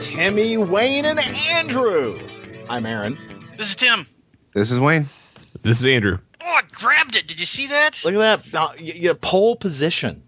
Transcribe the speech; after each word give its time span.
Timmy, 0.00 0.56
Wayne, 0.56 1.04
and 1.04 1.18
Andrew. 1.18 2.18
I'm 2.68 2.86
Aaron. 2.86 3.18
This 3.56 3.68
is 3.70 3.76
Tim. 3.76 4.06
This 4.54 4.70
is 4.70 4.78
Wayne. 4.80 5.06
This 5.62 5.80
is 5.80 5.86
Andrew. 5.86 6.18
Oh, 6.42 6.46
I 6.46 6.62
grabbed 6.72 7.16
it. 7.16 7.26
Did 7.26 7.40
you 7.40 7.46
see 7.46 7.68
that? 7.68 8.00
Look 8.04 8.14
at 8.14 8.44
that. 8.52 8.54
Uh, 8.60 8.68
y- 8.78 8.92
y- 9.02 9.14
pole 9.20 9.56
position. 9.56 10.22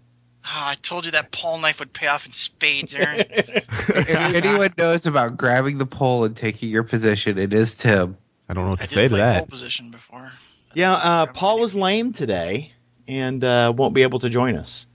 Oh, 0.45 0.49
I 0.49 0.75
told 0.81 1.05
you 1.05 1.11
that 1.11 1.31
pawl 1.31 1.59
knife 1.59 1.79
would 1.79 1.91
pay 1.93 2.07
off 2.07 2.25
in 2.25 2.31
spades, 2.31 2.93
Aaron. 2.93 3.23
If 3.29 4.09
anyone 4.09 4.73
knows 4.77 5.05
about 5.05 5.37
grabbing 5.37 5.77
the 5.77 5.85
pole 5.85 6.23
and 6.25 6.35
taking 6.35 6.69
your 6.69 6.83
position, 6.83 7.37
it 7.37 7.53
is 7.53 7.75
Tim. 7.75 8.17
I 8.47 8.53
don't 8.53 8.63
know 8.65 8.69
what 8.71 8.79
to 8.79 8.87
did 8.87 8.93
say 8.93 9.03
to 9.03 9.09
play 9.09 9.19
that. 9.19 9.39
pole 9.39 9.47
position 9.47 9.91
before. 9.91 10.31
Yeah, 10.73 10.93
uh, 10.93 11.25
Paul 11.27 11.59
was 11.59 11.75
lame 11.75 12.13
today 12.13 12.73
and 13.07 13.43
uh, 13.43 13.73
won't 13.75 13.93
be 13.93 14.03
able 14.03 14.19
to 14.19 14.29
join 14.29 14.55
us. 14.55 14.87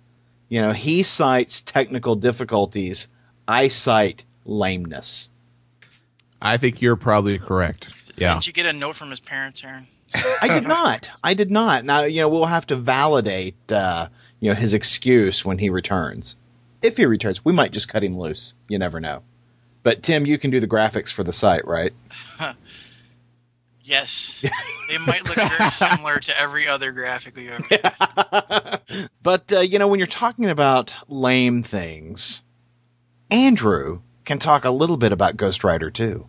You 0.48 0.61
know, 0.62 0.73
he 0.73 1.03
cites 1.03 1.61
technical 1.62 2.14
difficulties. 2.14 3.08
I 3.48 3.69
cite 3.69 4.25
lameness. 4.45 5.31
I 6.41 6.57
think 6.57 6.83
you're 6.83 6.97
probably 6.97 7.39
correct. 7.39 7.89
Yeah. 8.17 8.35
Didn't 8.35 8.47
you 8.47 8.53
get 8.53 8.67
a 8.67 8.73
note 8.73 8.97
from 8.97 9.11
his 9.11 9.21
parents, 9.21 9.62
Aaron? 9.65 9.87
I 10.15 10.48
did 10.48 10.67
not. 10.67 11.09
I 11.23 11.35
did 11.35 11.51
not. 11.51 11.85
Now, 11.85 12.03
you 12.03 12.21
know, 12.21 12.29
we'll 12.29 12.45
have 12.45 12.67
to 12.67 12.77
validate, 12.77 13.70
uh, 13.73 14.09
you 14.41 14.51
know, 14.51 14.55
his 14.55 14.75
excuse 14.75 15.45
when 15.45 15.59
he 15.59 15.70
returns. 15.70 16.37
If 16.83 16.97
he 16.97 17.07
returns, 17.07 17.45
we 17.45 17.53
might 17.53 17.73
just 17.73 17.89
cut 17.89 18.03
him 18.03 18.19
loose. 18.19 18.55
You 18.69 18.79
never 18.79 19.01
know. 19.01 19.23
But 19.83 20.03
Tim, 20.03 20.27
you 20.27 20.39
can 20.39 20.51
do 20.51 20.61
the 20.61 20.69
graphics 20.69 21.13
for 21.13 21.25
the 21.25 21.33
site, 21.33 21.67
right? 21.67 21.93
Yes. 23.85 24.45
they 24.89 24.98
might 24.98 25.25
look 25.25 25.35
very 25.35 25.70
similar 25.73 26.19
to 26.19 26.41
every 26.41 26.69
other 26.69 26.93
graphic 26.93 27.35
we've 27.35 27.51
ever 27.51 28.79
but 29.23 29.53
uh, 29.53 29.61
you 29.61 29.81
know, 29.81 29.89
when 29.89 29.98
you're 29.98 30.07
talking 30.07 30.48
about 30.48 30.95
lame 31.09 31.63
things, 31.65 32.43
Andrew 33.31 34.01
can 34.25 34.39
talk 34.39 34.65
a 34.65 34.70
little 34.70 34.97
bit 34.97 35.12
about 35.12 35.37
Ghost 35.37 35.65
Rider 35.65 35.91
too. 35.91 36.27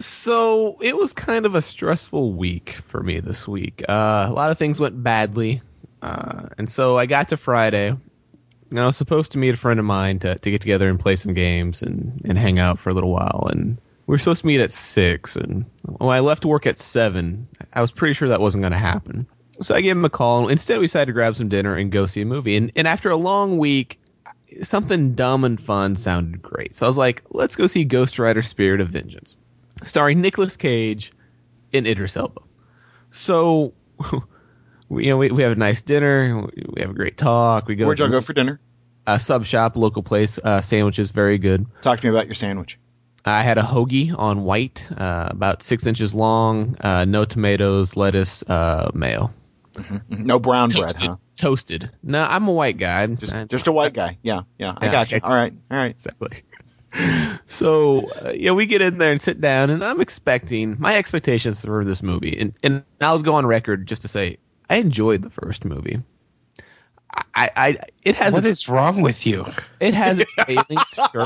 So 0.00 0.78
it 0.80 0.96
was 0.96 1.12
kind 1.12 1.44
of 1.44 1.54
a 1.54 1.62
stressful 1.62 2.32
week 2.32 2.70
for 2.70 3.02
me 3.02 3.18
this 3.20 3.48
week. 3.48 3.82
Uh, 3.88 4.26
a 4.28 4.32
lot 4.32 4.50
of 4.50 4.58
things 4.58 4.78
went 4.78 5.02
badly, 5.02 5.60
uh, 6.00 6.48
and 6.56 6.70
so 6.70 6.96
I 6.96 7.06
got 7.06 7.30
to 7.30 7.36
Friday, 7.36 7.88
and 8.70 8.78
I 8.78 8.86
was 8.86 8.96
supposed 8.96 9.32
to 9.32 9.38
meet 9.38 9.54
a 9.54 9.56
friend 9.56 9.80
of 9.80 9.86
mine 9.86 10.20
to, 10.20 10.38
to 10.38 10.50
get 10.50 10.60
together 10.60 10.88
and 10.88 11.00
play 11.00 11.16
some 11.16 11.34
games 11.34 11.82
and, 11.82 12.22
and 12.24 12.38
hang 12.38 12.60
out 12.60 12.78
for 12.78 12.90
a 12.90 12.94
little 12.94 13.10
while. 13.10 13.48
And 13.50 13.78
we 14.06 14.12
were 14.12 14.18
supposed 14.18 14.42
to 14.42 14.46
meet 14.46 14.60
at 14.60 14.70
six, 14.70 15.34
and 15.34 15.64
when 15.84 16.14
I 16.14 16.20
left 16.20 16.44
work 16.44 16.66
at 16.66 16.78
seven, 16.78 17.48
I 17.72 17.80
was 17.80 17.90
pretty 17.90 18.14
sure 18.14 18.28
that 18.28 18.40
wasn't 18.40 18.62
going 18.62 18.72
to 18.72 18.78
happen. 18.78 19.26
So 19.60 19.74
I 19.74 19.80
gave 19.80 19.96
him 19.96 20.04
a 20.04 20.10
call, 20.10 20.46
instead 20.46 20.78
we 20.78 20.84
decided 20.86 21.06
to 21.06 21.12
grab 21.12 21.34
some 21.34 21.48
dinner 21.48 21.74
and 21.74 21.90
go 21.90 22.06
see 22.06 22.20
a 22.20 22.24
movie. 22.24 22.56
And, 22.56 22.70
and 22.76 22.86
after 22.86 23.10
a 23.10 23.16
long 23.16 23.58
week, 23.58 23.98
something 24.62 25.14
dumb 25.14 25.44
and 25.44 25.60
fun 25.60 25.96
sounded 25.96 26.42
great. 26.42 26.74
So 26.74 26.86
I 26.86 26.88
was 26.88 26.98
like, 26.98 27.22
let's 27.30 27.56
go 27.56 27.66
see 27.66 27.84
Ghost 27.84 28.18
Rider 28.18 28.42
Spirit 28.42 28.80
of 28.80 28.88
Vengeance 28.88 29.36
starring 29.84 30.20
Nicolas 30.20 30.56
Cage 30.56 31.12
and 31.72 31.86
Idris 31.86 32.16
Elba. 32.16 32.40
So, 33.10 33.74
we, 34.88 35.04
you 35.04 35.10
know, 35.10 35.18
we, 35.18 35.30
we 35.30 35.42
have 35.42 35.52
a 35.52 35.56
nice 35.56 35.82
dinner. 35.82 36.48
We 36.54 36.82
have 36.82 36.90
a 36.90 36.94
great 36.94 37.16
talk. 37.16 37.66
We 37.66 37.76
go 37.76 37.86
Where'd 37.86 37.98
y'all 37.98 38.08
go 38.08 38.20
for 38.20 38.32
dinner? 38.32 38.60
a 39.06 39.18
sub 39.18 39.46
shop, 39.46 39.76
local 39.76 40.02
place. 40.02 40.38
Uh, 40.38 40.60
sandwiches, 40.60 41.10
very 41.10 41.38
good. 41.38 41.66
Talk 41.80 42.00
to 42.00 42.06
me 42.06 42.10
about 42.10 42.26
your 42.26 42.34
sandwich. 42.34 42.78
I 43.24 43.42
had 43.42 43.58
a 43.58 43.62
hoagie 43.62 44.16
on 44.16 44.44
white, 44.44 44.86
uh, 44.96 45.28
about 45.30 45.62
six 45.62 45.86
inches 45.86 46.14
long, 46.14 46.76
uh, 46.80 47.04
no 47.04 47.24
tomatoes, 47.24 47.96
lettuce, 47.96 48.42
uh, 48.42 48.90
mayo. 48.94 49.32
No 50.08 50.38
brown 50.38 50.70
bread, 50.70 50.88
Toasted. 50.88 51.10
huh? 51.10 51.16
Toasted. 51.38 51.90
No, 52.02 52.22
I'm 52.22 52.46
a 52.48 52.52
white 52.52 52.76
guy. 52.78 53.06
Just, 53.06 53.32
I- 53.32 53.44
just 53.44 53.66
a 53.68 53.72
white 53.72 53.94
guy. 53.94 54.18
Yeah, 54.22 54.42
yeah. 54.58 54.74
I 54.76 54.86
Yeah, 54.86 54.92
got 54.92 55.10
you. 55.12 55.16
okay. 55.18 55.26
All 55.26 55.34
right, 55.34 55.52
all 55.70 55.76
right. 55.78 55.90
exactly. 55.92 56.42
So 57.46 58.08
uh, 58.24 58.30
yeah, 58.34 58.52
we 58.52 58.66
get 58.66 58.80
in 58.82 58.98
there 58.98 59.12
and 59.12 59.20
sit 59.20 59.40
down, 59.40 59.70
and 59.70 59.84
I'm 59.84 60.00
expecting 60.00 60.76
my 60.78 60.96
expectations 60.96 61.64
for 61.64 61.84
this 61.84 62.02
movie, 62.02 62.36
and 62.38 62.52
and 62.62 62.82
I'll 63.00 63.20
go 63.22 63.34
on 63.34 63.46
record 63.46 63.86
just 63.86 64.02
to 64.02 64.08
say 64.08 64.38
I 64.68 64.76
enjoyed 64.76 65.22
the 65.22 65.30
first 65.30 65.64
movie. 65.64 66.02
I, 67.34 67.50
I 67.56 67.78
it 68.02 68.16
has 68.16 68.32
What 68.34 68.44
its, 68.46 68.60
is 68.62 68.68
wrong 68.68 69.00
with 69.02 69.26
you? 69.26 69.46
it 69.80 69.94
has 69.94 70.18
its 70.18 70.34
failings, 70.46 70.82
sure, 71.12 71.24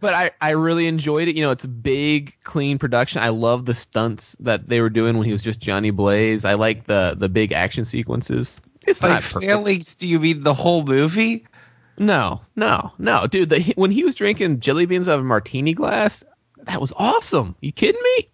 but 0.00 0.14
I 0.14 0.30
I 0.40 0.50
really 0.50 0.86
enjoyed 0.86 1.28
it. 1.28 1.36
You 1.36 1.42
know, 1.42 1.50
it's 1.50 1.64
a 1.64 1.68
big, 1.68 2.34
clean 2.44 2.78
production. 2.78 3.20
I 3.22 3.28
love 3.30 3.64
the 3.66 3.74
stunts 3.74 4.36
that 4.40 4.68
they 4.68 4.80
were 4.80 4.90
doing 4.90 5.16
when 5.18 5.26
he 5.26 5.32
was 5.32 5.42
just 5.42 5.60
Johnny 5.60 5.90
Blaze. 5.90 6.44
I 6.44 6.54
like 6.54 6.84
the 6.86 7.14
the 7.18 7.28
big 7.28 7.52
action 7.52 7.84
sequences. 7.84 8.60
It's 8.86 9.02
Like 9.02 9.10
not 9.10 9.22
perfect. 9.24 9.44
failings? 9.44 9.94
Do 9.94 10.06
you 10.08 10.18
mean 10.20 10.40
the 10.40 10.54
whole 10.54 10.84
movie? 10.84 11.46
No, 11.98 12.40
no, 12.56 12.92
no, 12.98 13.26
dude. 13.26 13.50
The, 13.50 13.72
when 13.76 13.90
he 13.90 14.04
was 14.04 14.14
drinking 14.14 14.60
jelly 14.60 14.86
beans 14.86 15.08
out 15.08 15.18
of 15.18 15.20
a 15.20 15.24
martini 15.24 15.74
glass, 15.74 16.24
that 16.64 16.80
was 16.80 16.92
awesome. 16.96 17.54
You 17.60 17.72
kidding 17.72 18.00
me? 18.02 18.28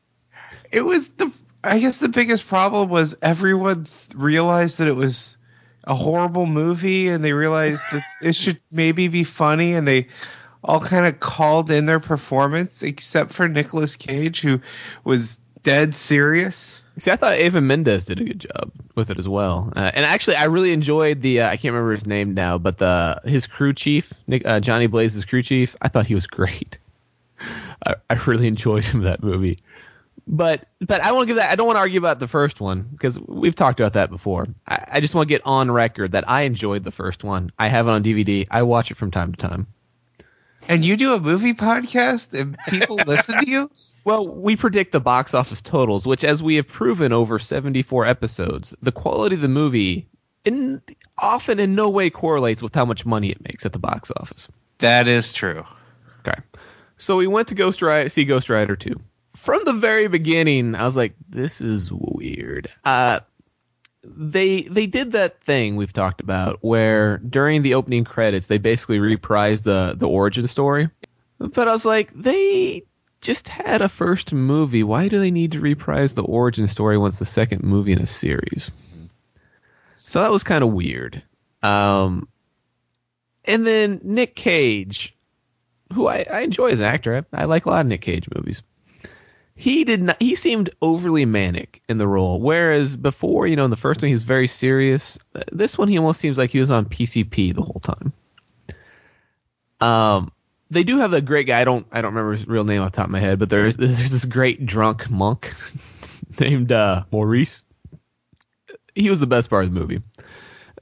It 0.70 0.82
was 0.82 1.09
the. 1.09 1.31
I 1.64 1.81
guess 1.81 1.98
the 1.98 2.09
biggest 2.09 2.47
problem 2.47 2.88
was 2.88 3.16
everyone 3.20 3.86
realized 4.14 4.78
that 4.78 4.86
it 4.88 4.94
was 4.94 5.36
a 5.84 5.94
horrible 5.94 6.47
movie, 6.47 7.09
and 7.09 7.25
they 7.25 7.32
realized 7.32 7.82
that 7.91 8.03
it 8.22 8.34
should 8.36 8.60
maybe 8.70 9.09
be 9.09 9.25
funny, 9.25 9.75
and 9.75 9.86
they 9.86 10.09
all 10.62 10.80
kind 10.80 11.06
of 11.06 11.19
called 11.19 11.70
in 11.70 11.84
their 11.86 12.00
performance, 12.00 12.82
except 12.82 13.32
for 13.32 13.48
Nicolas 13.48 13.97
Cage, 13.97 14.41
who 14.41 14.60
was 15.03 15.41
dead 15.62 15.94
serious. 15.94 16.80
See, 16.98 17.10
I 17.10 17.16
thought 17.16 17.38
Eva 17.38 17.60
Mendes 17.60 18.06
did 18.06 18.20
a 18.20 18.25
good 18.25 18.41
job 18.41 18.72
with 18.94 19.10
it 19.10 19.19
as 19.19 19.28
well. 19.28 19.72
Uh, 19.76 19.91
and 19.94 20.04
actually, 20.04 20.36
I 20.36 20.44
really 20.44 20.72
enjoyed 20.72 21.22
the. 21.22 21.42
Uh, 21.42 21.48
I 21.48 21.56
can't 21.56 21.72
remember 21.72 21.92
his 21.92 22.06
name 22.06 22.34
now, 22.34 22.59
but 22.59 22.78
the 22.78 23.20
his 23.25 23.47
crew 23.47 23.72
chief, 23.72 24.12
Nick, 24.26 24.47
uh, 24.47 24.60
Johnny 24.60 24.86
Blaze's 24.86 25.25
crew 25.25 25.42
chief. 25.42 25.76
I 25.81 25.88
thought 25.88 26.06
he 26.06 26.14
was 26.14 26.26
great. 26.26 26.78
I, 27.86 27.94
I 28.10 28.14
really 28.26 28.48
enjoyed 28.48 28.84
him 28.84 29.03
that 29.03 29.22
movie. 29.22 29.60
But 30.26 30.66
but 30.81 31.00
I 31.00 31.12
want 31.12 31.22
to 31.22 31.26
give 31.26 31.36
that. 31.36 31.50
I 31.50 31.54
don't 31.54 31.66
want 31.66 31.76
to 31.76 31.81
argue 31.81 31.98
about 31.98 32.19
the 32.19 32.28
first 32.28 32.60
one 32.60 32.82
because 32.82 33.19
we've 33.20 33.54
talked 33.54 33.80
about 33.80 33.94
that 33.94 34.10
before. 34.10 34.47
I, 34.66 34.86
I 34.92 35.00
just 35.00 35.15
want 35.15 35.28
to 35.28 35.34
get 35.34 35.42
on 35.47 35.70
record 35.70 36.12
that 36.12 36.28
I 36.28 36.42
enjoyed 36.42 36.84
the 36.84 36.92
first 36.92 37.25
one. 37.25 37.50
I 37.59 37.69
have 37.69 37.86
it 37.86 37.91
on 37.91 38.03
DVD. 38.03 38.47
I 38.50 38.62
watch 38.62 38.91
it 38.91 38.97
from 38.97 39.10
time 39.10 39.32
to 39.32 39.38
time. 39.38 39.66
And 40.68 40.84
you 40.84 40.98
do 40.98 41.14
a 41.14 41.20
movie 41.20 41.54
podcast, 41.54 42.38
and 42.38 42.56
people 42.68 42.96
listen 43.06 43.38
to 43.38 43.50
you. 43.50 43.70
Well, 44.04 44.28
we 44.28 44.54
predict 44.54 44.92
the 44.92 45.00
box 45.00 45.32
office 45.32 45.62
totals, 45.62 46.06
which, 46.06 46.24
as 46.24 46.42
we 46.42 46.56
have 46.56 46.68
proven 46.68 47.12
over 47.12 47.38
74 47.38 48.04
episodes, 48.04 48.74
the 48.82 48.92
quality 48.92 49.36
of 49.36 49.40
the 49.40 49.48
movie 49.48 50.08
in, 50.44 50.82
often 51.16 51.58
in 51.58 51.74
no 51.74 51.88
way 51.88 52.10
correlates 52.10 52.62
with 52.62 52.74
how 52.74 52.84
much 52.84 53.06
money 53.06 53.30
it 53.30 53.42
makes 53.42 53.64
at 53.64 53.72
the 53.72 53.78
box 53.78 54.12
office. 54.14 54.48
That 54.78 55.08
is 55.08 55.32
true. 55.32 55.64
Okay. 56.20 56.38
So 56.98 57.16
we 57.16 57.26
went 57.26 57.48
to 57.48 57.54
Ghost 57.54 57.80
Rider, 57.80 58.08
see 58.10 58.24
Ghost 58.24 58.50
Rider 58.50 58.76
2. 58.76 58.94
From 59.36 59.62
the 59.64 59.72
very 59.72 60.09
beginning, 60.09 60.74
I 60.74 60.84
was 60.84 60.97
like, 60.97 61.14
this 61.28 61.60
is 61.60 61.91
weird. 61.92 62.68
Uh, 62.84 63.21
they 64.16 64.63
they 64.63 64.87
did 64.87 65.13
that 65.13 65.41
thing 65.41 65.77
we've 65.77 65.93
talked 65.93 66.21
about 66.21 66.59
where 66.60 67.19
during 67.19 67.63
the 67.63 67.75
opening 67.75 68.05
credits 68.05 68.47
they 68.47 68.59
basically 68.59 68.99
reprised 68.99 69.65
the 69.65 69.95
the 69.97 70.09
origin 70.09 70.47
story. 70.47 70.91
But 71.39 71.69
I 71.69 71.72
was 71.72 71.84
like, 71.84 72.13
they 72.13 72.83
just 73.21 73.49
had 73.49 73.83
a 73.83 73.89
first 73.89 74.33
movie. 74.33 74.83
Why 74.83 75.09
do 75.09 75.19
they 75.19 75.31
need 75.31 75.53
to 75.53 75.60
reprise 75.60 76.15
the 76.15 76.25
origin 76.25 76.66
story 76.66 76.99
once 76.99 77.19
the 77.19 77.27
second 77.27 77.63
movie 77.63 77.93
in 77.93 78.03
a 78.03 78.07
series? 78.07 78.71
So 79.99 80.21
that 80.21 80.31
was 80.31 80.45
kind 80.45 80.65
of 80.65 80.72
weird. 80.72 81.22
Um, 81.63 82.28
and 83.45 83.66
then 83.66 84.01
Nick 84.03 84.34
Cage, 84.34 85.16
who 85.93 86.09
I, 86.09 86.27
I 86.31 86.41
enjoy 86.41 86.71
as 86.71 86.81
an 86.81 86.87
actor, 86.87 87.27
I, 87.33 87.43
I 87.43 87.45
like 87.45 87.66
a 87.66 87.71
lot 87.71 87.83
of 87.83 87.87
Nick 87.87 88.01
Cage 88.01 88.28
movies. 88.34 88.63
He 89.59 89.83
did 89.83 90.05
not. 90.05 90.22
He 90.22 90.37
seemed 90.37 90.71
overly 90.81 91.25
manic 91.25 91.83
in 91.89 91.99
the 91.99 92.07
role, 92.07 92.41
whereas 92.41 92.97
before, 92.97 93.45
you 93.49 93.57
know, 93.57 93.65
in 93.65 93.71
the 93.71 93.77
first 93.77 94.01
one 94.01 94.07
he 94.07 94.15
was 94.15 94.22
very 94.22 94.47
serious. 94.47 95.19
This 95.51 95.77
one 95.77 95.89
he 95.89 95.99
almost 95.99 96.21
seems 96.21 96.39
like 96.39 96.51
he 96.51 96.60
was 96.60 96.71
on 96.71 96.84
PCP 96.84 97.57
the 97.57 97.63
whole 97.63 97.81
time. 97.81 98.13
Um, 99.81 100.31
they 100.71 100.84
do 100.84 100.99
have 100.99 101.13
a 101.13 101.21
great 101.21 101.49
guy. 101.49 101.60
I 101.60 101.65
don't 101.65 101.84
I 101.91 102.03
don't 102.03 102.13
remember 102.13 102.31
his 102.31 102.47
real 102.47 102.63
name 102.63 102.83
off 102.83 102.93
the 102.93 102.99
top 102.99 103.07
of 103.07 103.10
my 103.10 103.19
head, 103.19 103.41
but 103.41 103.51
there's 103.51 103.77
there's 103.78 104.13
this 104.13 104.27
great 104.27 104.65
drunk 104.65 105.10
monk 105.10 105.53
named 106.41 106.71
uh, 106.71 107.03
Maurice. 107.10 107.65
He 108.95 109.10
was 109.10 109.19
the 109.19 109.27
best 109.27 109.51
part 109.51 109.65
of 109.65 109.75
the 109.75 109.81
movie. 109.81 110.03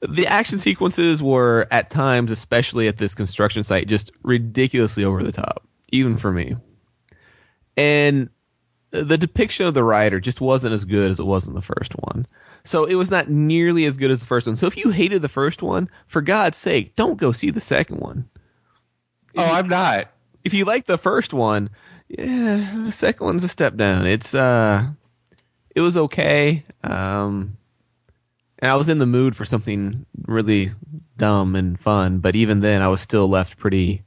The 0.07 0.27
action 0.27 0.59
sequences 0.59 1.23
were 1.23 1.67
at 1.71 1.89
times, 1.89 2.31
especially 2.31 2.89
at 2.89 2.99
this 2.99 3.15
construction 3.15 3.63
site, 3.63 3.89
just 3.89 4.13
ridiculously 4.23 5.05
over 5.05 5.23
the 5.23 5.33
top, 5.33 5.67
even 5.91 6.19
for 6.19 6.31
me. 6.31 6.57
And 7.79 8.29
the 8.91 9.19
depiction 9.19 9.67
of 9.67 9.75
the 9.75 9.85
rider 9.85 10.21
just 10.21 10.41
wasn't 10.41 10.73
as 10.73 10.85
good 10.85 11.11
as 11.11 11.21
it 11.21 11.27
was 11.27 11.49
in 11.49 11.55
the 11.55 11.61
first 11.61 11.93
one. 11.93 12.27
So 12.65 12.85
it 12.85 12.95
was 12.95 13.11
not 13.11 13.29
nearly 13.29 13.85
as 13.85 13.97
good 13.97 14.11
as 14.11 14.21
the 14.21 14.27
first 14.27 14.47
one. 14.47 14.57
So 14.57 14.67
if 14.67 14.77
you 14.77 14.91
hated 14.91 15.23
the 15.23 15.29
first 15.29 15.63
one, 15.63 15.89
for 16.07 16.21
God's 16.21 16.57
sake, 16.57 16.97
don't 16.97 17.19
go 17.19 17.33
see 17.33 17.51
the 17.51 17.61
second 17.61 18.01
one. 18.01 18.29
Oh, 19.37 19.45
I'm 19.45 19.69
not. 19.69 20.09
If 20.45 20.55
you 20.55 20.65
like 20.65 20.85
the 20.85 20.99
first 20.99 21.33
one, 21.35 21.71
yeah, 22.09 22.85
the 22.85 22.93
second 22.93 23.27
one's 23.27 23.45
a 23.45 23.49
step 23.49 23.77
down. 23.77 24.07
It's 24.07 24.35
uh, 24.35 24.89
it 25.75 25.81
was 25.81 25.97
okay. 25.97 26.65
Um, 26.83 27.57
and 28.59 28.71
I 28.71 28.77
was 28.77 28.89
in 28.89 28.99
the 28.99 29.07
mood 29.07 29.37
for 29.37 29.45
something 29.45 30.07
really 30.27 30.71
dumb 31.17 31.57
and 31.57 31.79
fun, 31.79 32.21
but 32.21 32.37
even 32.37 32.61
then, 32.61 32.83
I 32.83 32.89
was 32.89 33.01
still 33.01 33.29
left 33.29 33.59
pretty 33.59 34.03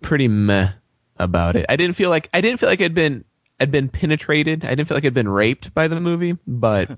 pretty 0.00 0.28
meh 0.28 0.72
about 1.16 1.56
it. 1.56 1.66
I 1.68 1.76
didn't 1.76 1.96
feel 1.96 2.10
like 2.10 2.28
I 2.32 2.40
didn't 2.40 2.60
feel 2.60 2.68
like 2.68 2.80
I'd 2.80 2.94
been 2.94 3.24
I'd 3.60 3.70
been 3.70 3.88
penetrated. 3.88 4.64
I 4.64 4.70
didn't 4.70 4.88
feel 4.88 4.96
like 4.96 5.04
I'd 5.04 5.14
been 5.14 5.28
raped 5.28 5.72
by 5.74 5.88
the 5.88 6.00
movie, 6.00 6.36
but 6.46 6.90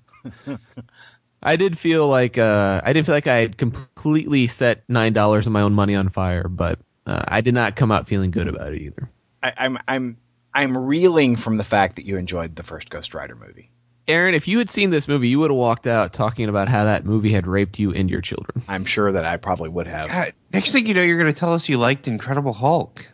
I 1.43 1.57
did 1.57 1.79
feel 1.79 2.09
like 2.09 2.39
uh, 2.39 2.81
I 2.85 2.93
didn't 2.93 3.07
feel 3.07 3.15
like 3.15 3.27
I 3.27 3.37
had 3.37 3.57
completely 3.57 4.47
set 4.47 4.83
nine 4.89 5.13
dollars 5.13 5.47
of 5.47 5.53
my 5.53 5.61
own 5.63 5.75
money 5.75 5.95
on 5.95 6.09
fire. 6.09 6.49
But 6.49 6.79
uh, 7.07 7.23
I 7.29 7.41
did 7.43 7.55
not 7.55 7.77
come 7.77 7.93
out 7.93 8.09
feeling 8.09 8.31
good 8.31 8.49
about 8.49 8.73
it 8.73 8.81
either. 8.83 9.11
I, 9.43 9.53
I'm 9.59 9.79
I'm 9.87 10.17
I'm 10.55 10.77
reeling 10.77 11.37
from 11.37 11.59
the 11.59 11.65
fact 11.65 11.97
that 11.97 12.05
you 12.07 12.17
enjoyed 12.17 12.57
the 12.57 12.63
first 12.63 12.89
Ghost 12.91 13.15
Rider 13.15 13.37
movie. 13.37 13.71
Aaron, 14.09 14.35
if 14.35 14.47
you 14.49 14.59
had 14.59 14.71
seen 14.71 14.91
this 14.91 15.09
movie, 15.09 15.29
you 15.29 15.41
would 15.41 15.51
have 15.51 15.59
walked 15.59 15.87
out 15.87 16.13
talking 16.13 16.49
about 16.49 16.69
how 16.69 16.85
that 16.85 17.05
movie 17.05 17.33
had 17.33 17.47
raped 17.47 17.79
you 17.81 17.93
and 17.93 18.09
your 18.09 18.21
children. 18.21 18.63
I'm 18.69 18.85
sure 18.85 19.11
that 19.13 19.25
I 19.25 19.37
probably 19.37 19.69
would 19.69 19.89
have. 19.89 20.09
God, 20.09 20.33
next 20.53 20.71
thing 20.71 20.87
you 20.87 20.95
know, 20.95 21.03
you're 21.03 21.19
going 21.19 21.33
to 21.33 21.39
tell 21.39 21.53
us 21.55 21.69
you 21.69 21.77
liked 21.77 22.07
Incredible 22.07 22.53
Hulk. 22.53 23.11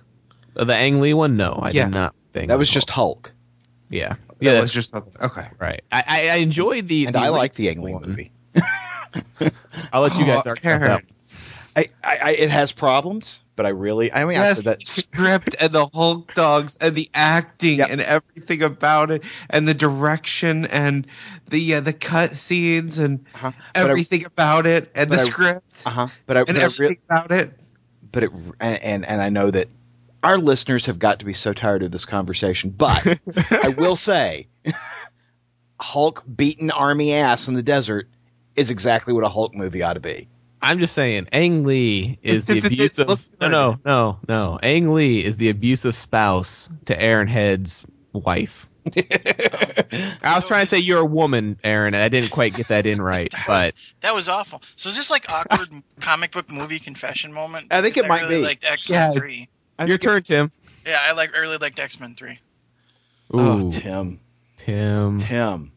Uh, 0.54 0.64
the 0.64 0.74
Ang 0.74 1.00
Lee 1.00 1.14
one, 1.14 1.38
no, 1.38 1.58
I 1.62 1.70
Yeah. 1.70 1.86
did 1.86 1.94
not 1.94 2.14
think 2.32 2.48
That 2.48 2.58
was 2.58 2.70
just 2.70 2.90
Hulk, 2.90 3.32
yeah, 3.88 4.10
That 4.10 4.18
yeah, 4.40 4.52
was 4.60 4.72
that's 4.72 4.90
just 4.90 4.94
okay. 4.94 5.48
right. 5.58 5.82
I, 5.92 6.04
I, 6.06 6.28
I 6.30 6.34
enjoyed 6.36 6.88
the 6.88 7.06
and 7.06 7.14
the 7.14 7.18
I 7.20 7.28
like 7.28 7.54
the 7.54 7.68
Ang 7.70 7.82
Lee 7.82 7.94
movie. 7.94 8.32
I'll 9.92 10.02
let 10.02 10.18
you 10.18 10.24
guys 10.24 10.46
Oh, 10.46 10.50
argue 10.50 10.70
about 10.70 11.02
I, 11.74 11.86
I, 12.04 12.16
I 12.22 12.30
it 12.32 12.50
has 12.50 12.72
problems, 12.72 13.42
but 13.56 13.64
I 13.64 13.70
really 13.70 14.12
I 14.12 14.24
mean 14.24 14.34
Yes, 14.36 14.58
after 14.60 14.70
that 14.70 14.78
the 14.80 14.84
script 14.84 15.56
and 15.58 15.72
the 15.72 15.86
Hulk 15.86 16.34
dogs 16.34 16.76
and 16.80 16.94
the 16.94 17.08
acting 17.14 17.78
Yep. 17.78 17.90
and 17.90 18.00
everything 18.02 18.62
about 18.62 19.10
it 19.10 19.22
and 19.48 19.66
the 19.66 19.72
direction 19.74 20.66
and 20.66 21.06
the 21.48 21.76
uh, 21.76 21.80
the 21.80 21.92
cut 21.94 22.32
scenes 22.34 22.98
and 22.98 23.24
uh-huh. 23.34 23.52
but 23.74 23.86
I, 23.86 23.88
everything 23.90 24.24
about 24.26 24.66
it 24.66 24.90
and 24.94 25.10
the 25.10 25.16
I- 25.16 25.24
script 25.24 25.82
uh-huh. 25.86 26.08
but 26.26 26.36
I, 26.36 26.40
and 26.40 26.46
but 26.48 26.56
I 26.56 26.62
everything 26.62 26.88
re- 26.88 26.98
about 27.08 27.32
it. 27.32 27.52
but 28.10 28.22
it 28.24 28.30
and, 28.60 28.82
and 28.82 29.06
and 29.06 29.22
I 29.22 29.30
know 29.30 29.50
that 29.50 29.68
our 30.22 30.38
listeners 30.38 30.86
have 30.86 30.98
got 30.98 31.18
to 31.20 31.24
be 31.24 31.34
so 31.34 31.52
tired 31.52 31.82
of 31.82 31.90
this 31.90 32.04
conversation, 32.04 32.70
but 32.70 33.06
I 33.50 33.68
will 33.76 33.96
say 33.96 34.46
Hulk 35.80 36.22
beating 36.36 36.70
army 36.70 37.12
ass 37.14 37.48
in 37.48 37.54
the 37.54 37.62
desert 37.62 38.08
is 38.54 38.70
exactly 38.70 39.12
what 39.12 39.24
a 39.24 39.28
Hulk 39.28 39.54
movie 39.54 39.82
ought 39.82 39.94
to 39.94 40.00
be. 40.00 40.28
I'm 40.60 40.78
just 40.78 40.94
saying, 40.94 41.28
Ang 41.32 41.64
Lee 41.64 42.18
is 42.22 42.46
the 42.46 42.58
abusive. 42.64 43.08
No, 43.40 43.48
no, 43.48 43.78
no, 43.84 44.18
no. 44.28 44.58
Ang 44.62 44.94
Lee 44.94 45.24
is 45.24 45.36
the 45.36 45.48
abusive 45.48 45.96
spouse 45.96 46.68
to 46.84 47.00
Aaron 47.00 47.26
Head's 47.26 47.84
wife. 48.12 48.68
I 48.96 50.34
was 50.36 50.44
trying 50.46 50.62
to 50.62 50.66
say 50.66 50.78
you're 50.78 51.00
a 51.00 51.04
woman, 51.04 51.58
Aaron, 51.64 51.94
and 51.94 52.02
I 52.02 52.08
didn't 52.08 52.30
quite 52.30 52.54
get 52.54 52.68
that 52.68 52.86
in 52.86 53.00
right. 53.02 53.32
But 53.46 53.74
That 54.00 54.14
was 54.14 54.28
awful. 54.28 54.62
So 54.76 54.88
is 54.90 54.96
this 54.96 55.10
like 55.10 55.28
awkward 55.28 55.68
comic 56.00 56.30
book 56.32 56.48
movie 56.50 56.78
confession 56.78 57.32
moment? 57.32 57.68
I 57.72 57.80
think 57.82 57.94
Because 57.94 58.06
it 58.06 58.08
might 58.08 58.22
really 58.22 58.36
be. 58.36 58.42
like 58.42 58.64
X 58.64 58.88
Men 58.88 59.12
Yeah. 59.12 59.18
Three. 59.18 59.48
I 59.78 59.84
your 59.86 59.98
think 59.98 60.02
turn, 60.02 60.22
Tim. 60.22 60.52
Yeah, 60.86 60.98
I 61.00 61.12
like 61.12 61.34
I 61.36 61.40
really 61.40 61.58
liked 61.58 61.78
X 61.78 61.98
Men 62.00 62.14
Three. 62.14 62.38
Ooh, 63.34 63.38
Oh, 63.40 63.70
Tim, 63.70 64.20
Tim. 64.58 65.18
Tim. 65.18 65.72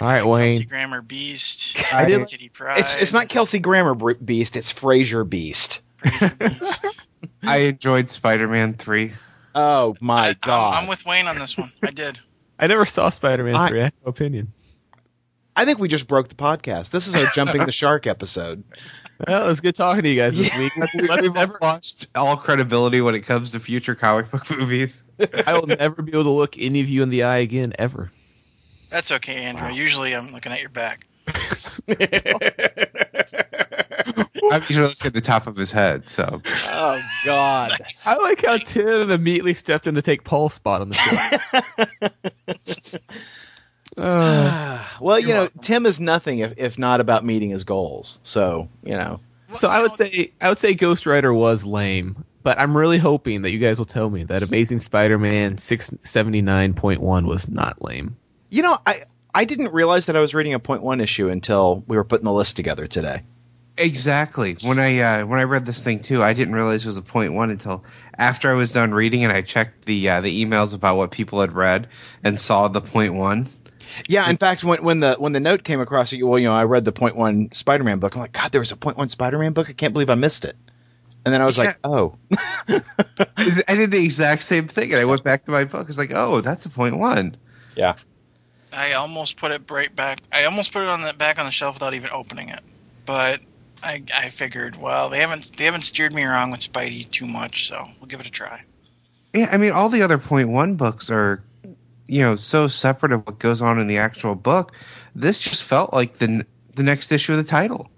All 0.00 0.06
right, 0.06 0.24
Wayne. 0.24 0.50
Kelsey 0.50 0.64
Grammer 0.66 1.02
Beast. 1.02 1.92
I 1.92 2.04
did- 2.06 2.28
Kitty 2.28 2.48
Pryde. 2.48 2.78
It's 2.80 2.94
it's 2.94 3.12
not 3.12 3.28
Kelsey 3.28 3.58
Grammer 3.58 3.94
Br- 3.94 4.12
Beast, 4.14 4.56
it's 4.56 4.72
Frasier 4.72 5.28
Beast. 5.28 5.80
I 7.42 7.56
enjoyed 7.58 8.08
Spider-Man 8.10 8.74
three. 8.74 9.12
Oh 9.54 9.96
my 10.00 10.28
I, 10.28 10.34
god! 10.34 10.74
I'm, 10.74 10.82
I'm 10.84 10.88
with 10.88 11.04
Wayne 11.04 11.26
on 11.26 11.38
this 11.38 11.56
one. 11.58 11.72
I 11.82 11.90
did. 11.90 12.18
I 12.58 12.66
never 12.68 12.84
saw 12.84 13.10
Spider-Man 13.10 13.56
I- 13.56 13.68
3. 13.68 13.80
I 13.80 13.84
have 13.84 13.92
no 14.04 14.10
opinion. 14.10 14.52
I 15.56 15.64
think 15.64 15.78
we 15.78 15.88
just 15.88 16.06
broke 16.06 16.28
the 16.28 16.34
podcast. 16.34 16.90
This 16.90 17.06
is 17.06 17.14
our 17.14 17.26
jumping 17.30 17.66
the 17.66 17.72
shark 17.72 18.06
episode. 18.06 18.64
Well, 19.26 19.44
it 19.44 19.48
was 19.48 19.60
good 19.60 19.74
talking 19.74 20.02
to 20.02 20.08
you 20.08 20.16
guys 20.18 20.36
this 20.36 20.56
week. 20.56 20.72
Let's, 20.76 20.94
let's 21.08 21.22
We've 21.22 21.34
never, 21.34 21.58
lost 21.60 22.06
all 22.14 22.36
credibility 22.36 23.00
when 23.00 23.14
it 23.14 23.20
comes 23.20 23.52
to 23.52 23.60
future 23.60 23.94
comic 23.94 24.30
book 24.30 24.50
movies. 24.50 25.04
I 25.46 25.58
will 25.58 25.66
never 25.66 26.00
be 26.02 26.12
able 26.12 26.24
to 26.24 26.30
look 26.30 26.56
any 26.58 26.80
of 26.80 26.88
you 26.88 27.02
in 27.02 27.10
the 27.10 27.24
eye 27.24 27.38
again, 27.38 27.74
ever. 27.78 28.10
That's 28.88 29.12
okay, 29.12 29.42
Andrew. 29.44 29.70
Usually 29.70 30.14
I'm 30.14 30.32
looking 30.32 30.52
at 30.52 30.60
your 30.60 30.70
back. 30.70 31.06
I'm 34.50 34.62
usually 34.62 34.88
looking 34.88 35.06
at 35.06 35.14
the 35.14 35.20
top 35.20 35.46
of 35.46 35.56
his 35.56 35.70
head. 35.70 36.08
So 36.08 36.42
oh 36.44 37.00
god! 37.24 37.72
I 38.06 38.16
like 38.16 38.44
how 38.44 38.56
Tim 38.56 39.10
immediately 39.10 39.54
stepped 39.54 39.86
in 39.86 39.94
to 39.94 40.02
take 40.02 40.24
Paul's 40.24 40.54
spot 40.54 40.80
on 40.80 40.88
the 40.88 40.94
show. 40.96 42.08
Uh, 43.96 44.84
well, 45.00 45.18
you 45.18 45.34
know, 45.34 45.48
Tim 45.60 45.86
is 45.86 46.00
nothing 46.00 46.40
if, 46.40 46.54
if 46.56 46.78
not 46.78 47.00
about 47.00 47.24
meeting 47.24 47.50
his 47.50 47.64
goals. 47.64 48.20
So, 48.22 48.68
you 48.82 48.92
know, 48.92 49.20
so 49.52 49.68
I 49.68 49.82
would 49.82 49.94
say 49.94 50.32
I 50.40 50.48
would 50.48 50.58
say 50.58 50.74
Ghost 50.74 51.06
Rider 51.06 51.32
was 51.32 51.66
lame, 51.66 52.24
but 52.42 52.58
I'm 52.58 52.76
really 52.76 52.98
hoping 52.98 53.42
that 53.42 53.50
you 53.50 53.58
guys 53.58 53.78
will 53.78 53.86
tell 53.86 54.08
me 54.08 54.24
that 54.24 54.42
Amazing 54.42 54.80
Spider-Man 54.80 55.56
679.1 55.56 57.26
was 57.26 57.48
not 57.48 57.82
lame. 57.82 58.16
you 58.48 58.62
know, 58.62 58.78
I 58.86 59.04
I 59.34 59.44
didn't 59.44 59.72
realize 59.72 60.06
that 60.06 60.16
I 60.16 60.20
was 60.20 60.34
reading 60.34 60.54
a 60.54 60.58
point 60.58 60.82
one 60.82 61.00
issue 61.00 61.28
until 61.28 61.84
we 61.86 61.96
were 61.96 62.04
putting 62.04 62.24
the 62.24 62.32
list 62.32 62.56
together 62.56 62.86
today. 62.86 63.22
exactly 63.78 64.56
when 64.60 64.78
I 64.78 64.98
uh, 64.98 65.26
when 65.26 65.38
I 65.40 65.44
read 65.44 65.66
this 65.66 65.82
thing 65.82 66.00
too, 66.00 66.22
I 66.22 66.32
didn't 66.32 66.54
realize 66.54 66.84
it 66.84 66.88
was 66.88 66.96
a 66.96 67.02
point 67.02 67.32
one 67.32 67.50
until 67.50 67.84
after 68.16 68.50
I 68.50 68.54
was 68.54 68.72
done 68.72 68.92
reading 68.92 69.24
and 69.24 69.32
I 69.32 69.42
checked 69.42 69.84
the 69.84 70.08
uh, 70.08 70.20
the 70.20 70.44
emails 70.44 70.74
about 70.74 70.96
what 70.96 71.10
people 71.10 71.40
had 71.40 71.52
read 71.52 71.88
and 72.22 72.38
saw 72.38 72.68
the 72.68 72.80
point 72.80 73.14
one. 73.14 73.46
Yeah, 74.08 74.28
in 74.28 74.36
fact, 74.36 74.64
when 74.64 74.82
when 74.82 75.00
the 75.00 75.14
when 75.14 75.32
the 75.32 75.40
note 75.40 75.64
came 75.64 75.80
across, 75.80 76.12
well, 76.12 76.38
you 76.38 76.48
know, 76.48 76.54
I 76.54 76.64
read 76.64 76.84
the 76.84 76.92
point 76.92 77.16
one 77.16 77.52
Spider-Man 77.52 77.98
book. 77.98 78.14
I'm 78.14 78.20
like, 78.20 78.32
God, 78.32 78.52
there 78.52 78.60
was 78.60 78.72
a 78.72 78.76
point 78.76 78.96
one 78.96 79.08
Spider-Man 79.08 79.52
book. 79.52 79.68
I 79.68 79.72
can't 79.72 79.92
believe 79.92 80.10
I 80.10 80.14
missed 80.14 80.44
it. 80.44 80.56
And 81.24 81.34
then 81.34 81.42
I 81.42 81.44
was 81.44 81.58
like, 81.58 81.76
oh, 81.84 82.16
I 82.68 83.74
did 83.74 83.90
the 83.90 84.02
exact 84.02 84.42
same 84.42 84.68
thing, 84.68 84.92
and 84.92 85.00
I 85.00 85.04
went 85.04 85.22
back 85.22 85.44
to 85.44 85.50
my 85.50 85.64
book. 85.64 85.88
It's 85.88 85.98
like, 85.98 86.12
oh, 86.14 86.40
that's 86.40 86.64
a 86.64 86.70
point 86.70 86.96
one. 86.96 87.36
yeah. 87.76 87.96
I 88.72 88.92
almost 88.92 89.36
put 89.36 89.50
it 89.50 89.68
right 89.70 89.94
back. 89.94 90.20
I 90.32 90.44
almost 90.44 90.72
put 90.72 90.82
it 90.82 90.88
on 90.88 91.02
the 91.02 91.12
back 91.12 91.38
on 91.38 91.44
the 91.44 91.50
shelf 91.50 91.74
without 91.74 91.92
even 91.94 92.10
opening 92.12 92.50
it. 92.50 92.60
But 93.04 93.40
I, 93.82 94.02
I 94.14 94.28
figured, 94.30 94.76
well, 94.76 95.10
they 95.10 95.18
haven't 95.18 95.56
they 95.56 95.64
haven't 95.64 95.82
steered 95.82 96.14
me 96.14 96.24
wrong 96.24 96.50
with 96.50 96.60
Spidey 96.60 97.10
too 97.10 97.26
much, 97.26 97.66
so 97.68 97.84
we'll 97.98 98.06
give 98.06 98.20
it 98.20 98.26
a 98.26 98.30
try. 98.30 98.62
Yeah, 99.34 99.48
I 99.50 99.56
mean, 99.56 99.72
all 99.72 99.88
the 99.88 100.02
other 100.02 100.18
point 100.18 100.48
one 100.48 100.74
books 100.76 101.10
are, 101.10 101.42
you 102.10 102.22
know, 102.22 102.34
so 102.34 102.66
separate 102.66 103.12
of 103.12 103.24
what 103.24 103.38
goes 103.38 103.62
on 103.62 103.78
in 103.78 103.86
the 103.86 103.98
actual 103.98 104.34
book. 104.34 104.74
This 105.14 105.38
just 105.38 105.62
felt 105.62 105.92
like 105.92 106.14
the 106.14 106.44
the 106.74 106.82
next 106.82 107.12
issue 107.12 107.32
of 107.32 107.38
the 107.38 107.44
title. 107.44 107.88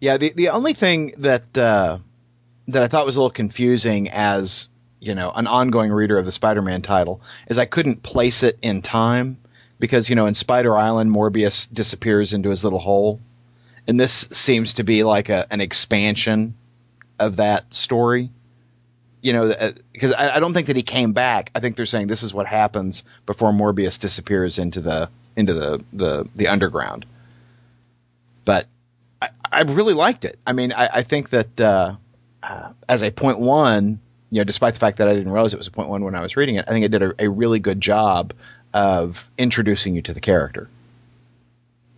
Yeah, 0.00 0.16
the 0.16 0.32
the 0.34 0.48
only 0.48 0.72
thing 0.72 1.12
that 1.18 1.56
uh, 1.56 1.98
that 2.68 2.82
I 2.82 2.88
thought 2.88 3.04
was 3.04 3.16
a 3.16 3.20
little 3.20 3.30
confusing 3.30 4.10
as 4.10 4.70
you 4.98 5.14
know 5.14 5.30
an 5.30 5.46
ongoing 5.46 5.92
reader 5.92 6.16
of 6.16 6.24
the 6.24 6.32
Spider-Man 6.32 6.80
title 6.80 7.20
is 7.48 7.58
I 7.58 7.66
couldn't 7.66 8.02
place 8.02 8.42
it 8.42 8.58
in 8.62 8.80
time 8.80 9.36
because 9.78 10.08
you 10.08 10.16
know 10.16 10.26
in 10.26 10.34
Spider 10.34 10.76
Island 10.76 11.10
Morbius 11.10 11.66
disappears 11.72 12.32
into 12.32 12.48
his 12.48 12.64
little 12.64 12.78
hole, 12.78 13.20
and 13.86 14.00
this 14.00 14.12
seems 14.30 14.74
to 14.74 14.84
be 14.84 15.04
like 15.04 15.28
a, 15.28 15.46
an 15.52 15.60
expansion 15.60 16.54
of 17.18 17.36
that 17.36 17.74
story. 17.74 18.30
You 19.22 19.34
know, 19.34 19.72
because 19.92 20.12
I, 20.12 20.36
I 20.36 20.40
don't 20.40 20.54
think 20.54 20.68
that 20.68 20.76
he 20.76 20.82
came 20.82 21.12
back. 21.12 21.50
I 21.54 21.60
think 21.60 21.76
they're 21.76 21.86
saying 21.86 22.06
this 22.06 22.22
is 22.22 22.32
what 22.32 22.46
happens 22.46 23.04
before 23.26 23.52
Morbius 23.52 24.00
disappears 24.00 24.58
into 24.58 24.80
the 24.80 25.10
into 25.36 25.52
the 25.52 25.84
the, 25.92 26.28
the 26.34 26.48
underground. 26.48 27.04
But 28.44 28.66
I, 29.20 29.28
I 29.44 29.62
really 29.62 29.94
liked 29.94 30.24
it. 30.24 30.38
I 30.46 30.52
mean, 30.52 30.72
I, 30.72 30.88
I 30.94 31.02
think 31.02 31.30
that 31.30 31.60
uh, 31.60 31.96
uh, 32.42 32.72
as 32.88 33.02
a 33.02 33.10
point 33.10 33.38
one, 33.38 34.00
you 34.30 34.38
know, 34.40 34.44
despite 34.44 34.74
the 34.74 34.80
fact 34.80 34.98
that 34.98 35.08
I 35.08 35.14
didn't 35.14 35.32
realize 35.32 35.52
it 35.52 35.58
was 35.58 35.66
a 35.66 35.72
point 35.72 35.90
one 35.90 36.02
when 36.02 36.14
I 36.14 36.22
was 36.22 36.36
reading 36.36 36.56
it, 36.56 36.64
I 36.66 36.70
think 36.70 36.86
it 36.86 36.90
did 36.90 37.02
a, 37.02 37.14
a 37.18 37.28
really 37.28 37.58
good 37.58 37.80
job 37.80 38.32
of 38.72 39.28
introducing 39.36 39.94
you 39.94 40.02
to 40.02 40.14
the 40.14 40.20
character. 40.20 40.68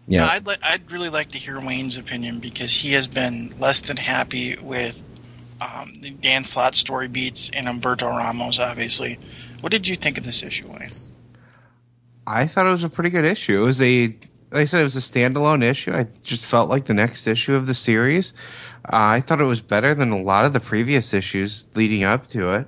Yeah, 0.08 0.22
Now, 0.22 0.32
I'd 0.32 0.46
li- 0.46 0.56
I'd 0.62 0.90
really 0.90 1.10
like 1.10 1.28
to 1.28 1.38
hear 1.38 1.60
Wayne's 1.60 1.96
opinion 1.96 2.40
because 2.40 2.72
he 2.72 2.94
has 2.94 3.06
been 3.06 3.54
less 3.60 3.82
than 3.82 3.96
happy 3.96 4.56
with 4.56 5.00
um, 5.62 5.94
the 6.00 6.10
Dan 6.10 6.44
Slott 6.44 6.74
story 6.74 7.08
beats 7.08 7.50
and 7.52 7.66
Humberto 7.66 8.08
Ramos. 8.08 8.58
Obviously, 8.58 9.18
what 9.60 9.70
did 9.70 9.86
you 9.86 9.94
think 9.94 10.18
of 10.18 10.24
this 10.24 10.42
issue, 10.42 10.68
Wayne? 10.68 10.90
I 12.26 12.46
thought 12.46 12.66
it 12.66 12.70
was 12.70 12.84
a 12.84 12.88
pretty 12.88 13.10
good 13.10 13.24
issue. 13.24 13.62
It 13.62 13.64
was 13.64 13.80
a, 13.82 14.06
like 14.50 14.62
I 14.62 14.64
said, 14.64 14.80
it 14.80 14.84
was 14.84 14.96
a 14.96 15.00
standalone 15.00 15.62
issue. 15.62 15.92
I 15.92 16.06
just 16.24 16.44
felt 16.44 16.68
like 16.68 16.84
the 16.84 16.94
next 16.94 17.26
issue 17.26 17.54
of 17.54 17.66
the 17.66 17.74
series. 17.74 18.34
Uh, 18.84 19.16
I 19.16 19.20
thought 19.20 19.40
it 19.40 19.44
was 19.44 19.60
better 19.60 19.94
than 19.94 20.10
a 20.10 20.20
lot 20.20 20.44
of 20.44 20.52
the 20.52 20.60
previous 20.60 21.14
issues 21.14 21.66
leading 21.74 22.04
up 22.04 22.26
to 22.28 22.54
it. 22.54 22.66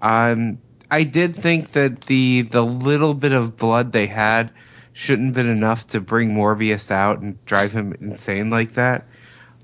Um, 0.00 0.58
I 0.90 1.04
did 1.04 1.34
think 1.34 1.70
that 1.70 2.02
the 2.02 2.42
the 2.42 2.62
little 2.62 3.14
bit 3.14 3.32
of 3.32 3.56
blood 3.56 3.92
they 3.92 4.06
had 4.06 4.50
shouldn't 4.92 5.28
have 5.28 5.34
been 5.34 5.48
enough 5.48 5.86
to 5.88 6.02
bring 6.02 6.32
Morbius 6.32 6.90
out 6.90 7.20
and 7.20 7.42
drive 7.46 7.72
him 7.72 7.94
insane 8.00 8.50
like 8.50 8.74
that. 8.74 9.06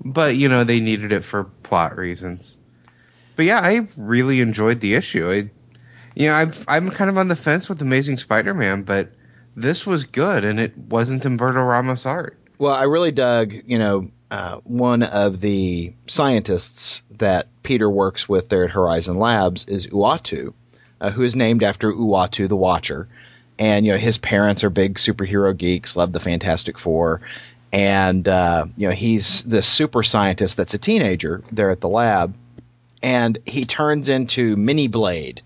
But 0.03 0.35
you 0.37 0.49
know 0.49 0.63
they 0.63 0.79
needed 0.79 1.11
it 1.11 1.23
for 1.23 1.43
plot 1.69 1.95
reasons. 1.97 2.57
But 3.35 3.45
yeah, 3.45 3.59
I 3.61 3.87
really 3.95 4.41
enjoyed 4.41 4.81
the 4.81 4.95
issue. 4.95 5.29
I, 5.29 5.49
you 6.15 6.27
know, 6.27 6.33
I'm 6.33 6.51
I'm 6.67 6.89
kind 6.89 7.09
of 7.09 7.17
on 7.17 7.29
the 7.29 7.35
fence 7.35 7.69
with 7.69 7.81
Amazing 7.81 8.17
Spider-Man, 8.17 8.81
but 8.83 9.11
this 9.55 9.85
was 9.85 10.03
good, 10.03 10.43
and 10.43 10.59
it 10.59 10.77
wasn't 10.77 11.23
Humberto 11.23 11.65
Ramos 11.65 12.05
art. 12.05 12.37
well, 12.59 12.73
I 12.73 12.83
really 12.83 13.11
dug, 13.11 13.53
you 13.65 13.79
know, 13.79 14.11
uh, 14.29 14.57
one 14.63 15.01
of 15.01 15.39
the 15.39 15.93
scientists 16.07 17.03
that 17.17 17.47
Peter 17.63 17.89
works 17.89 18.29
with 18.29 18.49
there 18.49 18.65
at 18.65 18.71
Horizon 18.71 19.17
Labs 19.17 19.65
is 19.65 19.87
Uatu, 19.87 20.53
uh, 21.01 21.09
who 21.09 21.23
is 21.23 21.35
named 21.35 21.63
after 21.63 21.91
Uatu 21.91 22.47
the 22.47 22.55
Watcher. 22.55 23.07
And, 23.57 23.85
you 23.85 23.93
know, 23.93 23.97
his 23.97 24.17
parents 24.17 24.63
are 24.63 24.69
big 24.69 24.95
superhero 24.95 25.55
geeks, 25.55 25.97
love 25.97 26.11
the 26.13 26.19
Fantastic 26.19 26.77
Four. 26.77 27.21
And, 27.71 28.27
uh, 28.27 28.65
you 28.75 28.87
know, 28.87 28.93
he's 28.93 29.43
the 29.43 29.61
super 29.61 30.01
scientist 30.03 30.57
that's 30.57 30.73
a 30.73 30.79
teenager 30.79 31.43
there 31.51 31.69
at 31.69 31.79
the 31.79 31.89
lab. 31.89 32.35
And 33.01 33.37
he 33.45 33.65
turns 33.65 34.09
into 34.09 34.55
Mini 34.55 34.87
Blade. 34.87 35.41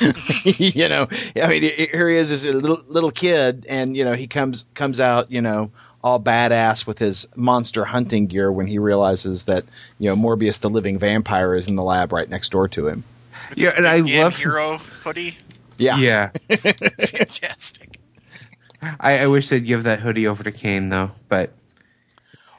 you 0.44 0.88
know, 0.88 1.08
I 1.36 1.48
mean, 1.48 1.62
here 1.62 2.08
he 2.08 2.16
is 2.16 2.30
as 2.30 2.44
a 2.44 2.52
little 2.52 2.80
little 2.86 3.10
kid, 3.10 3.66
and 3.68 3.96
you 3.96 4.04
know, 4.04 4.12
he 4.12 4.28
comes 4.28 4.64
comes 4.74 5.00
out, 5.00 5.32
you 5.32 5.40
know, 5.40 5.72
all 6.02 6.20
badass 6.20 6.86
with 6.86 6.98
his 6.98 7.26
monster 7.34 7.84
hunting 7.84 8.26
gear 8.26 8.50
when 8.50 8.66
he 8.66 8.78
realizes 8.78 9.44
that 9.44 9.64
you 9.98 10.08
know 10.08 10.16
Morbius, 10.16 10.60
the 10.60 10.70
living 10.70 10.98
vampire, 10.98 11.54
is 11.54 11.68
in 11.68 11.74
the 11.74 11.82
lab 11.82 12.12
right 12.12 12.28
next 12.28 12.50
door 12.50 12.68
to 12.68 12.86
him. 12.86 13.04
Yeah, 13.56 13.72
and 13.76 13.86
I 13.88 13.96
Yeah, 13.96 14.24
love 14.24 14.36
hero 14.36 14.78
hoodie. 14.78 15.36
Yeah, 15.76 15.96
Yeah, 15.98 16.30
Fantastic. 16.48 17.97
I, 18.82 19.18
I 19.18 19.26
wish 19.26 19.48
they'd 19.48 19.64
give 19.64 19.84
that 19.84 20.00
hoodie 20.00 20.26
over 20.26 20.42
to 20.44 20.52
Kane 20.52 20.88
though, 20.88 21.10
but 21.28 21.52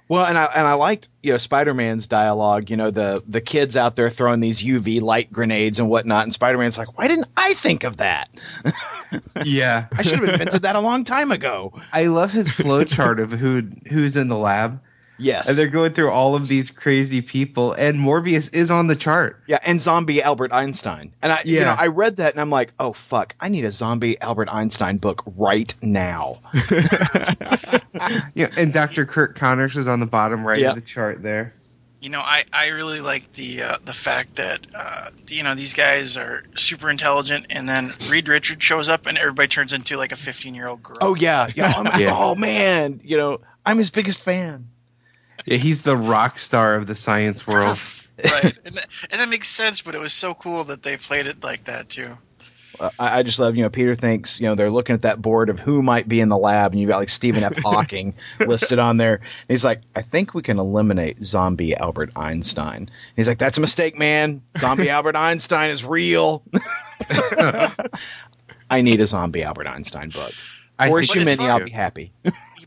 Well, 0.07 0.25
and 0.25 0.37
I 0.37 0.45
and 0.45 0.67
I 0.67 0.73
liked 0.73 1.07
you 1.23 1.31
know 1.31 1.37
Spider 1.37 1.73
Man's 1.73 2.07
dialogue. 2.07 2.69
You 2.69 2.77
know 2.77 2.91
the 2.91 3.23
the 3.27 3.41
kids 3.41 3.77
out 3.77 3.95
there 3.95 4.09
throwing 4.09 4.39
these 4.39 4.61
UV 4.61 5.01
light 5.01 5.31
grenades 5.31 5.79
and 5.79 5.89
whatnot, 5.89 6.23
and 6.23 6.33
Spider 6.33 6.57
Man's 6.57 6.77
like, 6.77 6.97
why 6.97 7.07
didn't 7.07 7.27
I 7.37 7.53
think 7.53 7.83
of 7.83 7.97
that? 7.97 8.29
yeah, 9.45 9.87
I 9.95 10.03
should 10.03 10.19
have 10.19 10.29
invented 10.29 10.63
that 10.63 10.75
a 10.75 10.79
long 10.81 11.03
time 11.03 11.31
ago. 11.31 11.73
I 11.93 12.07
love 12.07 12.31
his 12.31 12.49
flow 12.51 12.83
chart 12.83 13.19
of 13.19 13.31
who 13.31 13.61
who's 13.89 14.17
in 14.17 14.27
the 14.27 14.37
lab, 14.37 14.81
Yes, 15.19 15.49
and 15.49 15.57
they're 15.57 15.67
going 15.67 15.93
through 15.93 16.09
all 16.11 16.35
of 16.35 16.47
these 16.47 16.71
crazy 16.71 17.21
people, 17.21 17.73
and 17.73 17.97
Morbius 17.97 18.53
is 18.53 18.71
on 18.71 18.87
the 18.87 18.95
chart. 18.95 19.43
yeah, 19.47 19.59
and 19.63 19.79
zombie 19.81 20.23
Albert 20.23 20.51
Einstein. 20.53 21.13
And 21.21 21.31
I, 21.31 21.41
you 21.45 21.59
know, 21.59 21.75
I 21.77 21.87
read 21.87 22.17
that 22.17 22.31
and 22.33 22.41
I'm 22.41 22.49
like, 22.49 22.73
oh 22.79 22.93
fuck, 22.93 23.35
I 23.39 23.49
need 23.49 23.65
a 23.65 23.71
zombie 23.71 24.19
Albert 24.19 24.49
Einstein 24.49 24.97
book 24.97 25.23
right 25.37 25.73
now. 25.81 26.39
Yeah, 28.33 28.47
and 28.57 28.71
Dr. 28.71 29.05
Curt 29.05 29.35
Connors 29.35 29.75
is 29.75 29.87
on 29.87 29.99
the 29.99 30.05
bottom 30.05 30.45
right 30.45 30.59
Yeah. 30.59 30.69
of 30.69 30.75
the 30.75 30.81
chart 30.81 31.21
there. 31.21 31.51
You 32.01 32.09
know, 32.09 32.21
I, 32.21 32.45
I 32.53 32.67
really 32.69 33.01
like 33.01 33.33
the 33.33 33.63
uh, 33.63 33.77
the 33.83 33.91
fact 33.93 34.35
that 34.37 34.65
uh, 34.73 35.09
you 35.27 35.43
know 35.43 35.53
these 35.55 35.73
guys 35.73 36.15
are 36.15 36.43
super 36.55 36.89
intelligent, 36.89 37.47
and 37.49 37.67
then 37.67 37.91
Reed 38.09 38.29
Richards 38.29 38.63
shows 38.63 38.87
up, 38.87 39.05
and 39.05 39.17
everybody 39.17 39.49
turns 39.49 39.73
into 39.73 39.97
like 39.97 40.13
a 40.13 40.15
15 40.15 40.55
year 40.55 40.67
old 40.69 40.81
girl. 40.81 40.97
Oh 41.01 41.15
yeah, 41.15 41.49
yeah. 41.53 41.73
Oh, 41.77 41.97
Yeah. 41.99 42.17
oh 42.17 42.35
man, 42.35 43.01
you 43.03 43.17
know, 43.17 43.41
I'm 43.65 43.77
his 43.77 43.89
biggest 43.89 44.21
fan. 44.21 44.69
Yeah, 45.49 45.57
he's 45.57 45.81
the 45.81 45.97
rock 45.97 46.37
star 46.37 46.75
of 46.75 46.85
the 46.85 46.95
science 46.95 47.47
world. 47.47 47.79
right, 48.23 48.55
and 48.65 48.75
that, 48.75 48.87
and 49.09 49.19
that 49.19 49.29
makes 49.29 49.49
sense. 49.49 49.81
But 49.81 49.95
it 49.95 49.99
was 49.99 50.13
so 50.13 50.35
cool 50.35 50.65
that 50.65 50.83
they 50.83 50.97
played 50.97 51.25
it 51.25 51.43
like 51.43 51.65
that 51.65 51.89
too. 51.89 52.17
Uh, 52.79 52.91
I, 52.99 53.19
I 53.19 53.23
just 53.23 53.39
love, 53.39 53.55
you 53.55 53.63
know, 53.63 53.71
Peter 53.71 53.95
thinks, 53.95 54.39
you 54.39 54.45
know, 54.45 54.53
they're 54.53 54.69
looking 54.69 54.93
at 54.93 55.01
that 55.01 55.19
board 55.21 55.49
of 55.49 55.59
who 55.59 55.81
might 55.81 56.07
be 56.07 56.21
in 56.21 56.29
the 56.29 56.37
lab, 56.37 56.71
and 56.71 56.79
you've 56.79 56.87
got 56.87 56.97
like 56.97 57.09
Stephen 57.09 57.43
F. 57.43 57.57
Hawking 57.63 58.13
listed 58.39 58.77
on 58.77 58.97
there. 58.97 59.15
And 59.15 59.49
he's 59.49 59.65
like, 59.65 59.81
I 59.95 60.03
think 60.03 60.35
we 60.35 60.43
can 60.43 60.59
eliminate 60.59 61.23
zombie 61.23 61.75
Albert 61.75 62.11
Einstein. 62.15 62.77
And 62.83 62.91
he's 63.15 63.27
like, 63.27 63.39
that's 63.39 63.57
a 63.57 63.61
mistake, 63.61 63.97
man. 63.97 64.43
Zombie 64.57 64.89
Albert 64.91 65.15
Einstein 65.15 65.71
is 65.71 65.83
real. 65.83 66.43
I 68.69 68.81
need 68.81 69.01
a 69.01 69.07
zombie 69.07 69.41
Albert 69.41 69.65
Einstein 69.65 70.09
book. 70.09 70.31
I 70.77 70.89
or 70.89 71.01
think 71.01 71.15
issue 71.15 71.25
many, 71.25 71.49
I'll 71.49 71.65
be 71.65 71.71
happy. 71.71 72.13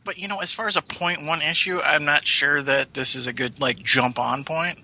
But 0.04 0.18
you 0.18 0.28
know, 0.28 0.40
as 0.40 0.52
far 0.52 0.68
as 0.68 0.76
a 0.76 0.82
point 0.82 1.24
one 1.24 1.42
issue, 1.42 1.80
I'm 1.80 2.04
not 2.04 2.26
sure 2.26 2.60
that 2.62 2.92
this 2.94 3.14
is 3.14 3.26
a 3.26 3.32
good 3.32 3.60
like 3.60 3.82
jump 3.82 4.18
on 4.18 4.44
point. 4.44 4.78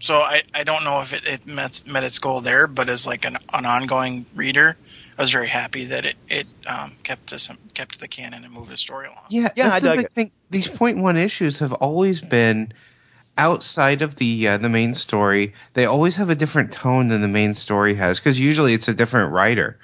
So 0.00 0.16
I, 0.16 0.42
I 0.52 0.64
don't 0.64 0.82
know 0.82 1.00
if 1.00 1.12
it, 1.12 1.28
it 1.28 1.46
met, 1.46 1.84
met 1.86 2.02
its 2.02 2.18
goal 2.18 2.40
there, 2.40 2.66
but 2.66 2.88
as 2.88 3.06
like 3.06 3.24
an, 3.24 3.38
an 3.52 3.66
ongoing 3.66 4.26
reader, 4.34 4.76
I 5.16 5.22
was 5.22 5.30
very 5.30 5.46
happy 5.46 5.86
that 5.86 6.04
it 6.04 6.16
it 6.28 6.46
um, 6.66 6.96
kept 7.04 7.28
to 7.28 7.38
some 7.38 7.56
kept 7.74 8.00
the 8.00 8.08
canon 8.08 8.44
and 8.44 8.52
moved 8.52 8.70
the 8.70 8.76
story 8.76 9.06
along. 9.06 9.24
Yeah, 9.30 9.50
Yeah, 9.54 9.68
that's 9.68 9.76
I 9.76 9.80
the 9.80 9.86
dug 9.86 9.96
big 9.98 10.06
it. 10.06 10.12
thing. 10.12 10.32
These 10.50 10.68
point 10.68 10.98
one 10.98 11.16
issues 11.16 11.58
have 11.60 11.72
always 11.72 12.20
been 12.20 12.72
outside 13.38 14.02
of 14.02 14.16
the 14.16 14.48
uh, 14.48 14.56
the 14.58 14.68
main 14.68 14.94
story. 14.94 15.54
They 15.74 15.84
always 15.84 16.16
have 16.16 16.30
a 16.30 16.34
different 16.34 16.72
tone 16.72 17.08
than 17.08 17.20
the 17.20 17.28
main 17.28 17.54
story 17.54 17.94
has 17.94 18.18
because 18.18 18.40
usually 18.40 18.74
it's 18.74 18.88
a 18.88 18.94
different 18.94 19.32
writer, 19.32 19.78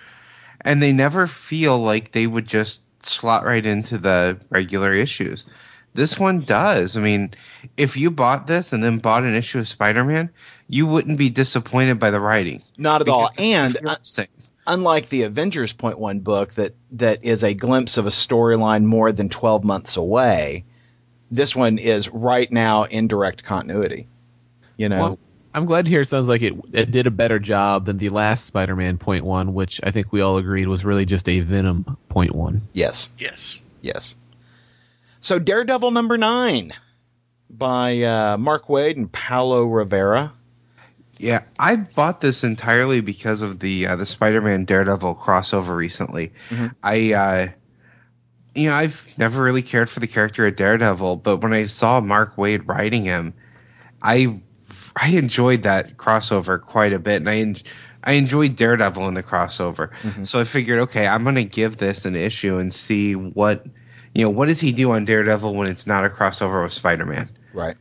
and 0.62 0.82
they 0.82 0.92
never 0.92 1.26
feel 1.26 1.78
like 1.78 2.12
they 2.12 2.26
would 2.26 2.46
just 2.46 2.82
slot 3.08 3.44
right 3.44 3.64
into 3.64 3.98
the 3.98 4.38
regular 4.50 4.92
issues. 4.92 5.46
This 5.94 6.18
one 6.18 6.42
does. 6.42 6.96
I 6.96 7.00
mean, 7.00 7.34
if 7.76 7.96
you 7.96 8.10
bought 8.10 8.46
this 8.46 8.72
and 8.72 8.84
then 8.84 8.98
bought 8.98 9.24
an 9.24 9.34
issue 9.34 9.58
of 9.58 9.66
Spider-Man, 9.66 10.30
you 10.68 10.86
wouldn't 10.86 11.18
be 11.18 11.30
disappointed 11.30 11.98
by 11.98 12.10
the 12.10 12.20
writing. 12.20 12.62
Not 12.76 13.00
at 13.00 13.08
all. 13.08 13.30
And 13.38 13.74
it 13.74 13.82
feels 13.82 13.96
the 13.96 14.04
same. 14.04 14.26
unlike 14.66 15.08
the 15.08 15.22
Avengers 15.22 15.72
Point 15.72 15.98
One 15.98 16.20
book 16.20 16.54
that 16.54 16.74
that 16.92 17.24
is 17.24 17.42
a 17.42 17.54
glimpse 17.54 17.96
of 17.96 18.06
a 18.06 18.10
storyline 18.10 18.84
more 18.84 19.10
than 19.12 19.28
twelve 19.28 19.64
months 19.64 19.96
away, 19.96 20.66
this 21.30 21.56
one 21.56 21.78
is 21.78 22.08
right 22.08 22.50
now 22.52 22.84
in 22.84 23.08
direct 23.08 23.42
continuity. 23.42 24.06
You 24.76 24.88
know, 24.90 25.00
Well, 25.00 25.18
I'm 25.54 25.64
glad 25.66 25.86
to 25.86 25.90
hear 25.90 26.02
it 26.02 26.06
sounds 26.08 26.28
like 26.28 26.42
it, 26.42 26.54
it 26.72 26.90
did 26.90 27.06
a 27.06 27.10
better 27.10 27.38
job 27.38 27.86
than 27.86 27.98
the 27.98 28.10
last 28.10 28.44
Spider-Man 28.46 28.98
point 28.98 29.24
one, 29.24 29.54
which 29.54 29.80
I 29.82 29.90
think 29.90 30.12
we 30.12 30.20
all 30.20 30.36
agreed 30.36 30.68
was 30.68 30.84
really 30.84 31.06
just 31.06 31.28
a 31.28 31.40
Venom 31.40 31.96
point 32.08 32.34
one. 32.34 32.62
yes, 32.72 33.08
Yes. 33.18 33.58
yes. 33.80 34.14
So 35.20 35.38
Daredevil 35.38 35.90
number 35.90 36.16
nine 36.16 36.72
by 37.50 38.02
uh, 38.02 38.36
Mark 38.38 38.66
Waid 38.68 38.96
and 38.96 39.10
Paulo 39.10 39.64
Rivera. 39.64 40.32
Yeah, 41.18 41.42
I 41.58 41.74
bought 41.76 42.20
this 42.20 42.44
entirely 42.44 43.00
because 43.00 43.42
of 43.42 43.58
the 43.58 43.88
uh, 43.88 43.96
the 43.96 44.06
Spider-Man 44.06 44.64
Daredevil 44.66 45.16
crossover 45.16 45.74
recently. 45.74 46.32
Mhm. 46.50 46.74
I, 46.82 47.12
uh, 47.14 47.48
you 48.54 48.68
know, 48.68 48.74
I've 48.76 49.08
never 49.18 49.42
really 49.42 49.62
cared 49.62 49.90
for 49.90 49.98
the 49.98 50.06
character 50.06 50.46
of 50.46 50.54
Daredevil, 50.54 51.16
but 51.16 51.38
when 51.38 51.52
I 51.52 51.66
saw 51.66 52.00
Mark 52.00 52.36
Waid 52.36 52.68
writing 52.68 53.02
him, 53.04 53.34
I 54.00 54.40
I 55.00 55.10
enjoyed 55.10 55.62
that 55.62 55.96
crossover 55.96 56.60
quite 56.60 56.92
a 56.92 56.98
bit, 56.98 57.16
and 57.16 57.28
I 57.28 57.36
en- 57.38 57.56
I 58.04 58.12
enjoyed 58.12 58.56
Daredevil 58.56 59.08
in 59.08 59.14
the 59.14 59.22
crossover. 59.22 59.90
Mhm. 60.02 60.26
So 60.26 60.40
I 60.40 60.44
figured, 60.44 60.78
okay, 60.80 61.06
I'm 61.06 61.24
gonna 61.24 61.44
give 61.44 61.76
this 61.76 62.04
an 62.04 62.16
issue 62.16 62.58
and 62.58 62.72
see 62.72 63.14
what 63.14 63.64
you 64.14 64.24
know 64.24 64.30
what 64.30 64.46
does 64.46 64.60
he 64.60 64.72
do 64.72 64.92
on 64.92 65.04
Daredevil 65.04 65.54
when 65.54 65.68
it's 65.68 65.86
not 65.86 66.04
a 66.04 66.08
crossover 66.08 66.62
with 66.62 66.72
Spider-Man. 66.72 67.28
Right. 67.52 67.76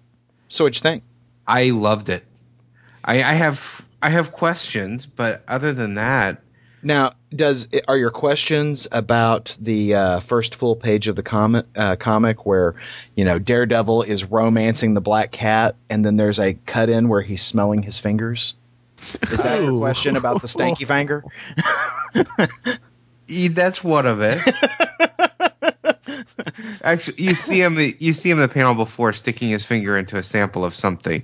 So 0.50 0.64
what 0.64 0.76
you 0.76 0.82
think? 0.82 1.04
I 1.48 1.70
loved 1.70 2.10
it. 2.10 2.24
I, 3.04 3.18
I 3.18 3.34
have 3.34 3.82
I 4.02 4.10
have 4.10 4.32
questions, 4.32 5.06
but 5.06 5.44
other 5.48 5.74
than 5.74 5.96
that, 5.96 6.42
Now, 6.84 7.14
does 7.34 7.68
are 7.88 7.98
your 7.98 8.10
questions 8.10 8.88
about 8.92 9.56
the 9.60 9.96
uh, 9.96 10.20
first 10.20 10.56
full 10.56 10.76
page 10.76 11.08
of 11.08 11.16
the 11.16 11.24
comic 11.24 11.66
uh, 11.76 11.96
comic 11.96 12.46
where 12.46 12.76
you 13.16 13.26
know 13.26 13.40
Daredevil 13.40 14.04
is 14.04 14.26
romancing 14.26 14.94
the 14.94 15.02
Black 15.02 15.32
Cat, 15.32 15.76
and 15.90 16.06
then 16.06 16.18
there's 16.18 16.40
a 16.40 16.54
cut 16.54 16.90
in 16.90 17.10
where 17.10 17.22
he's 17.22 17.42
smelling 17.42 17.84
his 17.84 18.00
fingers? 18.00 18.56
Is 19.32 19.44
that 19.44 19.62
your 19.62 19.78
question 19.78 20.16
about 20.16 20.42
the 20.42 20.48
stanky 20.48 20.88
finger? 20.88 21.24
that's 23.54 23.84
one 23.84 24.06
of 24.06 24.22
it. 24.22 24.42
Actually, 26.82 27.24
you 27.24 27.36
see 27.36 27.62
him 27.62 27.78
you 27.78 28.14
see 28.14 28.30
him 28.30 28.38
in 28.38 28.44
the 28.44 28.54
panel 28.54 28.74
before 28.74 29.12
sticking 29.14 29.50
his 29.50 29.66
finger 29.66 29.98
into 29.98 30.18
a 30.18 30.24
sample 30.24 30.64
of 30.64 30.74
something. 30.76 31.24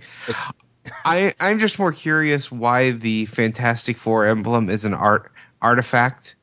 I 1.05 1.33
I'm 1.39 1.59
just 1.59 1.79
more 1.79 1.93
curious 1.93 2.51
why 2.51 2.91
the 2.91 3.25
Fantastic 3.25 3.97
Four 3.97 4.27
emblem 4.27 4.69
is 4.69 4.85
an 4.85 4.93
art 4.93 5.31
artifact. 5.63 6.35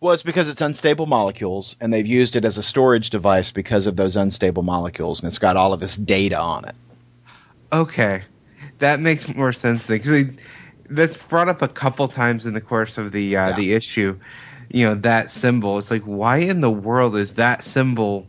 Well, 0.00 0.12
it's 0.12 0.22
because 0.22 0.48
it's 0.48 0.60
unstable 0.60 1.06
molecules, 1.06 1.76
and 1.80 1.92
they've 1.92 2.06
used 2.06 2.36
it 2.36 2.44
as 2.44 2.58
a 2.58 2.62
storage 2.62 3.10
device 3.10 3.50
because 3.50 3.86
of 3.86 3.96
those 3.96 4.16
unstable 4.16 4.62
molecules, 4.62 5.20
and 5.20 5.28
it's 5.28 5.38
got 5.38 5.56
all 5.56 5.72
of 5.72 5.80
this 5.80 5.96
data 5.96 6.38
on 6.38 6.66
it. 6.66 6.74
Okay, 7.72 8.22
that 8.78 9.00
makes 9.00 9.34
more 9.34 9.52
sense 9.52 9.86
because 9.86 10.26
that's 10.90 11.16
brought 11.16 11.48
up 11.48 11.62
a 11.62 11.68
couple 11.68 12.06
times 12.08 12.44
in 12.46 12.52
the 12.52 12.60
course 12.60 12.98
of 12.98 13.10
the 13.10 13.36
uh, 13.36 13.48
Yeah. 13.48 13.56
the 13.56 13.72
issue. 13.72 14.18
You 14.70 14.86
know 14.86 14.94
that 14.96 15.30
symbol. 15.30 15.78
It's 15.78 15.90
like 15.90 16.02
why 16.02 16.38
in 16.38 16.60
the 16.60 16.70
world 16.70 17.16
is 17.16 17.34
that 17.34 17.64
symbol 17.64 18.26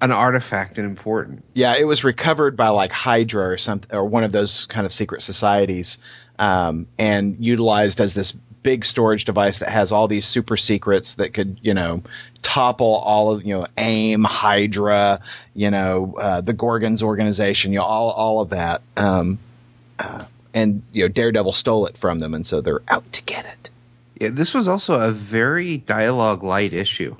an 0.00 0.12
artifact 0.12 0.78
and 0.78 0.86
important? 0.86 1.44
Yeah, 1.54 1.76
it 1.76 1.84
was 1.84 2.04
recovered 2.04 2.56
by 2.56 2.68
like 2.68 2.90
Hydra 2.90 3.48
or 3.50 3.58
something, 3.58 3.94
or 3.96 4.04
one 4.04 4.24
of 4.24 4.32
those 4.32 4.66
kind 4.66 4.86
of 4.86 4.92
secret 4.94 5.22
societies, 5.22 5.98
um, 6.38 6.86
and 6.98 7.44
utilized 7.44 8.00
as 8.00 8.14
this 8.14 8.34
big 8.62 8.84
storage 8.84 9.24
device 9.24 9.60
that 9.60 9.68
has 9.68 9.92
all 9.92 10.08
these 10.08 10.26
super 10.26 10.56
secrets 10.56 11.14
that 11.14 11.34
could, 11.34 11.58
you 11.62 11.74
know, 11.74 12.02
topple 12.42 12.94
all 12.94 13.32
of, 13.32 13.44
you 13.44 13.58
know, 13.58 13.66
AIM, 13.76 14.24
Hydra, 14.24 15.20
you 15.54 15.70
know, 15.70 16.14
uh, 16.18 16.40
the 16.40 16.54
Gorgons 16.54 17.02
organization, 17.02 17.72
you 17.72 17.78
know, 17.78 17.84
all 17.84 18.10
all 18.10 18.40
of 18.40 18.50
that. 18.50 18.82
Um, 18.96 19.38
uh, 19.98 20.24
and 20.54 20.82
you 20.92 21.04
know, 21.04 21.08
Daredevil 21.08 21.52
stole 21.52 21.86
it 21.86 21.96
from 21.96 22.18
them, 22.18 22.34
and 22.34 22.46
so 22.46 22.60
they're 22.60 22.82
out 22.88 23.10
to 23.14 23.22
get 23.22 23.46
it. 23.46 23.70
Yeah, 24.20 24.28
this 24.30 24.54
was 24.54 24.68
also 24.68 25.00
a 25.00 25.10
very 25.10 25.78
dialogue 25.78 26.42
light 26.42 26.74
issue. 26.74 27.16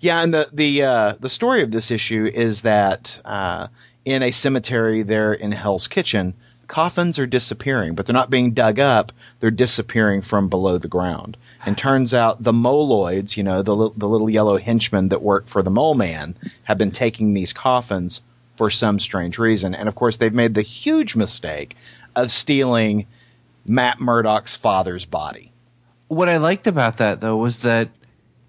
Yeah, 0.00 0.22
and 0.22 0.32
the 0.32 0.48
the 0.52 0.82
uh, 0.82 1.14
the 1.20 1.28
story 1.28 1.62
of 1.62 1.70
this 1.70 1.90
issue 1.90 2.24
is 2.24 2.62
that 2.62 3.20
uh, 3.24 3.68
in 4.04 4.22
a 4.22 4.30
cemetery 4.30 5.02
there 5.02 5.34
in 5.34 5.52
Hell's 5.52 5.88
Kitchen, 5.88 6.34
coffins 6.66 7.18
are 7.18 7.26
disappearing, 7.26 7.94
but 7.94 8.06
they're 8.06 8.12
not 8.14 8.30
being 8.30 8.52
dug 8.52 8.78
up; 8.78 9.12
they're 9.40 9.50
disappearing 9.50 10.22
from 10.22 10.48
below 10.48 10.78
the 10.78 10.88
ground. 10.88 11.36
And 11.64 11.76
turns 11.76 12.14
out 12.14 12.42
the 12.42 12.52
moloids, 12.52 13.36
you 13.36 13.42
know, 13.42 13.62
the 13.62 13.90
the 13.96 14.08
little 14.08 14.30
yellow 14.30 14.58
henchmen 14.58 15.08
that 15.08 15.22
work 15.22 15.46
for 15.46 15.62
the 15.62 15.70
mole 15.70 15.94
man, 15.94 16.36
have 16.64 16.78
been 16.78 16.90
taking 16.90 17.34
these 17.34 17.52
coffins 17.52 18.22
for 18.56 18.70
some 18.70 18.98
strange 19.00 19.38
reason. 19.38 19.74
And 19.74 19.88
of 19.88 19.94
course, 19.94 20.16
they've 20.16 20.32
made 20.32 20.54
the 20.54 20.62
huge 20.62 21.16
mistake 21.16 21.76
of 22.14 22.32
stealing 22.32 23.06
Matt 23.66 24.00
Murdock's 24.00 24.56
father's 24.56 25.04
body. 25.04 25.52
What 26.08 26.28
I 26.28 26.36
liked 26.36 26.66
about 26.66 26.98
that 26.98 27.20
though 27.20 27.36
was 27.36 27.60
that 27.60 27.88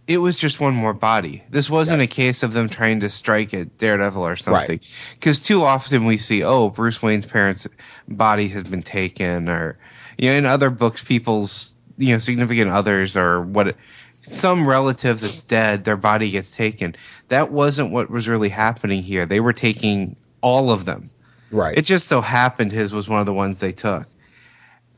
it 0.08 0.18
was 0.20 0.38
just 0.38 0.60
one 0.60 0.74
more 0.74 0.94
body. 0.94 1.44
This 1.50 1.70
wasn't 1.70 2.02
a 2.02 2.08
case 2.08 2.42
of 2.42 2.54
them 2.54 2.70
trying 2.70 3.02
to 3.02 3.10
strike 3.10 3.54
at 3.54 3.78
Daredevil 3.78 4.26
or 4.26 4.38
something. 4.38 4.80
Because 5.14 5.42
too 5.42 5.64
often 5.64 6.06
we 6.06 6.18
see, 6.18 6.44
oh, 6.44 6.70
Bruce 6.70 7.02
Wayne's 7.02 7.26
parents' 7.26 7.68
body 8.08 8.48
has 8.50 8.64
been 8.64 8.82
taken, 8.82 9.50
or 9.50 9.78
you 10.18 10.30
know, 10.30 10.38
in 10.38 10.46
other 10.46 10.70
books, 10.70 11.04
people's 11.04 11.76
you 11.98 12.14
know 12.14 12.20
significant 12.20 12.72
others 12.72 13.18
or 13.18 13.42
what 13.42 13.76
some 14.22 14.68
relative 14.68 15.20
that's 15.20 15.44
dead, 15.44 15.84
their 15.84 15.98
body 15.98 16.32
gets 16.32 16.52
taken. 16.52 16.96
That 17.28 17.52
wasn't 17.52 17.92
what 17.92 18.10
was 18.10 18.28
really 18.30 18.50
happening 18.50 19.02
here. 19.02 19.26
They 19.26 19.42
were 19.42 19.54
taking 19.54 20.16
all 20.42 20.72
of 20.72 20.86
them. 20.86 21.12
Right. 21.52 21.78
It 21.78 21.84
just 21.84 22.08
so 22.08 22.22
happened 22.22 22.72
his 22.72 22.94
was 22.94 23.08
one 23.08 23.20
of 23.20 23.26
the 23.26 23.34
ones 23.34 23.58
they 23.58 23.72
took. 23.72 24.08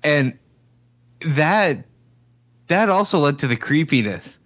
And 0.03 0.37
that 1.21 1.85
that 2.67 2.89
also 2.89 3.19
led 3.19 3.39
to 3.39 3.47
the 3.47 3.55
creepiness 3.55 4.39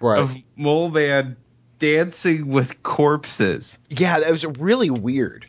right. 0.00 0.20
of 0.20 0.36
Mole 0.56 0.90
Man 0.90 1.36
dancing 1.78 2.48
with 2.48 2.82
corpses. 2.82 3.78
yeah, 3.88 4.20
that 4.20 4.30
was 4.30 4.44
really 4.44 4.90
weird. 4.90 5.46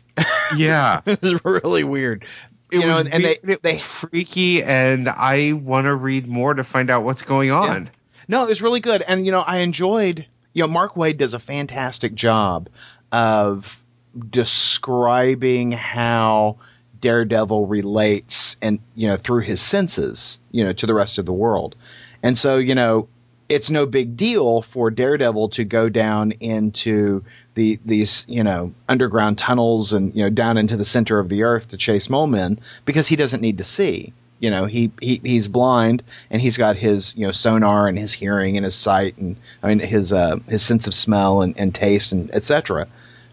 Yeah. 0.56 1.00
it 1.06 1.22
was 1.22 1.44
really 1.44 1.84
weird. 1.84 2.24
It 2.72 2.80
you 2.80 2.86
know, 2.86 2.98
was 2.98 3.06
and, 3.06 3.24
they 3.24 3.38
it 3.42 3.62
they 3.62 3.72
was 3.72 3.80
freaky 3.82 4.62
and 4.62 5.08
I 5.08 5.52
want 5.52 5.84
to 5.84 5.94
read 5.94 6.26
more 6.26 6.54
to 6.54 6.64
find 6.64 6.90
out 6.90 7.04
what's 7.04 7.22
going 7.22 7.50
on. 7.50 7.90
no, 8.28 8.44
it 8.44 8.48
was 8.48 8.62
really 8.62 8.80
good, 8.80 9.02
and 9.06 9.26
you 9.26 9.32
know, 9.32 9.40
I 9.40 9.58
enjoyed. 9.58 10.26
You 10.54 10.62
know, 10.64 10.68
Mark 10.68 10.94
Waid 10.94 11.18
does 11.18 11.34
a 11.34 11.38
fantastic 11.38 12.14
job 12.14 12.68
of 13.10 13.82
describing 14.28 15.72
how 15.72 16.58
Daredevil 17.00 17.66
relates, 17.66 18.56
and 18.62 18.80
you 18.94 19.08
know, 19.08 19.16
through 19.16 19.42
his 19.42 19.60
senses, 19.60 20.38
you 20.50 20.64
know, 20.64 20.72
to 20.72 20.86
the 20.86 20.94
rest 20.94 21.18
of 21.18 21.26
the 21.26 21.32
world, 21.32 21.76
and 22.22 22.38
so 22.38 22.56
you 22.56 22.74
know, 22.74 23.08
it's 23.52 23.70
no 23.70 23.86
big 23.86 24.16
deal 24.16 24.62
for 24.62 24.90
Daredevil 24.90 25.50
to 25.50 25.64
go 25.64 25.88
down 25.88 26.32
into 26.32 27.24
the 27.54 27.78
these 27.84 28.24
you 28.28 28.44
know 28.44 28.72
underground 28.88 29.38
tunnels 29.38 29.92
and 29.92 30.14
you 30.14 30.24
know 30.24 30.30
down 30.30 30.56
into 30.56 30.76
the 30.76 30.84
center 30.84 31.18
of 31.18 31.28
the 31.28 31.42
earth 31.42 31.68
to 31.68 31.76
chase 31.76 32.08
mole 32.08 32.26
men 32.26 32.58
because 32.84 33.06
he 33.06 33.16
doesn't 33.16 33.42
need 33.42 33.58
to 33.58 33.64
see. 33.64 34.12
You 34.40 34.50
know, 34.50 34.66
he, 34.66 34.90
he 35.00 35.20
he's 35.22 35.46
blind 35.46 36.02
and 36.28 36.42
he's 36.42 36.56
got 36.56 36.76
his 36.76 37.14
you 37.14 37.26
know 37.26 37.32
sonar 37.32 37.86
and 37.86 37.96
his 37.96 38.12
hearing 38.12 38.56
and 38.56 38.64
his 38.64 38.74
sight 38.74 39.16
and 39.18 39.36
I 39.62 39.68
mean 39.68 39.78
his 39.78 40.12
uh, 40.12 40.38
his 40.48 40.62
sense 40.62 40.86
of 40.86 40.94
smell 40.94 41.42
and, 41.42 41.56
and 41.58 41.74
taste 41.74 42.10
and 42.12 42.34
etc. 42.34 42.88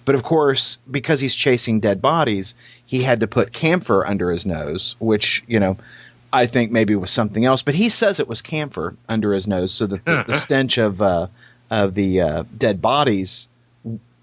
But 0.05 0.15
of 0.15 0.23
course, 0.23 0.77
because 0.89 1.19
he's 1.19 1.35
chasing 1.35 1.79
dead 1.79 2.01
bodies, 2.01 2.55
he 2.85 3.03
had 3.03 3.21
to 3.21 3.27
put 3.27 3.53
camphor 3.53 4.05
under 4.05 4.31
his 4.31 4.45
nose, 4.45 4.95
which 4.99 5.43
you 5.47 5.59
know 5.59 5.77
I 6.31 6.45
think 6.45 6.71
maybe 6.71 6.95
was 6.95 7.11
something 7.11 7.43
else. 7.43 7.63
But 7.63 7.75
he 7.75 7.89
says 7.89 8.19
it 8.19 8.27
was 8.27 8.41
camphor 8.41 8.95
under 9.07 9.33
his 9.33 9.47
nose 9.47 9.71
so 9.71 9.87
that 9.87 10.05
the, 10.05 10.23
the 10.27 10.35
stench 10.37 10.77
of 10.77 11.01
uh, 11.01 11.27
of 11.69 11.93
the 11.93 12.21
uh, 12.21 12.43
dead 12.55 12.81
bodies 12.81 13.47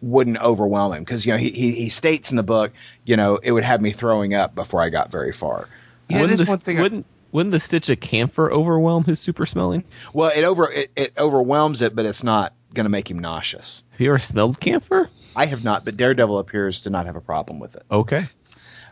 wouldn't 0.03 0.39
overwhelm 0.39 0.93
him 0.93 1.03
because 1.03 1.25
you 1.25 1.33
know 1.33 1.39
he, 1.39 1.51
he 1.51 1.73
he 1.73 1.89
states 1.89 2.31
in 2.31 2.37
the 2.37 2.43
book 2.43 2.73
you 3.05 3.17
know 3.17 3.37
it 3.37 3.51
would 3.51 3.65
have 3.65 3.81
me 3.81 3.93
throwing 3.93 4.35
up 4.35 4.55
before 4.55 4.83
I 4.83 4.91
got 4.91 5.11
very 5.11 5.33
far. 5.33 5.69
Yeah, 6.09 6.21
wouldn't, 6.21 6.39
that's 6.39 6.49
the, 6.49 6.53
one 6.53 6.59
thing 6.59 6.79
wouldn't, 6.79 7.07
wouldn't 7.33 7.53
the 7.53 7.61
stitch 7.61 7.89
of 7.89 7.99
camphor 7.99 8.53
overwhelm 8.53 9.05
his 9.05 9.21
super 9.21 9.47
smelling? 9.47 9.85
Well, 10.13 10.31
it 10.35 10.45
over 10.45 10.71
it, 10.71 10.91
it 10.97 11.13
overwhelms 11.19 11.83
it, 11.83 11.95
but 11.95 12.07
it's 12.07 12.23
not 12.23 12.55
going 12.75 12.85
to 12.85 12.91
make 12.91 13.11
him 13.11 13.19
nauseous. 13.19 13.83
Have 13.91 14.01
you 14.01 14.11
ever 14.11 14.19
smelled 14.19 14.61
camphor? 14.61 15.11
I 15.35 15.47
have 15.47 15.65
not, 15.65 15.85
but 15.85 15.97
Daredevil 15.97 16.39
appears 16.39 16.83
to 16.83 16.91
not 16.91 17.07
have 17.07 17.17
a 17.17 17.21
problem 17.21 17.59
with 17.59 17.75
it. 17.75 17.83
Okay. 17.91 18.27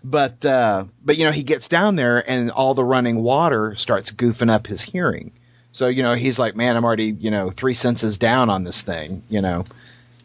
But 0.04 0.44
uh, 0.44 0.84
but 1.02 1.16
you 1.16 1.24
know 1.24 1.32
he 1.32 1.42
gets 1.42 1.68
down 1.68 1.96
there 1.96 2.22
and 2.28 2.50
all 2.50 2.74
the 2.74 2.84
running 2.84 3.22
water 3.22 3.74
starts 3.74 4.10
goofing 4.10 4.50
up 4.50 4.66
his 4.66 4.82
hearing. 4.82 5.32
So 5.72 5.88
you 5.88 6.02
know 6.02 6.14
he's 6.14 6.38
like, 6.38 6.54
man, 6.54 6.76
I'm 6.76 6.84
already 6.84 7.06
you 7.06 7.30
know 7.30 7.50
three 7.50 7.74
senses 7.74 8.18
down 8.18 8.50
on 8.50 8.64
this 8.64 8.82
thing, 8.82 9.22
you 9.30 9.40
know. 9.40 9.64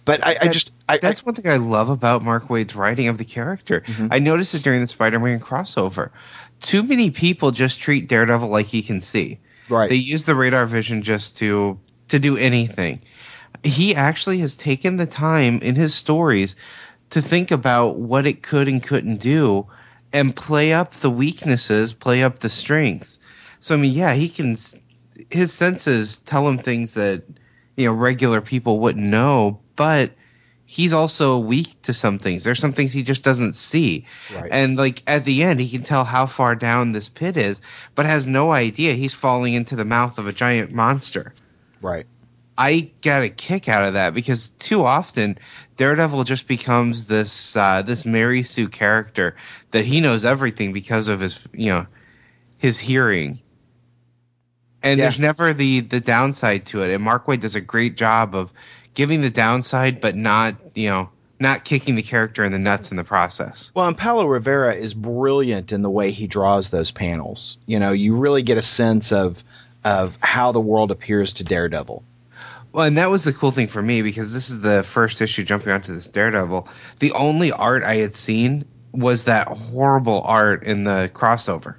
But 0.03 0.25
I, 0.25 0.37
I 0.41 0.47
just 0.47 0.71
I, 0.87 0.97
That's 0.97 1.25
one 1.25 1.35
thing 1.35 1.49
I 1.49 1.57
love 1.57 1.89
about 1.89 2.23
Mark 2.23 2.49
Waid's 2.49 2.75
writing 2.75 3.07
of 3.07 3.17
the 3.17 3.25
character. 3.25 3.83
I 4.11 4.19
noticed 4.19 4.53
it 4.53 4.63
during 4.63 4.81
the 4.81 4.87
Spider-Man 4.87 5.39
crossover. 5.39 6.09
Too 6.59 6.83
many 6.83 7.11
people 7.11 7.51
just 7.51 7.79
treat 7.79 8.07
Daredevil 8.09 8.49
like 8.49 8.65
he 8.65 8.81
can 8.81 9.01
see. 9.01 9.39
Right. 9.69 9.89
They 9.89 9.97
use 9.97 10.25
the 10.25 10.35
radar 10.35 10.65
vision 10.65 11.03
just 11.03 11.37
to 11.37 11.79
to 12.09 12.19
do 12.19 12.35
anything. 12.37 13.01
He 13.63 13.95
actually 13.95 14.39
has 14.39 14.55
taken 14.55 14.97
the 14.97 15.05
time 15.05 15.59
in 15.59 15.75
his 15.75 15.93
stories 15.93 16.55
to 17.11 17.21
think 17.21 17.51
about 17.51 17.97
what 17.97 18.25
it 18.25 18.43
could 18.43 18.67
and 18.67 18.83
couldn't 18.83 19.17
do 19.17 19.67
and 20.13 20.35
play 20.35 20.73
up 20.73 20.93
the 20.95 21.09
weaknesses, 21.09 21.93
play 21.93 22.23
up 22.23 22.39
the 22.39 22.49
strengths. 22.49 23.19
So 23.59 23.75
I 23.75 23.77
mean, 23.77 23.93
yeah, 23.93 24.13
he 24.13 24.29
can 24.29 24.57
his 25.29 25.53
senses 25.53 26.19
tell 26.19 26.47
him 26.47 26.57
things 26.57 26.93
that 26.93 27.23
you 27.75 27.85
know 27.85 27.93
regular 27.93 28.41
people 28.41 28.79
wouldn't 28.79 29.05
know, 29.05 29.59
but 29.75 30.11
he's 30.65 30.93
also 30.93 31.39
weak 31.39 31.81
to 31.81 31.93
some 31.93 32.19
things. 32.19 32.43
There's 32.43 32.59
some 32.59 32.73
things 32.73 32.93
he 32.93 33.01
just 33.01 33.23
doesn't 33.23 33.55
see. 33.55 34.05
Right. 34.33 34.49
And 34.51 34.77
like 34.77 35.01
at 35.07 35.25
the 35.25 35.43
end, 35.43 35.59
he 35.59 35.69
can 35.69 35.81
tell 35.81 36.03
how 36.03 36.27
far 36.27 36.55
down 36.55 36.91
this 36.91 37.09
pit 37.09 37.37
is, 37.37 37.61
but 37.95 38.05
has 38.05 38.27
no 38.27 38.51
idea 38.51 38.93
he's 38.93 39.13
falling 39.13 39.55
into 39.55 39.75
the 39.75 39.85
mouth 39.85 40.19
of 40.19 40.27
a 40.27 40.33
giant 40.33 40.71
monster. 40.71 41.33
right. 41.81 42.05
I 42.61 42.91
got 43.01 43.23
a 43.23 43.29
kick 43.29 43.69
out 43.69 43.85
of 43.85 43.93
that 43.93 44.13
because 44.13 44.49
too 44.49 44.83
often 44.83 45.37
Daredevil 45.77 46.25
just 46.25 46.45
becomes 46.45 47.05
this 47.05 47.55
uh, 47.55 47.83
this 47.83 48.05
Mary 48.05 48.43
Sue 48.43 48.67
character 48.67 49.37
that 49.71 49.85
he 49.85 50.01
knows 50.01 50.25
everything 50.25 50.73
because 50.73 51.07
of 51.07 51.21
his 51.21 51.39
you 51.53 51.67
know 51.67 51.87
his 52.57 52.77
hearing. 52.77 53.39
And 54.83 54.99
Yeah. 54.99 55.05
there's 55.05 55.19
never 55.19 55.53
the 55.53 55.79
the 55.79 56.01
downside 56.01 56.65
to 56.67 56.83
it. 56.83 56.91
And 56.91 57.01
Mark 57.01 57.27
Waid 57.27 57.39
does 57.39 57.55
a 57.55 57.61
great 57.61 57.95
job 57.95 58.35
of 58.35 58.51
giving 58.93 59.21
the 59.21 59.29
downside, 59.29 60.01
but 60.01 60.17
not 60.17 60.55
you 60.75 60.89
know 60.89 61.09
not 61.39 61.63
kicking 61.63 61.95
the 61.95 62.03
character 62.03 62.43
in 62.43 62.51
the 62.51 62.59
nuts 62.59 62.91
in 62.91 62.97
the 62.97 63.05
process. 63.05 63.71
Well, 63.73 63.87
and 63.87 63.97
Paulo 63.97 64.25
Rivera 64.25 64.75
is 64.75 64.93
brilliant 64.93 65.71
in 65.71 65.81
the 65.81 65.89
way 65.89 66.11
he 66.11 66.27
draws 66.27 66.69
those 66.71 66.91
panels. 66.91 67.57
You 67.65 67.79
know, 67.79 67.93
you 67.93 68.17
really 68.17 68.43
get 68.43 68.57
a 68.57 68.61
sense 68.61 69.13
of 69.13 69.41
of 69.85 70.17
how 70.21 70.51
the 70.51 70.59
world 70.59 70.91
appears 70.91 71.31
to 71.33 71.45
Daredevil. 71.45 72.03
Well, 72.71 72.85
and 72.85 72.97
that 72.97 73.09
was 73.09 73.23
the 73.23 73.33
cool 73.33 73.51
thing 73.51 73.67
for 73.67 73.81
me 73.81 74.01
because 74.01 74.33
this 74.33 74.49
is 74.49 74.61
the 74.61 74.83
first 74.83 75.21
issue 75.21 75.43
jumping 75.43 75.71
onto 75.71 75.93
this 75.93 76.09
Daredevil. 76.09 76.67
The 76.99 77.13
only 77.13 77.51
art 77.51 77.83
I 77.83 77.95
had 77.95 78.13
seen 78.13 78.65
was 78.91 79.23
that 79.23 79.47
horrible 79.47 80.21
art 80.23 80.63
in 80.63 80.83
the 80.83 81.09
crossover. 81.13 81.75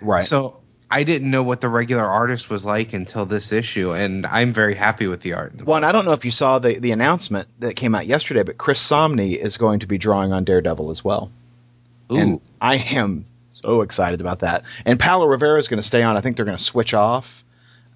Right. 0.00 0.26
So 0.26 0.60
I 0.90 1.04
didn't 1.04 1.30
know 1.30 1.44
what 1.44 1.60
the 1.60 1.68
regular 1.68 2.04
artist 2.04 2.50
was 2.50 2.64
like 2.64 2.94
until 2.94 3.26
this 3.26 3.52
issue, 3.52 3.92
and 3.92 4.26
I'm 4.26 4.52
very 4.52 4.74
happy 4.74 5.06
with 5.06 5.20
the 5.20 5.34
art. 5.34 5.62
Well, 5.64 5.76
and 5.76 5.86
I 5.86 5.92
don't 5.92 6.04
know 6.04 6.12
if 6.12 6.24
you 6.24 6.32
saw 6.32 6.58
the, 6.58 6.78
the 6.78 6.90
announcement 6.90 7.48
that 7.60 7.76
came 7.76 7.94
out 7.94 8.06
yesterday, 8.06 8.42
but 8.42 8.58
Chris 8.58 8.80
Samnee 8.80 9.36
is 9.36 9.56
going 9.56 9.80
to 9.80 9.86
be 9.86 9.98
drawing 9.98 10.32
on 10.32 10.44
Daredevil 10.44 10.90
as 10.90 11.04
well. 11.04 11.30
And 12.08 12.34
Ooh. 12.34 12.42
I 12.60 12.76
am 12.76 13.26
so 13.52 13.82
excited 13.82 14.20
about 14.20 14.40
that. 14.40 14.64
And 14.84 14.98
Paulo 14.98 15.26
Rivera 15.26 15.58
is 15.58 15.68
going 15.68 15.80
to 15.80 15.86
stay 15.86 16.02
on. 16.02 16.16
I 16.16 16.22
think 16.22 16.36
they're 16.36 16.44
going 16.44 16.58
to 16.58 16.64
switch 16.64 16.92
off. 16.92 17.44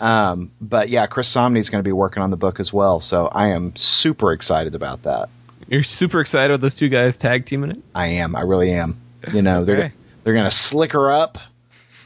Um, 0.00 0.50
but 0.60 0.88
yeah, 0.88 1.06
Chris 1.06 1.32
Samnee 1.32 1.58
is 1.60 1.70
going 1.70 1.80
to 1.82 1.86
be 1.88 1.92
working 1.92 2.22
on 2.22 2.30
the 2.30 2.36
book 2.36 2.60
as 2.60 2.72
well. 2.72 3.00
So 3.00 3.26
I 3.28 3.48
am 3.50 3.76
super 3.76 4.32
excited 4.32 4.74
about 4.74 5.02
that. 5.04 5.28
You're 5.68 5.82
super 5.82 6.20
excited 6.20 6.52
with 6.52 6.60
those 6.60 6.74
two 6.74 6.88
guys 6.88 7.16
tag 7.16 7.46
teaming 7.46 7.70
it? 7.70 7.78
I 7.94 8.06
am. 8.08 8.36
I 8.36 8.42
really 8.42 8.72
am. 8.72 9.00
You 9.32 9.40
know, 9.42 9.64
they're 9.64 9.92
they're 10.22 10.34
going 10.34 10.44
to 10.44 10.50
slick 10.50 10.92
her 10.92 11.10
up 11.10 11.38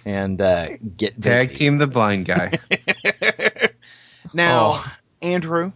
and 0.05 0.41
uh, 0.41 0.69
get 0.97 1.19
busy. 1.19 1.47
Tag 1.49 1.55
team 1.57 1.79
the 1.79 1.87
blind 1.87 2.27
guy. 2.27 2.59
Now, 4.33 4.73
Oh. 4.75 4.97
Andrew, 5.23 5.73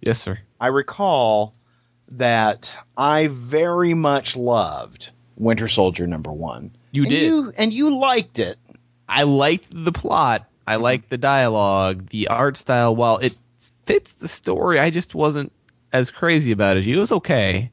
Yes, 0.00 0.20
sir. 0.20 0.38
I 0.60 0.66
recall 0.68 1.54
that 2.12 2.76
I 2.96 3.28
very 3.28 3.94
much 3.94 4.36
loved 4.36 5.08
Winter 5.36 5.66
Soldier 5.66 6.06
number 6.06 6.30
one. 6.30 6.76
You 6.92 7.02
and 7.02 7.10
did. 7.10 7.22
you, 7.22 7.52
and 7.56 7.72
you 7.72 7.98
liked 7.98 8.38
it. 8.38 8.58
I 9.08 9.22
liked 9.22 9.68
the 9.72 9.92
plot. 9.92 10.46
I 10.66 10.76
like 10.76 11.08
the 11.08 11.18
dialogue, 11.18 12.08
the 12.08 12.28
art 12.28 12.56
style. 12.56 12.94
While 12.96 13.18
it 13.18 13.34
fits 13.84 14.14
the 14.14 14.28
story, 14.28 14.78
I 14.78 14.90
just 14.90 15.14
wasn't 15.14 15.52
as 15.92 16.10
crazy 16.10 16.52
about 16.52 16.76
it. 16.76 16.80
As 16.80 16.86
you. 16.86 16.96
It 16.96 17.00
was 17.00 17.12
okay, 17.12 17.70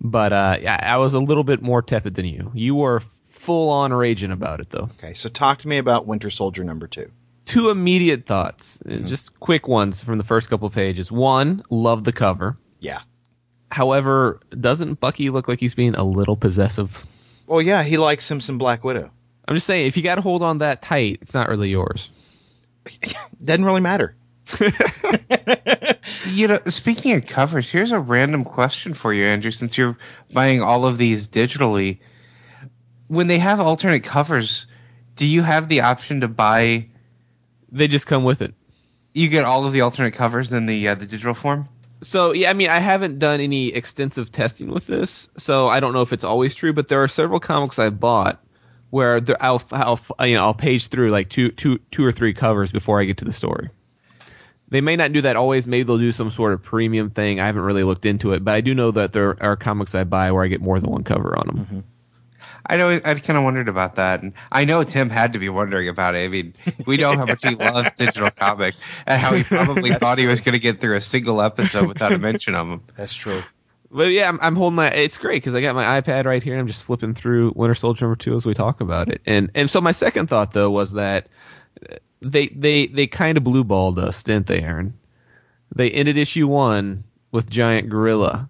but 0.00 0.32
uh, 0.32 0.58
I 0.66 0.98
was 0.98 1.14
a 1.14 1.20
little 1.20 1.44
bit 1.44 1.62
more 1.62 1.82
tepid 1.82 2.14
than 2.14 2.26
you. 2.26 2.50
You 2.54 2.74
were 2.74 3.00
full 3.26 3.70
on 3.70 3.92
raging 3.92 4.32
about 4.32 4.60
it, 4.60 4.70
though. 4.70 4.90
Okay, 4.98 5.14
so 5.14 5.28
talk 5.28 5.60
to 5.60 5.68
me 5.68 5.78
about 5.78 6.06
Winter 6.06 6.30
Soldier 6.30 6.64
number 6.64 6.86
two. 6.86 7.10
two 7.44 7.70
immediate 7.70 8.26
thoughts, 8.26 8.80
uh, 8.82 8.96
just 8.96 9.38
quick 9.38 9.68
ones 9.68 10.02
from 10.02 10.18
the 10.18 10.24
first 10.24 10.50
couple 10.50 10.68
pages. 10.68 11.10
One, 11.12 11.62
love 11.70 12.04
the 12.04 12.12
cover. 12.12 12.58
Yeah. 12.80 13.00
However, 13.70 14.40
doesn't 14.50 15.00
Bucky 15.00 15.30
look 15.30 15.48
like 15.48 15.60
he's 15.60 15.74
being 15.74 15.94
a 15.94 16.04
little 16.04 16.36
possessive? 16.36 17.04
Well, 17.46 17.62
yeah, 17.62 17.82
he 17.82 17.98
likes 17.98 18.30
him 18.30 18.40
some 18.40 18.58
Black 18.58 18.84
Widow. 18.84 19.10
I'm 19.48 19.54
just 19.54 19.66
saying, 19.66 19.86
if 19.86 19.96
you 19.96 20.02
got 20.02 20.16
to 20.16 20.22
hold 20.22 20.42
on 20.42 20.58
that 20.58 20.82
tight, 20.82 21.18
it's 21.22 21.34
not 21.34 21.48
really 21.48 21.70
yours. 21.70 22.10
Doesn't 23.44 23.64
really 23.64 23.80
matter. 23.80 24.16
You 26.26 26.48
know, 26.48 26.58
speaking 26.66 27.12
of 27.12 27.26
covers, 27.26 27.70
here's 27.70 27.92
a 27.92 27.98
random 27.98 28.44
question 28.44 28.94
for 28.94 29.12
you, 29.12 29.24
Andrew. 29.24 29.50
Since 29.50 29.76
you're 29.76 29.96
buying 30.32 30.62
all 30.62 30.84
of 30.84 30.98
these 30.98 31.28
digitally, 31.28 31.98
when 33.08 33.26
they 33.26 33.38
have 33.38 33.60
alternate 33.60 34.04
covers, 34.04 34.66
do 35.14 35.26
you 35.26 35.42
have 35.42 35.68
the 35.68 35.82
option 35.82 36.20
to 36.20 36.28
buy? 36.28 36.88
They 37.72 37.88
just 37.88 38.06
come 38.06 38.24
with 38.24 38.42
it. 38.42 38.54
You 39.14 39.28
get 39.28 39.44
all 39.44 39.66
of 39.66 39.72
the 39.72 39.80
alternate 39.82 40.12
covers 40.12 40.52
in 40.52 40.66
the 40.66 40.88
uh, 40.88 40.94
the 40.94 41.06
digital 41.06 41.34
form. 41.34 41.68
So 42.02 42.32
yeah, 42.32 42.50
I 42.50 42.52
mean, 42.52 42.68
I 42.68 42.78
haven't 42.78 43.18
done 43.18 43.40
any 43.40 43.68
extensive 43.68 44.30
testing 44.30 44.68
with 44.70 44.86
this, 44.86 45.28
so 45.36 45.68
I 45.68 45.80
don't 45.80 45.92
know 45.92 46.02
if 46.02 46.12
it's 46.12 46.24
always 46.24 46.54
true. 46.54 46.72
But 46.72 46.88
there 46.88 47.02
are 47.02 47.08
several 47.08 47.40
comics 47.40 47.78
I've 47.78 47.98
bought 47.98 48.40
where 48.90 49.20
there, 49.20 49.42
I'll, 49.42 49.62
I'll 49.72 50.00
you 50.26 50.34
know 50.34 50.42
I'll 50.42 50.54
page 50.54 50.88
through 50.88 51.10
like 51.10 51.28
two 51.28 51.50
two 51.50 51.78
two 51.90 52.04
or 52.04 52.12
three 52.12 52.34
covers 52.34 52.72
before 52.72 53.00
I 53.00 53.04
get 53.04 53.18
to 53.18 53.24
the 53.24 53.32
story. 53.32 53.70
They 54.68 54.80
may 54.80 54.96
not 54.96 55.12
do 55.12 55.20
that 55.22 55.36
always. 55.36 55.68
Maybe 55.68 55.84
they'll 55.84 55.98
do 55.98 56.10
some 56.10 56.30
sort 56.30 56.52
of 56.52 56.62
premium 56.62 57.10
thing. 57.10 57.38
I 57.38 57.46
haven't 57.46 57.62
really 57.62 57.84
looked 57.84 58.04
into 58.04 58.32
it, 58.32 58.44
but 58.44 58.54
I 58.54 58.60
do 58.60 58.74
know 58.74 58.90
that 58.90 59.12
there 59.12 59.40
are 59.40 59.56
comics 59.56 59.94
I 59.94 60.04
buy 60.04 60.32
where 60.32 60.42
I 60.42 60.48
get 60.48 60.60
more 60.60 60.80
than 60.80 60.90
one 60.90 61.04
cover 61.04 61.38
on 61.38 61.46
them. 61.46 61.84
I 62.68 62.76
know. 62.76 62.90
I 62.90 63.14
kind 63.14 63.36
of 63.36 63.44
wondered 63.44 63.68
about 63.68 63.94
that, 63.94 64.22
and 64.22 64.32
I 64.50 64.64
know 64.64 64.82
Tim 64.82 65.08
had 65.08 65.34
to 65.34 65.38
be 65.38 65.48
wondering 65.48 65.88
about 65.88 66.16
it. 66.16 66.24
I 66.24 66.28
mean, 66.28 66.54
we 66.84 66.96
know 66.96 67.16
how 67.16 67.24
much 67.24 67.44
he 67.44 67.54
loves 67.54 67.92
digital 67.94 68.30
comic, 68.30 68.74
and 69.06 69.20
how 69.20 69.34
he 69.34 69.44
probably 69.44 69.90
thought 69.90 70.18
he 70.18 70.26
was 70.26 70.40
going 70.40 70.54
to 70.54 70.58
get 70.58 70.80
through 70.80 70.96
a 70.96 71.00
single 71.00 71.40
episode 71.40 71.86
without 71.86 72.12
a 72.12 72.18
mention 72.18 72.56
of 72.56 72.68
them. 72.68 72.82
That's 72.96 73.14
true. 73.14 73.40
But 73.90 74.08
yeah, 74.08 74.28
I'm, 74.28 74.38
I'm 74.42 74.56
holding 74.56 74.76
my. 74.76 74.88
It's 74.88 75.16
great 75.16 75.42
because 75.42 75.54
I 75.54 75.60
got 75.60 75.74
my 75.74 76.00
iPad 76.00 76.24
right 76.24 76.42
here. 76.42 76.54
and 76.54 76.60
I'm 76.60 76.66
just 76.66 76.84
flipping 76.84 77.14
through 77.14 77.52
Winter 77.54 77.74
Soldier 77.74 78.06
number 78.06 78.16
two 78.16 78.34
as 78.34 78.44
we 78.44 78.54
talk 78.54 78.80
about 78.80 79.08
it. 79.08 79.22
And 79.26 79.50
and 79.54 79.70
so 79.70 79.80
my 79.80 79.92
second 79.92 80.28
thought 80.28 80.52
though 80.52 80.70
was 80.70 80.92
that 80.92 81.28
they 82.20 82.48
they 82.48 82.86
they 82.86 83.06
kind 83.06 83.36
of 83.38 83.44
blue 83.44 83.64
balled 83.64 83.98
us, 83.98 84.22
didn't 84.22 84.46
they, 84.46 84.60
Aaron? 84.60 84.94
They 85.74 85.90
ended 85.90 86.16
issue 86.16 86.46
one 86.46 87.04
with 87.32 87.50
Giant 87.50 87.88
Gorilla. 87.88 88.48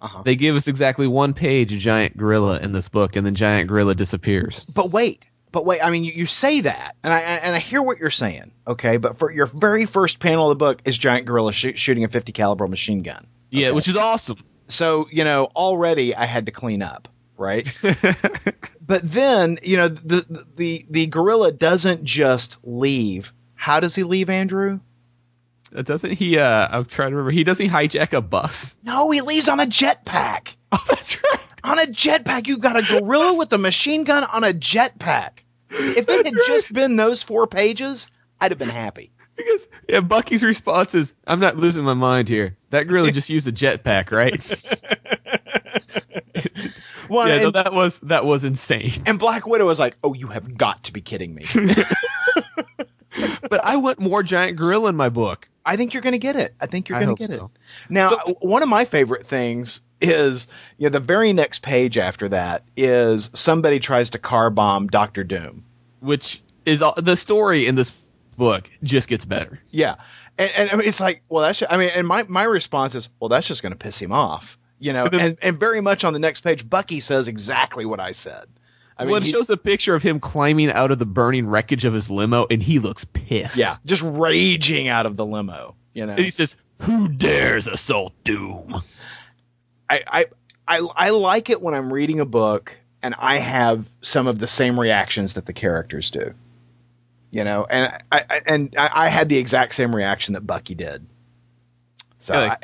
Uh-huh. 0.00 0.22
They 0.22 0.36
give 0.36 0.56
us 0.56 0.68
exactly 0.68 1.06
one 1.06 1.32
page 1.32 1.72
of 1.72 1.78
Giant 1.78 2.16
Gorilla 2.16 2.58
in 2.58 2.72
this 2.72 2.88
book, 2.88 3.16
and 3.16 3.24
then 3.24 3.34
Giant 3.34 3.68
Gorilla 3.68 3.94
disappears. 3.94 4.64
But 4.64 4.90
wait, 4.90 5.24
but 5.50 5.64
wait. 5.64 5.80
I 5.82 5.90
mean, 5.90 6.04
you, 6.04 6.12
you 6.12 6.26
say 6.26 6.60
that, 6.60 6.96
and 7.02 7.12
I 7.12 7.20
and 7.20 7.54
I 7.54 7.58
hear 7.58 7.82
what 7.82 7.98
you're 7.98 8.10
saying. 8.10 8.52
Okay, 8.66 8.98
but 8.98 9.16
for 9.16 9.32
your 9.32 9.46
very 9.46 9.86
first 9.86 10.18
panel 10.18 10.50
of 10.50 10.58
the 10.58 10.62
book 10.62 10.82
is 10.84 10.98
Giant 10.98 11.26
Gorilla 11.26 11.52
sh- 11.52 11.76
shooting 11.76 12.04
a 12.04 12.08
50 12.08 12.32
caliber 12.32 12.66
machine 12.66 13.02
gun. 13.02 13.26
Yeah, 13.50 13.70
which 13.70 13.88
is 13.88 13.96
awesome. 13.96 14.38
So 14.68 15.08
you 15.10 15.24
know, 15.24 15.44
already 15.56 16.14
I 16.14 16.26
had 16.26 16.46
to 16.46 16.52
clean 16.52 16.82
up, 16.82 17.08
right? 17.36 17.66
but 18.80 19.02
then 19.02 19.58
you 19.62 19.76
know, 19.76 19.88
the 19.88 20.44
the 20.56 20.86
the 20.88 21.06
gorilla 21.06 21.52
doesn't 21.52 22.04
just 22.04 22.58
leave. 22.62 23.32
How 23.54 23.80
does 23.80 23.94
he 23.94 24.04
leave, 24.04 24.30
Andrew? 24.30 24.80
Doesn't 25.72 26.12
he? 26.12 26.38
Uh, 26.38 26.68
I'm 26.70 26.84
trying 26.84 27.10
to 27.10 27.16
remember. 27.16 27.32
He 27.32 27.44
doesn't 27.44 27.64
he 27.64 27.70
hijack 27.70 28.12
a 28.12 28.20
bus? 28.20 28.76
No, 28.84 29.10
he 29.10 29.20
leaves 29.22 29.48
on 29.48 29.60
a 29.60 29.66
jetpack. 29.66 30.56
Oh, 30.76 30.84
that's 30.88 31.22
right. 31.22 31.40
On 31.62 31.78
a 31.78 31.82
jetpack, 31.82 32.48
you 32.48 32.58
got 32.58 32.76
a 32.76 32.82
gorilla 32.82 33.34
with 33.34 33.52
a 33.52 33.58
machine 33.58 34.02
gun 34.02 34.24
on 34.24 34.42
a 34.42 34.48
jetpack. 34.48 35.30
If 35.70 36.08
it 36.08 36.26
had 36.26 36.34
just 36.44 36.72
been 36.72 36.96
those 36.96 37.22
four 37.22 37.46
pages, 37.46 38.08
I'd 38.40 38.50
have 38.50 38.58
been 38.58 38.68
happy. 38.68 39.12
Because 39.36 39.66
yeah, 39.88 40.00
Bucky's 40.00 40.42
response 40.42 40.94
is, 40.94 41.12
"I'm 41.26 41.40
not 41.40 41.56
losing 41.56 41.84
my 41.84 41.94
mind 41.94 42.28
here. 42.28 42.54
That 42.70 42.84
gorilla 42.88 43.10
just 43.12 43.28
used 43.30 43.48
a 43.48 43.52
jetpack, 43.52 44.10
right?" 44.10 44.40
Well, 47.08 47.28
yeah, 47.28 47.42
no, 47.42 47.50
that 47.50 47.74
was 47.74 47.98
that 48.00 48.24
was 48.24 48.44
insane. 48.44 48.92
and 49.04 49.18
Black 49.18 49.46
Widow 49.46 49.66
was 49.66 49.78
like, 49.78 49.94
"Oh, 50.02 50.14
you 50.14 50.28
have 50.28 50.56
got 50.56 50.84
to 50.84 50.92
be 50.92 51.00
kidding 51.02 51.34
me." 51.34 51.44
But 53.48 53.62
I 53.64 53.76
want 53.76 54.00
more 54.00 54.22
giant 54.24 54.56
gorilla 54.56 54.88
in 54.88 54.96
my 54.96 55.08
book. 55.10 55.46
I 55.64 55.76
think 55.76 55.92
you're 55.94 56.02
going 56.02 56.14
to 56.14 56.18
get 56.18 56.34
it. 56.34 56.52
I 56.60 56.66
think 56.66 56.88
you're 56.88 56.98
going 56.98 57.14
to 57.14 57.26
get 57.28 57.38
so. 57.38 57.44
it. 57.44 57.50
Now, 57.88 58.10
So- 58.10 58.36
one 58.40 58.62
of 58.64 58.68
my 58.68 58.84
favorite 58.86 59.26
things 59.26 59.82
is, 60.00 60.48
you 60.78 60.84
know, 60.84 60.90
the 60.90 60.98
very 61.00 61.32
next 61.32 61.62
page 61.62 61.96
after 61.96 62.30
that 62.30 62.64
is 62.76 63.30
somebody 63.34 63.78
tries 63.78 64.10
to 64.10 64.18
car 64.18 64.50
bomb 64.50 64.88
Doctor 64.88 65.22
Doom. 65.22 65.64
which 66.00 66.42
is 66.66 66.82
the 66.96 67.14
story 67.16 67.66
in 67.66 67.76
this 67.76 67.92
book 68.36 68.68
just 68.82 69.08
gets 69.08 69.24
better. 69.24 69.60
Yeah, 69.70 69.96
and, 70.38 70.50
and 70.56 70.70
I 70.70 70.76
mean, 70.76 70.88
it's 70.88 71.00
like, 71.00 71.22
well, 71.28 71.42
that's. 71.44 71.62
I 71.68 71.76
mean, 71.76 71.90
and 71.94 72.06
my 72.06 72.24
my 72.28 72.44
response 72.44 72.94
is, 72.94 73.08
well, 73.20 73.28
that's 73.28 73.46
just 73.46 73.62
going 73.62 73.72
to 73.72 73.78
piss 73.78 73.98
him 73.98 74.12
off, 74.12 74.58
you 74.78 74.92
know. 74.92 75.06
And 75.06 75.38
and 75.40 75.58
very 75.58 75.80
much 75.80 76.04
on 76.04 76.12
the 76.12 76.18
next 76.18 76.40
page, 76.42 76.68
Bucky 76.68 77.00
says 77.00 77.28
exactly 77.28 77.84
what 77.84 78.00
I 78.00 78.12
said. 78.12 78.46
I 78.96 79.04
mean, 79.04 79.10
well, 79.12 79.18
it 79.18 79.24
he- 79.24 79.32
shows 79.32 79.50
a 79.50 79.56
picture 79.56 79.94
of 79.94 80.02
him 80.02 80.20
climbing 80.20 80.70
out 80.70 80.90
of 80.90 80.98
the 80.98 81.06
burning 81.06 81.46
wreckage 81.46 81.84
of 81.84 81.92
his 81.92 82.10
limo, 82.10 82.46
and 82.48 82.62
he 82.62 82.78
looks 82.78 83.04
pissed. 83.04 83.56
yeah, 83.56 83.76
just 83.84 84.02
raging 84.02 84.88
out 84.88 85.06
of 85.06 85.16
the 85.16 85.26
limo, 85.26 85.74
you 85.92 86.06
know. 86.06 86.12
and 86.12 86.22
he 86.22 86.30
says, 86.30 86.56
"Who 86.82 87.08
dares 87.08 87.66
assault 87.66 88.12
Doom?" 88.24 88.74
I, 89.88 90.02
I 90.06 90.26
I 90.66 90.88
I 90.94 91.10
like 91.10 91.50
it 91.50 91.60
when 91.60 91.74
I'm 91.74 91.92
reading 91.92 92.20
a 92.20 92.24
book 92.24 92.76
and 93.02 93.14
I 93.18 93.36
have 93.36 93.86
some 94.00 94.26
of 94.26 94.38
the 94.38 94.46
same 94.46 94.80
reactions 94.80 95.34
that 95.34 95.44
the 95.44 95.52
characters 95.52 96.10
do. 96.10 96.34
You 97.34 97.42
know, 97.42 97.66
and 97.68 97.92
I, 98.12 98.22
I 98.30 98.40
and 98.46 98.74
I, 98.78 98.90
I 99.06 99.08
had 99.08 99.28
the 99.28 99.38
exact 99.38 99.74
same 99.74 99.92
reaction 99.94 100.34
that 100.34 100.46
Bucky 100.46 100.76
did. 100.76 101.04
So 102.20 102.36
I, 102.36 102.56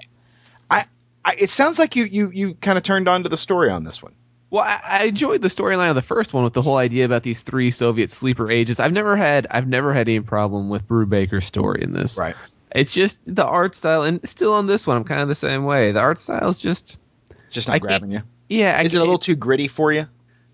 I, 0.70 0.84
I, 1.24 1.34
it 1.38 1.50
sounds 1.50 1.76
like 1.76 1.96
you 1.96 2.04
you 2.04 2.30
you 2.30 2.54
kind 2.54 2.78
of 2.78 2.84
turned 2.84 3.08
on 3.08 3.24
to 3.24 3.28
the 3.28 3.36
story 3.36 3.70
on 3.70 3.82
this 3.82 4.00
one. 4.00 4.14
Well, 4.48 4.62
I, 4.62 4.80
I 4.84 5.04
enjoyed 5.06 5.42
the 5.42 5.48
storyline 5.48 5.88
of 5.90 5.96
the 5.96 6.02
first 6.02 6.32
one 6.32 6.44
with 6.44 6.52
the 6.52 6.62
whole 6.62 6.76
idea 6.76 7.04
about 7.04 7.24
these 7.24 7.40
three 7.42 7.72
Soviet 7.72 8.12
sleeper 8.12 8.48
agents. 8.48 8.78
I've 8.78 8.92
never 8.92 9.16
had 9.16 9.48
I've 9.50 9.66
never 9.66 9.92
had 9.92 10.08
any 10.08 10.20
problem 10.20 10.68
with 10.68 10.86
Brubaker's 10.86 11.44
story 11.46 11.82
in 11.82 11.92
this. 11.92 12.16
Right. 12.16 12.36
It's 12.72 12.92
just 12.92 13.18
the 13.26 13.44
art 13.44 13.74
style, 13.74 14.04
and 14.04 14.20
still 14.28 14.52
on 14.54 14.68
this 14.68 14.86
one, 14.86 14.96
I'm 14.98 15.02
kind 15.04 15.20
of 15.22 15.26
the 15.26 15.34
same 15.34 15.64
way. 15.64 15.90
The 15.90 16.00
art 16.00 16.18
style 16.20 16.48
is 16.48 16.58
just 16.58 16.96
Just 17.50 17.66
not 17.66 17.72
can't- 17.72 17.82
grabbing 17.82 18.12
you. 18.12 18.22
yeah. 18.48 18.76
I 18.78 18.82
Is 18.82 18.94
it 18.94 18.98
a 18.98 19.00
little 19.00 19.18
too 19.18 19.34
gritty 19.34 19.66
for 19.66 19.90
you? 19.92 20.06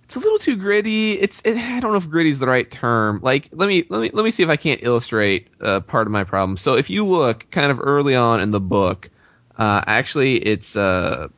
It's 0.07 0.17
a 0.17 0.21
little 0.21 0.39
too 0.39 0.57
gritty. 0.57 1.13
It's 1.13 1.43
it, 1.45 1.57
I 1.57 1.81
don't 1.81 1.91
know 1.91 1.99
if 1.99 2.09
gritty 2.09 2.31
is 2.31 2.39
the 2.39 2.47
right 2.47 2.71
term. 2.71 3.21
Like 3.23 3.49
let 3.53 3.67
me 3.69 3.85
let 3.89 4.01
me 4.01 4.11
let 4.13 4.25
me 4.25 4.31
see 4.31 4.43
if 4.45 4.49
I 4.49 4.57
can't 4.57 4.81
illustrate 4.83 5.49
uh, 5.61 5.81
part 5.81 6.07
of 6.07 6.13
my 6.13 6.25
problem. 6.25 6.57
So 6.57 6.77
if 6.77 6.91
you 6.91 7.05
look 7.05 7.51
kind 7.51 7.71
of 7.71 7.81
early 7.83 8.15
on 8.15 8.41
in 8.41 8.53
the 8.53 8.61
book, 8.61 9.11
uh, 9.59 9.83
actually 9.87 10.37
it's 10.37 10.77
uh, 10.77 11.29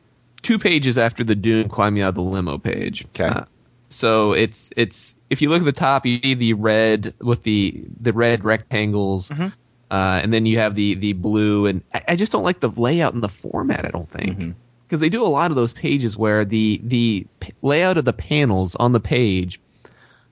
two 0.43 0.59
pages 0.59 0.97
after 0.97 1.23
the 1.23 1.35
Doom 1.35 1.67
climbing 1.67 2.03
out 2.03 2.09
of 2.09 2.15
the 2.15 2.21
limo 2.21 2.59
page. 2.59 3.05
Okay. 3.07 3.25
Uh, 3.25 3.45
so 3.89 4.33
it's 4.33 4.69
it's 4.77 5.15
if 5.31 5.41
you 5.41 5.49
look 5.49 5.61
at 5.61 5.65
the 5.65 5.71
top, 5.71 6.05
you 6.05 6.19
see 6.21 6.35
the 6.35 6.53
red 6.53 7.15
with 7.19 7.41
the 7.41 7.85
the 7.99 8.13
red 8.13 8.45
rectangles. 8.45 9.29
Mhm. 9.29 9.51
Uh, 9.91 10.19
and 10.21 10.31
then 10.31 10.45
you 10.45 10.59
have 10.59 10.75
the 10.75 10.93
the 10.93 11.13
blue, 11.13 11.65
and 11.65 11.81
I, 11.91 12.03
I 12.09 12.15
just 12.15 12.31
don't 12.31 12.43
like 12.43 12.59
the 12.59 12.69
layout 12.69 13.15
and 13.15 13.23
the 13.23 13.29
format. 13.29 13.85
I 13.85 13.89
don't 13.89 14.07
think 14.07 14.37
Mhm. 14.37 14.53
Because 14.89 14.99
they 15.01 15.09
do 15.09 15.23
a 15.23 15.29
lot 15.29 15.51
of 15.51 15.55
those 15.55 15.71
pages 15.71 16.17
where 16.17 16.43
the 16.45 16.81
the 16.83 17.27
p- 17.39 17.53
layout 17.61 17.99
of 17.99 18.05
the 18.05 18.11
panels 18.13 18.75
on 18.75 18.91
the 18.91 18.99
page 18.99 19.61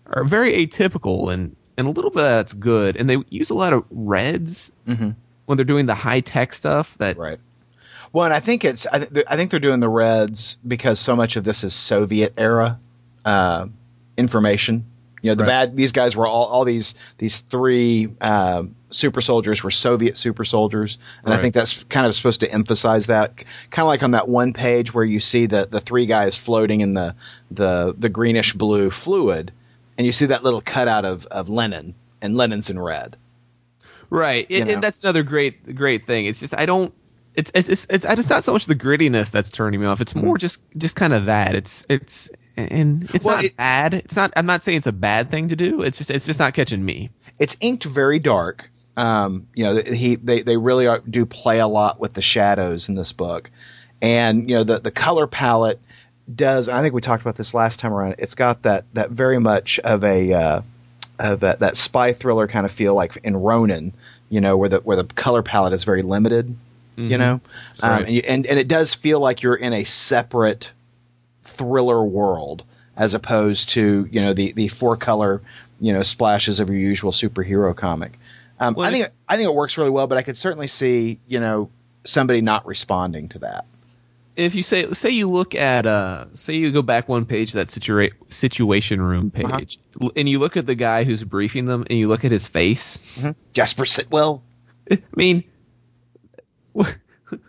are 0.08 0.24
very 0.24 0.66
atypical 0.66 1.32
and 1.32 1.56
and 1.78 1.86
a 1.86 1.92
little 1.92 2.10
bit 2.10 2.24
of 2.24 2.30
that's 2.32 2.54
good 2.54 2.98
and 2.98 3.08
they 3.08 3.18
use 3.30 3.52
a 3.52 3.54
lot 3.54 3.72
of 3.74 3.86
reds 3.92 4.72
Mm-hmm. 4.88 5.12
when 5.46 5.58
they're 5.58 5.66
doing 5.66 5.86
the 5.86 5.94
high 5.96 6.22
tech 6.22 6.54
stuff 6.54 6.98
that 6.98 7.18
Right. 7.18 7.38
Well, 8.14 8.24
and 8.26 8.34
I 8.34 8.40
think 8.40 8.64
it's 8.66 8.88
I, 8.88 9.00
th- 9.00 9.26
I 9.28 9.36
think 9.36 9.52
they're 9.52 9.60
doing 9.60 9.82
the 9.82 9.90
Reds 9.90 10.58
because 10.66 10.98
so 10.98 11.16
much 11.18 11.36
of 11.36 11.44
this 11.44 11.64
is 11.66 11.76
Soviet 11.76 12.34
era 12.38 12.80
uh, 13.26 13.68
information. 14.16 14.86
You 15.28 15.34
know, 15.34 15.36
the 15.36 15.44
Right. 15.44 15.68
bad 15.68 15.76
these 15.76 15.92
guys 15.92 16.16
were 16.16 16.26
all 16.26 16.46
all 16.46 16.64
these 16.64 16.96
these 17.18 17.38
three 17.38 18.08
uh, 18.22 18.64
super 18.92 19.20
soldiers 19.20 19.62
were 19.62 19.72
Soviet 19.72 20.16
super 20.16 20.46
soldiers, 20.46 21.00
and 21.26 21.34
I 21.34 21.38
think 21.38 21.54
that's 21.54 21.84
kind 21.84 22.08
of 22.08 22.16
supposed 22.16 22.40
to 22.40 22.50
emphasize 22.50 23.08
that. 23.08 23.36
Kind 23.36 23.84
of 23.84 23.88
like 23.88 24.04
on 24.04 24.12
that 24.12 24.30
one 24.30 24.54
page 24.54 24.94
where 24.94 25.04
you 25.04 25.20
see 25.20 25.48
the 25.48 25.68
the 25.70 25.82
three 25.82 26.06
guys 26.06 26.38
floating 26.38 26.80
in 26.80 26.94
the 26.94 27.16
the 27.52 27.94
the 27.98 28.08
greenish 28.08 28.54
blue 28.54 28.90
fluid, 28.90 29.52
and 29.98 30.06
you 30.06 30.14
see 30.14 30.28
that 30.28 30.46
little 30.46 30.62
cutout 30.62 31.04
of 31.04 31.26
of 31.26 31.50
Lenin, 31.50 31.94
and 32.22 32.38
Lenin's 32.38 32.70
in 32.70 32.80
red. 32.80 33.18
right. 34.10 34.50
And, 34.50 34.82
that's 34.82 35.04
another 35.04 35.24
great 35.24 35.76
great 35.76 36.08
thing. 36.08 36.26
It's 36.26 36.40
just 36.40 36.58
i 36.58 36.66
don't 36.66 36.94
it's 37.36 37.52
it's 37.54 37.68
it's, 37.68 37.86
it's, 37.90 38.06
it's 38.06 38.30
not 38.30 38.46
so 38.46 38.54
much 38.54 38.66
the 38.66 38.76
grittiness 38.76 39.30
that's 39.30 39.50
turning 39.50 39.82
me 39.82 39.88
off. 39.88 40.00
It's 40.00 40.16
more 40.16 40.38
just 40.38 40.62
just 40.78 40.96
kind 40.96 41.12
of 41.12 41.26
that. 41.26 41.54
It's 41.54 41.86
it's 41.90 42.30
and 42.58 43.10
it's 43.14 43.24
Well, 43.24 43.36
not 43.36 43.46
it- 43.46 43.56
bad 43.58 43.94
it's 43.94 44.16
not 44.16 44.34
i'm 44.36 44.46
not 44.46 44.64
saying 44.64 44.80
it's 44.80 44.88
a 44.88 44.92
bad 44.92 45.30
thing 45.32 45.50
to 45.50 45.56
do 45.56 45.84
it's 45.84 45.98
just 46.00 46.10
it's 46.12 46.26
just 46.26 46.40
not 46.40 46.54
catching 46.54 46.84
me 46.84 47.10
it's 47.40 47.56
inked 47.62 47.84
very 47.84 48.18
dark. 48.20 48.70
Um, 48.98 49.46
you 49.54 49.64
know, 49.64 49.76
he 49.76 50.16
they 50.16 50.42
they 50.42 50.58
really 50.58 50.88
are, 50.88 50.98
do 51.08 51.28
play 51.28 51.60
a 51.60 51.68
lot 51.68 52.00
with 52.00 52.14
the 52.16 52.22
shadows 52.24 52.90
in 52.90 52.96
this 52.96 53.12
book, 53.14 53.52
and 54.02 54.50
you 54.50 54.56
know 54.56 54.64
the 54.64 54.80
the 54.80 54.90
color 54.90 55.28
palette 55.28 55.80
does. 56.34 56.68
I 56.68 56.82
think 56.82 56.96
we 56.96 57.02
talked 57.02 57.22
about 57.22 57.36
this 57.36 57.54
last 57.54 57.80
time 57.80 57.94
around. 57.94 58.16
It's 58.18 58.34
got 58.34 58.64
that 58.64 58.86
that 58.94 59.12
very 59.12 59.40
much 59.40 59.78
of 59.78 60.04
a 60.04 60.34
uh, 60.34 60.62
of 61.20 61.42
that 61.42 61.76
spy 61.76 62.14
thriller 62.14 62.48
kind 62.48 62.66
of 62.66 62.72
feel, 62.72 62.96
like 62.96 63.18
in 63.24 63.38
Ronin, 63.38 63.94
you 64.32 64.42
know, 64.42 64.58
where 64.58 64.70
the 64.70 64.78
where 64.80 64.98
the 64.98 65.04
color 65.04 65.44
palette 65.44 65.74
is 65.74 65.84
very 65.84 66.02
limited, 66.02 66.56
you 66.96 67.20
know, 67.20 67.34
um, 67.34 67.42
Right. 67.84 68.06
and, 68.08 68.16
you, 68.16 68.24
and 68.26 68.48
and 68.48 68.58
it 68.58 68.68
does 68.68 68.96
feel 68.96 69.20
like 69.20 69.44
you're 69.44 69.54
in 69.54 69.74
a 69.74 69.84
separate 69.84 70.72
thriller 71.48 72.04
world 72.04 72.64
as 72.96 73.14
opposed 73.14 73.70
to 73.70 74.08
you 74.12 74.22
know 74.22 74.34
the 74.34 74.54
the 74.54 74.68
four 74.68 74.98
color 74.98 75.42
you 75.80 75.94
know 75.94 76.04
splashes 76.04 76.60
of 76.60 76.70
your 76.70 76.80
usual 76.80 77.12
superhero 77.12 77.76
comic. 77.76 78.20
Um, 78.60 78.74
Well, 78.74 78.88
I 78.88 78.92
think 78.92 79.06
it- 79.06 79.14
I 79.30 79.36
think 79.38 79.48
it 79.50 79.54
works 79.56 79.78
really 79.78 79.92
well, 79.92 80.08
but 80.08 80.18
I 80.18 80.24
could 80.24 80.38
certainly 80.38 80.68
see 80.68 81.20
you 81.28 81.40
know 81.40 81.70
somebody 82.04 82.42
not 82.42 82.66
responding 82.66 83.30
to 83.30 83.40
that. 83.40 83.66
if 84.36 84.54
you 84.56 84.64
say 84.64 84.92
say 84.94 85.10
you 85.10 85.30
look 85.30 85.56
at 85.56 85.86
uh 85.86 86.26
say 86.36 86.56
you 86.56 86.72
go 86.72 86.82
back 86.84 87.10
one 87.10 87.26
page 87.26 87.54
that 87.54 87.68
situa- 87.68 88.12
situation 88.30 89.02
room 89.02 89.32
Uh-huh. 89.36 89.58
page 89.58 89.80
and 90.16 90.30
you 90.30 90.38
look 90.40 90.58
at 90.58 90.66
the 90.66 90.76
guy 90.76 91.04
who's 91.04 91.24
briefing 91.24 91.66
them 91.66 91.86
and 91.90 91.98
you 92.00 92.08
look 92.08 92.24
at 92.26 92.32
his 92.32 92.48
face 92.48 93.02
Jasper 93.54 93.84
Sitwell. 93.86 94.42
i 94.92 95.00
mean 95.16 95.44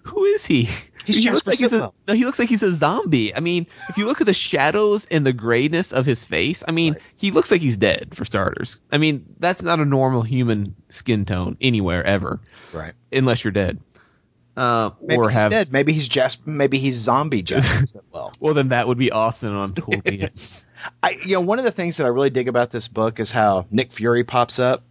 who 0.03 0.25
is 0.25 0.45
he 0.47 0.69
He's 1.05 1.25
he 1.25 1.31
looks 1.31 1.47
like 1.47 1.59
he's 1.59 1.73
a, 1.73 1.91
no, 2.07 2.12
he 2.14 2.27
looks 2.27 2.38
like 2.38 2.51
he's 2.51 2.62
a 2.62 2.71
zombie. 2.73 3.35
I 3.35 3.41
mean, 3.41 3.67
if 3.88 3.97
you 3.97 4.05
look 4.05 4.21
at 4.21 4.27
the 4.27 4.35
shadows 4.35 5.07
and 5.11 5.25
the 5.25 5.33
grayness 5.33 5.93
of 5.93 6.05
his 6.05 6.23
face, 6.27 6.62
I 6.69 6.73
mean, 6.73 6.97
he 7.17 7.31
looks 7.31 7.51
like 7.51 7.62
he's 7.62 7.79
dead 7.79 8.09
for 8.14 8.27
starters. 8.27 8.79
I 8.93 8.99
mean, 8.99 9.25
that's 9.38 9.62
not 9.62 9.81
a 9.81 9.87
normal 9.87 10.21
human 10.21 10.75
skin 10.91 11.25
tone 11.25 11.57
anywhere 11.62 12.05
ever, 12.05 12.41
Right. 12.75 12.93
unless 13.11 13.43
you're 13.43 13.53
dead. 13.53 13.81
Uh, 14.55 14.91
Maybe 15.01 15.19
or 15.19 15.31
he's 15.31 15.38
have 15.38 15.51
dead. 15.51 15.73
Maybe 15.73 15.95
he's 15.95 16.09
Jasper. 16.09 16.51
Maybe 16.51 16.79
he's 16.79 16.97
zombie 16.97 17.41
Jasper 17.41 17.87
Sitwell. 18.12 18.35
well, 18.38 18.53
then 18.53 18.69
that 18.69 18.87
would 18.88 18.99
be 18.99 19.11
awesome. 19.11 19.57
I'm 19.57 19.73
totally 19.75 20.21
in. 20.23 20.31
I, 21.03 21.17
you 21.25 21.35
know, 21.37 21.41
one 21.41 21.59
of 21.59 21.64
the 21.64 21.71
things 21.71 21.97
that 21.99 22.05
I 22.05 22.09
really 22.09 22.31
dig 22.31 22.49
about 22.49 22.71
this 22.71 22.87
book 22.87 23.19
is 23.19 23.31
how 23.31 23.67
Nick 23.71 23.93
Fury 23.93 24.25
pops 24.25 24.59
up 24.59 24.83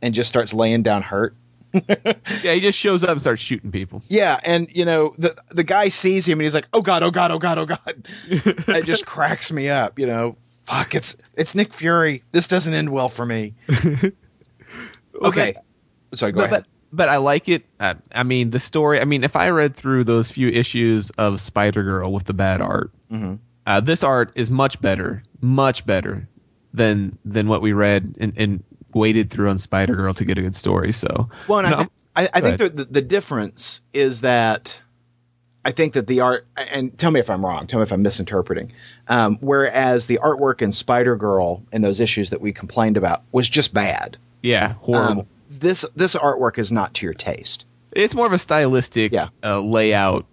and 0.00 0.14
just 0.14 0.28
starts 0.28 0.54
laying 0.54 0.82
down 0.84 1.02
hurt. 1.02 1.34
Yeah, 2.42 2.52
he 2.52 2.60
just 2.60 2.78
shows 2.78 3.02
up 3.04 3.10
and 3.10 3.20
starts 3.20 3.40
shooting 3.42 3.70
people. 3.72 4.02
Yeah, 4.08 4.38
and 4.42 4.68
you 4.70 4.84
know 4.84 5.14
the 5.18 5.36
the 5.50 5.64
guy 5.64 5.88
sees 5.88 6.26
him 6.26 6.38
and 6.38 6.42
he's 6.44 6.54
like, 6.54 6.68
"Oh 6.72 6.82
God, 6.82 7.02
oh 7.02 7.10
God, 7.10 7.30
oh 7.30 7.38
God, 7.38 7.58
oh 7.58 7.66
God!" 7.66 8.08
it 8.28 8.84
just 8.84 9.04
cracks 9.06 9.50
me 9.52 9.68
up. 9.68 9.98
You 9.98 10.06
know, 10.06 10.36
fuck, 10.64 10.94
it's 10.94 11.16
it's 11.34 11.54
Nick 11.54 11.72
Fury. 11.74 12.22
This 12.32 12.48
doesn't 12.48 12.72
end 12.72 12.90
well 12.90 13.08
for 13.08 13.24
me. 13.24 13.54
okay, 15.22 15.54
sorry, 16.14 16.32
go 16.32 16.40
but, 16.40 16.44
ahead. 16.50 16.62
but 16.62 16.66
but 16.92 17.08
I 17.08 17.16
like 17.18 17.48
it. 17.48 17.64
I, 17.80 17.96
I 18.14 18.22
mean, 18.22 18.50
the 18.50 18.60
story. 18.60 19.00
I 19.00 19.04
mean, 19.04 19.24
if 19.24 19.36
I 19.36 19.50
read 19.50 19.74
through 19.76 20.04
those 20.04 20.30
few 20.30 20.48
issues 20.48 21.10
of 21.10 21.40
Spider 21.40 21.82
Girl 21.82 22.12
with 22.12 22.24
the 22.24 22.34
bad 22.34 22.60
art, 22.60 22.90
Mhm. 23.10 23.38
uh, 23.66 23.80
this 23.80 24.02
art 24.02 24.32
is 24.36 24.50
much 24.50 24.80
better, 24.80 25.22
much 25.40 25.84
better 25.86 26.28
than 26.72 27.18
than 27.24 27.48
what 27.48 27.62
we 27.62 27.72
read 27.72 28.16
in, 28.18 28.32
and 28.36 28.64
waded 28.96 29.30
through 29.30 29.50
on 29.50 29.58
Spider 29.58 29.94
Girl 29.94 30.14
to 30.14 30.24
get 30.24 30.38
a 30.38 30.42
good 30.42 30.56
story. 30.56 30.92
So, 30.92 31.28
Well, 31.46 31.60
and 31.60 31.70
No, 31.70 31.76
I, 31.78 31.84
thi- 31.84 31.90
I, 32.16 32.28
I 32.32 32.40
think 32.40 32.58
the, 32.76 32.84
the 32.84 33.02
difference 33.02 33.82
is 33.92 34.22
that 34.22 34.76
I 35.64 35.72
think 35.72 35.94
that 35.94 36.06
the 36.06 36.20
art, 36.20 36.46
and 36.56 36.96
tell 36.96 37.10
me 37.10 37.20
if 37.20 37.28
I'm 37.28 37.44
wrong, 37.44 37.66
tell 37.66 37.78
me 37.80 37.84
if 37.84 37.92
I'm 37.92 38.02
misinterpreting. 38.02 38.72
Um, 39.08 39.36
whereas 39.40 40.06
the 40.06 40.20
artwork 40.22 40.62
in 40.62 40.72
Spider 40.72 41.16
Girl 41.16 41.62
in 41.72 41.82
those 41.82 42.00
issues 42.00 42.30
that 42.30 42.40
we 42.40 42.52
complained 42.52 42.96
about 42.96 43.22
was 43.32 43.48
just 43.48 43.74
bad. 43.74 44.16
yeah, 44.42 44.74
horrible. 44.74 45.22
Um, 45.22 45.26
this 45.50 45.84
this 45.94 46.14
artwork 46.16 46.58
is 46.58 46.70
not 46.72 46.94
to 46.94 47.06
your 47.06 47.14
taste. 47.14 47.64
it's 47.92 48.14
more 48.14 48.26
of 48.26 48.32
a 48.32 48.38
stylistic 48.38 49.12
Yeah. 49.12 49.28
uh, 49.42 49.60
layout, 49.60 50.26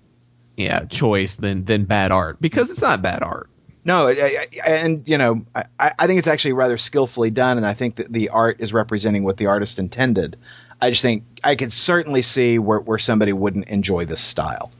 yeah, 0.58 0.86
choice 0.86 1.36
than 1.38 1.66
than 1.66 1.86
bad 1.86 2.12
art 2.12 2.38
because 2.42 2.70
it's 2.72 2.82
not 2.82 3.02
bad 3.02 3.24
art. 3.24 3.50
No, 3.86 4.08
I, 4.08 4.48
I, 4.66 4.70
and 4.70 5.04
you 5.08 5.18
know, 5.18 5.46
I, 5.54 5.66
I 6.00 6.08
think 6.08 6.20
it's 6.20 6.28
actually 6.28 6.54
rather 6.54 6.78
skillfully 6.78 7.32
done, 7.32 7.58
and 7.58 7.66
I 7.66 7.74
think 7.74 7.96
that 7.98 8.12
the 8.12 8.30
art 8.30 8.58
is 8.60 8.72
representing 8.74 9.24
what 9.24 9.38
the 9.38 9.48
artist 9.48 9.78
intended. 9.80 10.38
I 10.82 10.90
just 10.90 11.02
think 11.02 11.24
I 11.44 11.56
could 11.56 11.72
certainly 11.72 12.22
see 12.22 12.60
where, 12.60 12.80
where 12.80 12.98
somebody 12.98 13.34
wouldn't 13.34 13.68
enjoy 13.68 14.06
this 14.06 14.22
style. 14.22 14.72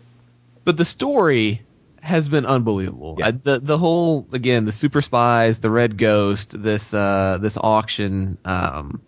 but 0.66 0.78
the 0.78 0.86
story 0.86 1.62
has 2.02 2.28
been 2.30 2.46
unbelievable. 2.46 3.16
Yeah. 3.20 3.28
Uh, 3.28 3.32
the 3.44 3.60
the 3.60 3.78
whole 3.78 4.28
again 4.34 4.66
the 4.66 4.72
super 4.74 5.02
spies, 5.02 5.60
the 5.60 5.70
red 5.70 5.98
ghost, 5.98 6.62
this 6.62 6.94
uh, 6.94 7.38
this 7.42 7.58
auction. 7.58 8.38
Um, 8.46 9.02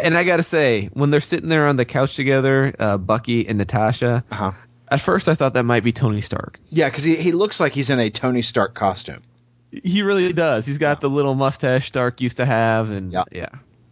and 0.00 0.16
I 0.16 0.24
gotta 0.24 0.42
say, 0.42 0.88
when 0.94 1.10
they're 1.10 1.20
sitting 1.20 1.48
there 1.50 1.66
on 1.66 1.76
the 1.76 1.84
couch 1.84 2.16
together, 2.16 2.74
uh, 2.78 2.96
Bucky 2.96 3.46
and 3.46 3.58
Natasha, 3.58 4.24
Uh 4.30 4.34
huh. 4.34 4.52
At 4.88 5.00
first 5.00 5.28
I 5.28 5.34
thought 5.34 5.54
that 5.54 5.64
might 5.64 5.82
be 5.84 5.92
Tony 5.92 6.20
Stark. 6.20 6.60
Yeah, 6.70 6.88
because 6.88 7.04
he, 7.04 7.16
he 7.16 7.32
looks 7.32 7.58
like 7.60 7.72
he's 7.74 7.90
in 7.90 7.98
a 7.98 8.10
Tony 8.10 8.42
Stark 8.42 8.74
costume. 8.74 9.22
He 9.70 10.02
really 10.02 10.32
does. 10.32 10.66
He's 10.66 10.78
got 10.78 11.00
the 11.00 11.10
little 11.10 11.34
mustache 11.34 11.86
Stark 11.86 12.20
used 12.20 12.36
to 12.36 12.44
have, 12.46 12.90
and 12.90 13.12
Yeah. 13.12 13.24
yeah, 13.32 13.48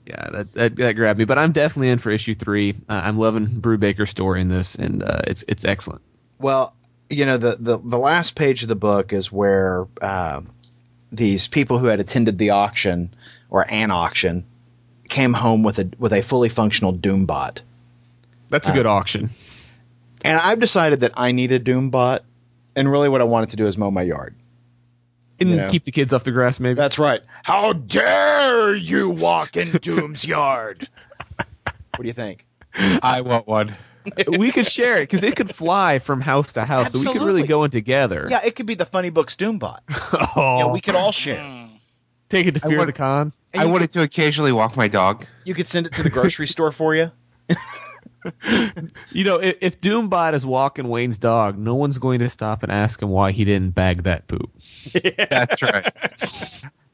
yeah, 0.07 0.29
that, 0.31 0.53
that 0.55 0.77
that 0.77 0.93
grabbed 0.93 1.19
me. 1.19 1.25
But 1.25 1.39
I'm 1.39 1.53
definitely 1.53 1.89
in 1.91 1.99
for 1.99 2.11
issue 2.11 2.35
three. 2.35 2.75
Uh, 2.89 3.01
I'm 3.05 3.19
loving 3.19 3.47
Brubaker's 3.49 4.11
story 4.11 4.41
in 4.43 4.49
this, 4.49 4.75
and 4.77 5.03
uh, 5.03 5.23
it's 5.27 5.45
it's 5.49 5.65
excellent. 5.65 6.03
Well, 6.39 6.75
you 7.11 7.27
know, 7.27 7.37
the, 7.37 7.57
the, 7.59 7.79
the 7.79 7.99
last 7.99 8.35
page 8.35 8.63
of 8.63 8.69
the 8.69 8.75
book 8.77 9.13
is 9.13 9.31
where 9.33 9.87
uh, 10.01 10.43
these 11.11 11.49
people 11.49 11.79
who 11.79 11.87
had 11.87 12.01
attended 12.01 12.39
the 12.39 12.51
auction 12.51 13.13
or 13.51 13.65
an 13.69 13.91
auction 13.91 14.45
came 15.09 15.33
home 15.33 15.63
with 15.63 15.79
a 15.79 15.91
with 15.99 16.13
a 16.13 16.23
fully 16.23 16.49
functional 16.49 16.95
Doombot. 16.95 17.61
That's 18.49 18.69
a 18.69 18.73
Uh, 18.73 18.77
good 18.77 18.87
auction. 18.87 19.31
And 20.25 20.39
I've 20.39 20.61
decided 20.61 21.01
that 21.01 21.13
I 21.17 21.33
need 21.33 21.53
a 21.53 21.61
Doombot, 21.61 22.21
and 22.77 22.91
really 22.91 23.09
what 23.09 23.21
I 23.21 23.25
wanted 23.25 23.51
to 23.51 23.57
do 23.57 23.67
is 23.67 23.77
mow 23.77 23.91
my 23.91 24.03
yard. 24.03 24.35
And 25.41 25.51
you 25.51 25.57
know. 25.57 25.69
keep 25.69 25.85
the 25.85 25.91
kids 25.91 26.13
off 26.13 26.25
the 26.25 26.31
grass, 26.31 26.61
maybe. 26.61 26.75
That's 26.75 26.99
right. 26.99 27.21
How 27.43 27.73
dare 27.73 28.75
you 28.75 29.11
walk 29.11 29.57
in 29.57 29.71
Doom's 29.73 30.25
yard? 30.25 30.89
What 31.37 32.01
do 32.01 32.07
you 32.07 32.13
think? 32.13 32.47
I 32.75 33.23
want 33.23 33.47
one. 33.47 33.77
we 34.29 34.51
could 34.51 34.67
share 34.67 34.99
it 34.99 35.03
because 35.03 35.23
it 35.23 35.37
could 35.37 35.55
fly 35.55 35.99
from 35.99 36.21
house 36.21 36.55
to 36.55 36.65
house, 36.65 36.93
so 36.93 36.99
we 36.99 37.13
could 37.13 37.23
really 37.23 37.47
go 37.47 37.65
in 37.65 37.71
together. 37.71 38.27
Yeah, 38.29 38.41
it 38.45 38.57
could 38.57 38.67
be 38.67 38.75
the 38.75 38.85
Funny 38.87 39.11
Books 39.11 39.37
Doombot. 39.37 39.81
oh, 40.37 40.59
Yeah, 40.59 40.73
we 40.73 40.81
could 40.81 40.95
all 40.95 41.13
share. 41.13 41.39
Mm. 41.39 41.69
take 42.29 42.47
it 42.47 42.55
to 42.57 42.61
I 42.65 42.69
Fear 42.69 42.79
want- 42.79 42.87
the 42.89 42.93
Con. 42.93 43.33
I 43.55 43.65
you 43.65 43.71
wanted 43.71 43.91
to 43.93 44.03
occasionally 44.03 44.53
walk 44.53 44.77
my 44.77 44.89
dog. 44.89 45.27
You 45.45 45.53
could 45.55 45.67
send 45.67 45.87
it 45.87 45.93
to 45.95 46.03
the 46.03 46.09
grocery 46.11 46.47
store 46.49 46.73
for 46.73 46.95
you. 46.95 47.11
You 49.11 49.25
know, 49.25 49.37
if, 49.37 49.57
if 49.61 49.81
Doombot 49.81 50.35
is 50.35 50.47
walking 50.47 50.89
Wayne's 50.89 51.19
dog, 51.19 51.59
no 51.59 51.75
one's 51.75 51.99
going 51.99 52.21
to 52.21 52.29
stop 52.29 52.63
and 52.63 52.73
ask 52.73 53.01
him 53.03 53.09
why 53.11 53.33
he 53.33 53.45
didn't 53.45 53.75
bag 53.75 54.05
that 54.05 54.27
poop. 54.27 54.51
Yeah. 54.95 55.27
That's 55.31 55.63
right. 55.63 55.93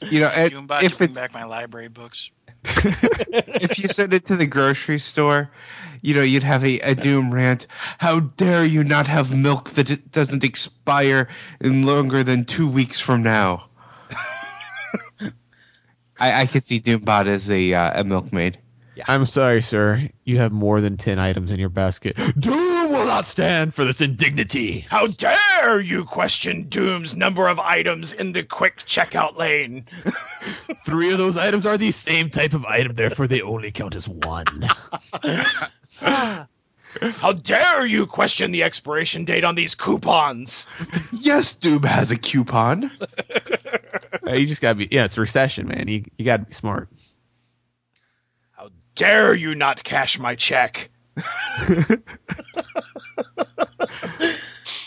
You 0.01 0.21
know, 0.21 0.31
and 0.35 0.53
Doombot, 0.53 0.83
you 0.83 0.87
if 0.87 0.99
bring 0.99 1.11
it's 1.11 1.21
back 1.21 1.35
my 1.35 1.45
library 1.45 1.88
books. 1.88 2.31
if 2.64 3.79
you 3.79 3.88
send 3.88 4.12
it 4.14 4.27
to 4.27 4.37
the 4.37 4.47
grocery 4.47 4.99
store, 4.99 5.51
you 6.03 6.14
know, 6.14 6.23
you'd 6.23 6.43
have 6.43 6.64
a, 6.64 6.81
a 6.81 6.95
doom 6.95 7.33
rant. 7.33 7.67
How 7.99 8.21
dare 8.21 8.64
you 8.64 8.85
not 8.85 9.07
have 9.07 9.35
milk 9.35 9.71
that 9.71 9.91
it 9.91 10.11
doesn't 10.11 10.45
expire 10.45 11.29
in 11.61 11.83
longer 11.83 12.25
than 12.25 12.45
two 12.45 12.71
weeks 12.71 13.01
from 13.01 13.23
now? 13.23 13.69
I, 16.19 16.43
I 16.43 16.47
could 16.47 16.64
see 16.64 16.81
Doombot 16.81 17.27
as 17.27 17.49
a 17.51 17.75
uh, 17.75 18.01
a 18.01 18.05
milkmaid. 18.05 18.59
I'm 19.06 19.24
sorry, 19.24 19.62
sir. 19.62 20.08
You 20.24 20.38
have 20.38 20.52
more 20.52 20.80
than 20.80 20.96
10 20.96 21.18
items 21.18 21.52
in 21.52 21.61
your 21.61 21.68
basket. 21.68 22.16
Doom 22.38 22.92
will 22.92 23.06
not 23.06 23.26
stand 23.26 23.74
for 23.74 23.84
this 23.84 24.00
indignity. 24.00 24.87
How 24.88 25.06
dare 25.06 25.80
you 25.80 26.04
question 26.04 26.68
Doom's 26.68 27.14
number 27.14 27.48
of 27.48 27.58
items 27.58 28.12
in 28.12 28.32
the 28.32 28.42
quick 28.42 28.78
checkout 28.78 29.37
lane? 29.37 29.84
Three 30.84 31.12
of 31.12 31.18
those 31.18 31.37
items 31.37 31.66
are 31.66 31.78
the 31.78 31.90
same 31.90 32.30
type 32.30 32.54
of 32.54 32.64
item, 32.64 32.94
therefore 32.94 33.26
they 33.26 33.42
only 33.42 33.70
count 33.70 33.94
as 33.94 34.08
one. 34.08 34.68
How 37.00 37.32
dare 37.32 37.87
you 37.87 38.06
question 38.06 38.50
the 38.50 38.62
expiration 38.62 39.24
date 39.24 39.44
on 39.44 39.54
these 39.54 39.74
coupons? 39.74 40.66
Yes, 41.12 41.54
Doom 41.54 41.82
has 41.82 42.11
a 42.11 42.18
coupon. 42.18 42.90
Uh, 44.26 44.32
you 44.32 44.46
just 44.46 44.61
gotta 44.61 44.74
be, 44.74 44.88
yeah, 44.90 45.04
it's 45.04 45.16
a 45.16 45.20
recession, 45.20 45.68
man. 45.68 45.88
You, 45.88 46.04
you 46.18 46.24
gotta 46.24 46.44
be 46.44 46.52
smart. 46.52 46.88
How 48.98 49.06
dare 49.06 49.34
you 49.34 49.54
not 49.54 49.84
cash 49.84 50.18
my 50.18 50.34
check? 50.34 50.90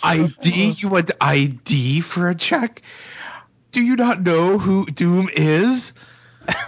ID? 0.04 0.76
You 0.78 0.90
want 0.90 1.12
ID 1.22 2.02
for 2.02 2.28
a 2.28 2.36
check? 2.36 2.82
Do 3.72 3.82
you 3.82 3.96
not 3.96 4.20
know 4.22 4.58
who 4.58 4.86
Doom 4.86 5.30
is? 5.34 5.94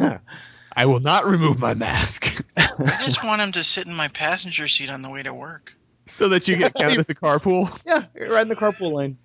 I 0.75 0.86
will 0.86 1.01
not 1.01 1.25
remove 1.25 1.60
my 1.60 1.73
mask 1.73 2.43
I 2.58 3.03
just 3.06 3.23
want 3.23 3.41
him 3.41 3.51
to 3.53 3.63
sit 3.63 3.88
in 3.88 3.93
my 3.93 4.08
passenger 4.08 4.67
seat 4.67 4.89
on 4.89 5.01
the 5.01 5.10
way 5.10 5.23
to 5.23 5.34
work. 5.34 5.73
so 6.08 6.29
that 6.29 6.47
you 6.47 6.56
get 6.56 6.73
counted 6.73 6.97
as 6.97 7.10
a 7.10 7.15
carpool. 7.15 7.69
Yeah, 7.86 8.06
right 8.15 8.41
in 8.41 8.47
the 8.47 8.56
carpool 8.56 8.93
lane. 8.93 9.17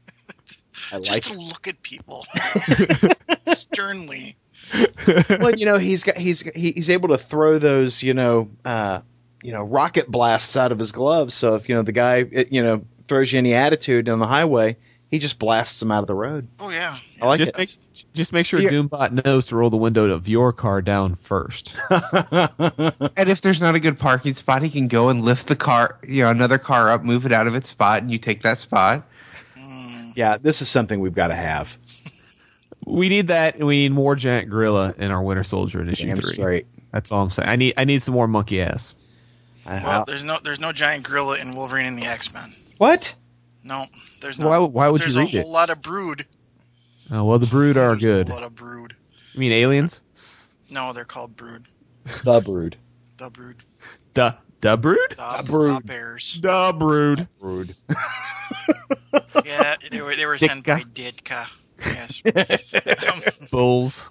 I 0.92 0.98
Just 0.98 1.10
like 1.10 1.22
to 1.24 1.34
look 1.34 1.68
at 1.68 1.82
people 1.82 2.26
sternly. 3.54 4.36
well, 5.30 5.54
you 5.54 5.66
know, 5.66 5.78
he's 5.78 6.04
got 6.04 6.16
he's 6.16 6.40
he's 6.40 6.90
able 6.90 7.08
to 7.08 7.18
throw 7.18 7.58
those, 7.58 8.02
you 8.02 8.14
know, 8.14 8.50
uh, 8.64 9.00
you 9.42 9.52
know, 9.52 9.62
rocket 9.62 10.08
blasts 10.08 10.56
out 10.56 10.72
of 10.72 10.78
his 10.78 10.92
gloves. 10.92 11.34
So 11.34 11.54
if 11.54 11.68
you 11.68 11.74
know 11.74 11.82
the 11.82 11.92
guy, 11.92 12.24
it, 12.30 12.52
you 12.52 12.62
know, 12.62 12.84
throws 13.06 13.32
you 13.32 13.38
any 13.38 13.54
attitude 13.54 14.08
on 14.08 14.18
the 14.18 14.26
highway, 14.26 14.76
He 15.10 15.18
just 15.18 15.38
blasts 15.38 15.80
them 15.80 15.90
out 15.90 16.00
of 16.02 16.06
the 16.06 16.14
road. 16.14 16.48
Oh 16.60 16.70
yeah. 16.70 16.98
I 17.20 17.26
like 17.26 17.38
Just 17.38 17.52
it. 17.52 17.58
make 17.58 17.68
just 18.14 18.32
make 18.32 18.46
sure 18.46 18.60
Here. 18.60 18.70
Doombot 18.70 19.24
knows 19.24 19.46
to 19.46 19.56
roll 19.56 19.70
the 19.70 19.76
window 19.76 20.10
of 20.10 20.28
your 20.28 20.52
car 20.52 20.82
down 20.82 21.14
first. 21.14 21.74
And 21.90 23.28
if 23.28 23.40
there's 23.40 23.60
not 23.60 23.74
a 23.74 23.80
good 23.80 23.98
parking 23.98 24.34
spot, 24.34 24.62
he 24.62 24.70
can 24.70 24.88
go 24.88 25.08
and 25.08 25.22
lift 25.22 25.46
the 25.46 25.56
car, 25.56 25.98
you 26.06 26.22
know, 26.22 26.30
another 26.30 26.58
car 26.58 26.90
up, 26.90 27.04
move 27.04 27.26
it 27.26 27.32
out 27.32 27.46
of 27.46 27.54
its 27.54 27.68
spot, 27.68 28.02
and 28.02 28.10
you 28.10 28.18
take 28.18 28.42
that 28.42 28.58
spot. 28.58 29.04
Yeah, 30.14 30.36
this 30.38 30.62
is 30.62 30.68
something 30.68 30.98
we've 31.00 31.14
got 31.14 31.28
to 31.28 31.36
have. 31.36 31.76
We 32.86 33.08
need 33.08 33.26
that, 33.28 33.58
we 33.58 33.76
need 33.76 33.92
more 33.92 34.16
giant 34.16 34.48
gorilla 34.50 34.94
in 34.96 35.10
our 35.10 35.22
Winter 35.22 35.44
Soldier 35.44 35.80
in 35.82 35.88
issue 35.90 36.06
Damn 36.06 36.16
three. 36.18 36.32
straight. 36.34 36.66
That's 36.92 37.12
all 37.12 37.22
I'm 37.22 37.30
saying. 37.30 37.48
I 37.48 37.56
need 37.56 37.74
I 37.76 37.84
need 37.84 38.02
some 38.02 38.14
more 38.14 38.26
monkey 38.28 38.60
ass. 38.62 38.94
Well, 39.66 40.04
there's 40.06 40.24
no 40.24 40.38
there's 40.42 40.60
no 40.60 40.72
giant 40.72 41.04
gorilla 41.04 41.38
in 41.38 41.54
Wolverine 41.54 41.86
and 41.86 41.98
the 41.98 42.06
X 42.06 42.32
Men. 42.32 42.54
what? 42.78 43.14
No, 43.62 43.84
there's 44.22 44.38
Why, 44.38 44.58
not. 44.58 44.72
why 44.72 44.88
would 44.88 45.00
there's 45.02 45.14
you 45.16 45.20
a 45.22 45.24
read 45.26 45.42
whole 45.42 45.52
lot 45.52 45.68
of 45.68 45.82
brood. 45.82 46.24
Oh 47.10 47.24
well, 47.24 47.38
the 47.38 47.46
Brood 47.46 47.76
are 47.76 47.90
There's 47.90 48.02
good. 48.02 48.28
A 48.30 48.34
lot 48.34 48.42
of 48.42 48.54
brood. 48.54 48.94
You 49.34 49.40
mean 49.40 49.52
aliens? 49.52 50.00
No, 50.70 50.92
they're 50.94 51.04
called 51.04 51.36
brood. 51.36 51.64
The 52.24 52.40
brood. 52.40 52.76
The 53.18 53.28
brood. 53.28 53.56
The 54.14 54.36
the 54.60 54.76
Brood? 54.76 54.98
The, 55.16 55.44
brood. 55.46 55.76
the 55.82 55.86
bears. 55.86 56.38
The 56.40 56.74
Brood. 56.78 57.28
Brood. 57.40 57.74
Yeah, 59.44 59.76
they 59.90 60.00
were 60.02 60.14
they 60.14 60.26
were 60.26 60.38
sent 60.38 60.66
by 60.66 60.80
Ditka. 60.82 61.46
Yes. 61.84 62.22
Um, 62.26 63.22
Bulls. 63.50 64.04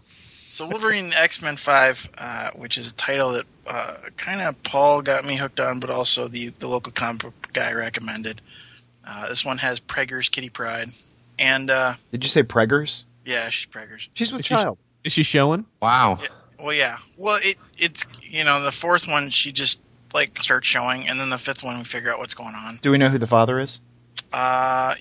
So 0.52 0.68
Wolverine 0.68 1.14
X 1.14 1.42
Men 1.42 1.58
Five, 1.58 2.10
uh, 2.18 2.52
which 2.56 2.78
is 2.78 2.90
a 2.90 2.94
title 2.96 3.34
that 3.34 3.46
uh, 3.68 3.96
kind 4.16 4.42
of 4.42 4.62
Paul 4.64 5.02
got 5.02 5.24
me 5.26 5.36
hooked 5.36 5.60
on, 5.60 5.80
but 5.80 5.90
also 5.90 6.28
the 6.28 6.50
the 6.50 6.68
local 6.68 6.92
comic 6.92 7.22
book 7.24 7.50
guy 7.54 7.74
recommended. 7.74 8.42
Uh, 9.06 9.30
this 9.30 9.46
one 9.46 9.58
has 9.60 9.80
Preggers 9.80 10.30
Kitty 10.32 10.50
Pryde, 10.50 10.90
and 11.38 11.70
uh, 11.70 11.94
Did 12.12 12.24
you 12.24 12.30
say 12.30 12.44
preggers? 12.44 13.06
yeah, 13.26 13.50
she's 13.50 13.70
Preggers. 13.72 14.08
She's 14.14 14.32
with 14.34 14.46
She's- 14.46 14.62
child. 14.62 14.78
Is 15.04 15.14
she 15.14 15.24
showing? 15.24 15.66
Wow. 15.82 16.20
Well, 16.60 16.74
yeah. 16.74 16.98
Well, 17.18 17.40
it 17.42 17.58
it's 17.78 18.04
you 18.22 18.44
know 18.44 18.62
the 18.64 18.72
fourth 18.72 19.08
one 19.08 19.30
she 19.30 19.52
just 19.52 19.80
like 20.14 20.42
starts 20.42 20.68
showing, 20.68 21.08
and 21.08 21.20
then 21.20 21.30
the 21.30 21.38
fifth 21.38 21.64
one 21.64 21.78
we 21.78 21.84
figure 21.84 22.12
out 22.12 22.18
what's 22.20 22.34
going 22.34 22.56
on. 22.56 22.80
Do 22.82 22.90
we 22.92 22.98
know 22.98 23.10
who 23.10 23.20
the 23.20 23.28
father 23.28 23.60
is? 23.60 23.80
Uh, 24.34 24.96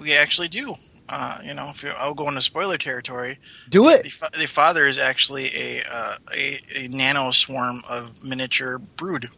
we 0.00 0.14
actually 0.14 0.48
do. 0.48 0.74
Uh, 1.08 1.38
you 1.44 1.54
know, 1.54 1.68
if 1.70 1.82
you, 1.82 1.90
I'll 1.96 2.14
go 2.14 2.28
into 2.28 2.40
spoiler 2.40 2.78
territory. 2.78 3.38
Do 3.70 3.84
The, 3.84 3.88
it. 4.06 4.12
fa- 4.12 4.30
the 4.36 4.46
father 4.46 4.86
is 4.86 4.98
actually 4.98 5.54
a, 5.54 5.82
uh, 5.84 6.16
a 6.34 6.60
a 6.74 6.88
nano 6.88 7.30
swarm 7.30 7.82
of 7.88 8.22
miniature 8.24 8.78
brood. 8.78 9.30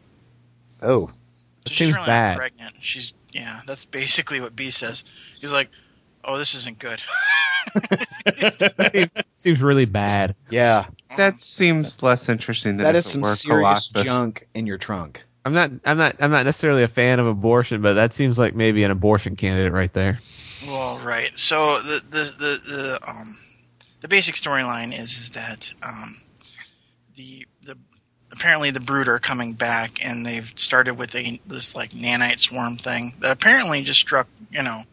Oh. 0.80 1.08
So 1.08 1.12
That 1.64 1.68
she's 1.72 1.76
seems 1.88 1.94
really 1.94 2.06
bad. 2.06 2.36
pregnant. 2.38 2.74
She's 2.80 3.12
yeah. 3.32 3.60
That's 3.66 3.84
basically 3.84 4.40
what 4.40 4.56
B 4.56 4.70
says. 4.70 5.04
He's 5.40 5.52
like, 5.52 5.68
oh, 6.24 6.38
this 6.38 6.54
isn't 6.54 6.78
good. 6.78 7.02
Seems, 8.92 9.10
seems 9.36 9.62
really 9.62 9.84
bad. 9.84 10.34
Yeah. 10.50 10.86
That 11.16 11.40
seems 11.42 12.02
less 12.02 12.28
interesting 12.28 12.76
than 12.76 12.84
That 12.84 12.94
if 12.94 13.00
is 13.00 13.06
it 13.06 13.10
some 13.10 13.20
were 13.22 13.28
serious 13.34 13.92
Colossus. 13.92 14.04
junk 14.04 14.48
in 14.54 14.66
your 14.66 14.78
trunk. 14.78 15.24
I'm 15.44 15.52
not 15.54 15.70
I'm 15.84 15.98
not 15.98 16.16
I'm 16.20 16.30
not 16.30 16.44
necessarily 16.46 16.82
a 16.82 16.88
fan 16.88 17.20
of 17.20 17.26
abortion, 17.26 17.82
but 17.82 17.94
that 17.94 18.12
seems 18.12 18.38
like 18.38 18.54
maybe 18.54 18.84
an 18.84 18.90
abortion 18.90 19.36
candidate 19.36 19.72
right 19.72 19.92
there. 19.92 20.20
Well, 20.68 20.98
right. 20.98 21.30
So 21.38 21.76
the 21.82 22.00
the 22.10 22.18
the, 22.38 22.60
the 22.76 23.10
um 23.10 23.38
the 24.00 24.08
basic 24.08 24.34
storyline 24.36 24.96
is 24.98 25.18
is 25.18 25.30
that 25.30 25.72
um 25.82 26.20
the 27.16 27.46
the 27.64 27.76
apparently 28.32 28.70
the 28.70 28.80
brood 28.80 29.08
are 29.08 29.18
coming 29.18 29.54
back 29.54 30.04
and 30.04 30.24
they've 30.24 30.52
started 30.56 30.94
with 30.94 31.14
a 31.14 31.40
this 31.46 31.74
like 31.74 31.90
nanite 31.90 32.38
swarm 32.38 32.76
thing 32.76 33.14
that 33.20 33.32
apparently 33.32 33.82
just 33.82 34.00
struck 34.00 34.28
you 34.50 34.62
know 34.62 34.84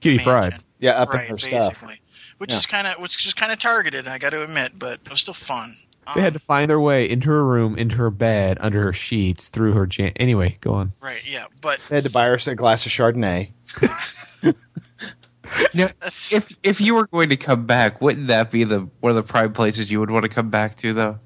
Kitty 0.00 0.16
mansion. 0.16 0.32
Pryde. 0.50 0.62
Yeah, 0.78 0.92
up 0.92 1.10
right 1.10 1.24
in 1.24 1.30
her 1.30 1.38
stuff. 1.38 1.72
basically 1.74 2.00
which 2.38 2.50
Yeah. 2.50 2.56
is 2.58 2.66
kind 2.66 2.86
of 2.86 2.98
which 2.98 3.24
is 3.26 3.34
kind 3.34 3.52
of 3.52 3.58
targeted 3.58 4.08
I 4.08 4.18
got 4.18 4.30
to 4.30 4.42
admit 4.42 4.72
but 4.78 5.00
it 5.04 5.10
was 5.10 5.20
still 5.20 5.34
fun. 5.34 5.76
They 6.14 6.20
had 6.20 6.28
Um, 6.28 6.32
to 6.34 6.38
find 6.38 6.70
their 6.70 6.78
way 6.80 7.10
into 7.10 7.28
her 7.30 7.44
room, 7.44 7.76
into 7.76 7.96
her 7.96 8.10
bed, 8.10 8.58
under 8.60 8.80
her 8.84 8.92
sheets, 8.92 9.48
through 9.48 9.72
her 9.72 9.86
jam. 9.86 10.12
Anyway, 10.16 10.56
go 10.60 10.74
on. 10.74 10.92
right 11.00 11.22
yeah 11.30 11.46
but 11.60 11.78
They 11.88 11.96
had 11.96 12.04
to 12.04 12.10
buy 12.10 12.26
her 12.26 12.38
a 12.46 12.54
glass 12.54 12.86
of 12.86 12.92
Chardonnay. 12.92 13.50
Now, 15.74 15.88
if 16.02 16.56
if 16.62 16.80
you 16.80 16.94
were 16.94 17.06
going 17.06 17.30
to 17.30 17.36
come 17.36 17.66
back, 17.66 18.00
wouldn't 18.00 18.28
that 18.28 18.50
be 18.50 18.64
the 18.64 18.88
one 19.00 19.10
of 19.10 19.16
the 19.16 19.22
prime 19.22 19.52
places 19.52 19.90
you 19.90 20.00
would 20.00 20.10
want 20.10 20.24
to 20.24 20.28
come 20.28 20.50
back 20.50 20.76
to, 20.78 20.92
though? 20.92 21.18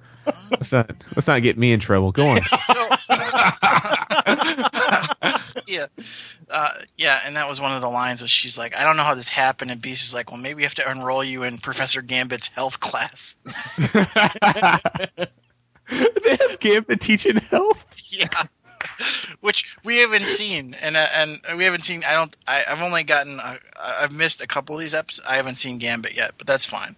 Let's 0.50 0.72
not 0.72 0.90
let's 1.16 1.28
not 1.28 1.42
get 1.42 1.59
me 1.59 1.72
in 1.72 1.80
trouble. 1.80 2.12
Go 2.12 2.28
on. 2.28 2.40
yeah, 5.66 5.87
uh, 6.48 6.70
yeah, 6.96 7.20
and 7.24 7.37
that 7.37 7.48
was 7.48 7.61
one 7.61 7.74
of 7.74 7.80
the 7.80 7.88
lines. 7.88 8.22
where 8.22 8.28
she's 8.28 8.59
like, 8.59 8.76
I 8.76 8.85
don't 8.85 8.96
know 8.96 9.02
how 9.02 9.14
this 9.14 9.28
happened, 9.28 9.70
and 9.70 9.80
Beast 9.80 10.04
is 10.04 10.14
like, 10.14 10.30
well, 10.30 10.40
maybe 10.40 10.56
we 10.56 10.62
have 10.64 10.74
to 10.76 10.90
enroll 10.90 11.24
you 11.24 11.42
in 11.44 11.59
Professor 11.59 12.02
Gambit's 12.02 12.48
health 12.48 12.80
class. 12.80 13.35
they 13.76 13.85
have 16.40 16.61
Gambit 16.61 17.00
teaching 17.00 17.37
health. 17.37 17.87
yeah, 18.09 18.28
which 19.40 19.76
we 19.84 19.98
haven't 19.98 20.26
seen, 20.26 20.74
and 20.74 20.96
uh, 20.96 21.06
and 21.16 21.40
we 21.56 21.64
haven't 21.64 21.84
seen. 21.84 22.04
I 22.04 22.12
don't. 22.14 22.34
I, 22.46 22.62
I've 22.70 22.82
only 22.82 23.04
gotten. 23.04 23.40
Uh, 23.40 23.56
I've 23.80 24.12
missed 24.12 24.40
a 24.40 24.46
couple 24.46 24.74
of 24.74 24.80
these 24.80 24.94
episodes. 24.94 25.26
I 25.28 25.36
haven't 25.36 25.56
seen 25.56 25.78
Gambit 25.78 26.14
yet, 26.14 26.32
but 26.38 26.46
that's 26.46 26.66
fine. 26.66 26.96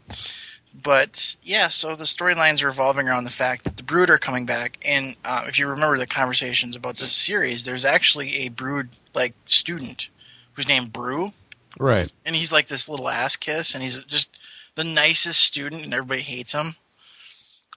But 0.75 1.37
yeah, 1.43 1.69
so 1.69 1.97
the 1.97 2.05
storylines 2.05 2.63
are 2.63 2.67
revolving 2.67 3.07
around 3.07 3.25
the 3.25 3.31
fact 3.31 3.65
that 3.65 3.77
the 3.77 3.83
Brood 3.83 4.09
are 4.09 4.19
coming 4.19 4.47
back, 4.47 4.79
and 4.83 5.17
uh, 5.25 5.45
if 5.47 5.59
you 5.59 5.67
remember 5.69 5.99
the 5.99 6.07
conversations 6.07 6.77
about 6.77 6.97
this 6.97 7.13
series, 7.13 7.65
there's 7.65 7.85
actually 7.85 8.47
a 8.47 8.49
Brood 8.49 8.89
like 9.15 9.35
student 9.47 10.09
who's 10.55 10.69
named 10.69 10.93
Broo, 10.93 11.31
Right. 11.79 12.11
and 12.25 12.35
he's 12.35 12.53
like 12.53 12.69
this 12.69 12.89
little 12.89 13.09
ass 13.09 13.37
kiss, 13.37 13.75
and 13.75 13.83
he's 13.83 14.03
just 14.05 14.31
the 14.75 14.85
nicest 14.85 15.41
student, 15.41 15.85
and 15.85 15.93
everybody 15.93 16.23
hates 16.23 16.53
him. 16.53 16.75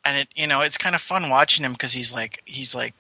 And 0.06 0.20
it, 0.20 0.30
you 0.36 0.48
know, 0.48 0.62
it's 0.62 0.78
kind 0.78 0.96
of 0.96 1.02
fun 1.02 1.30
watching 1.30 1.66
him 1.66 1.74
because 1.74 1.92
he's 1.92 2.14
like, 2.14 2.42
he's 2.46 2.74
like, 2.76 2.94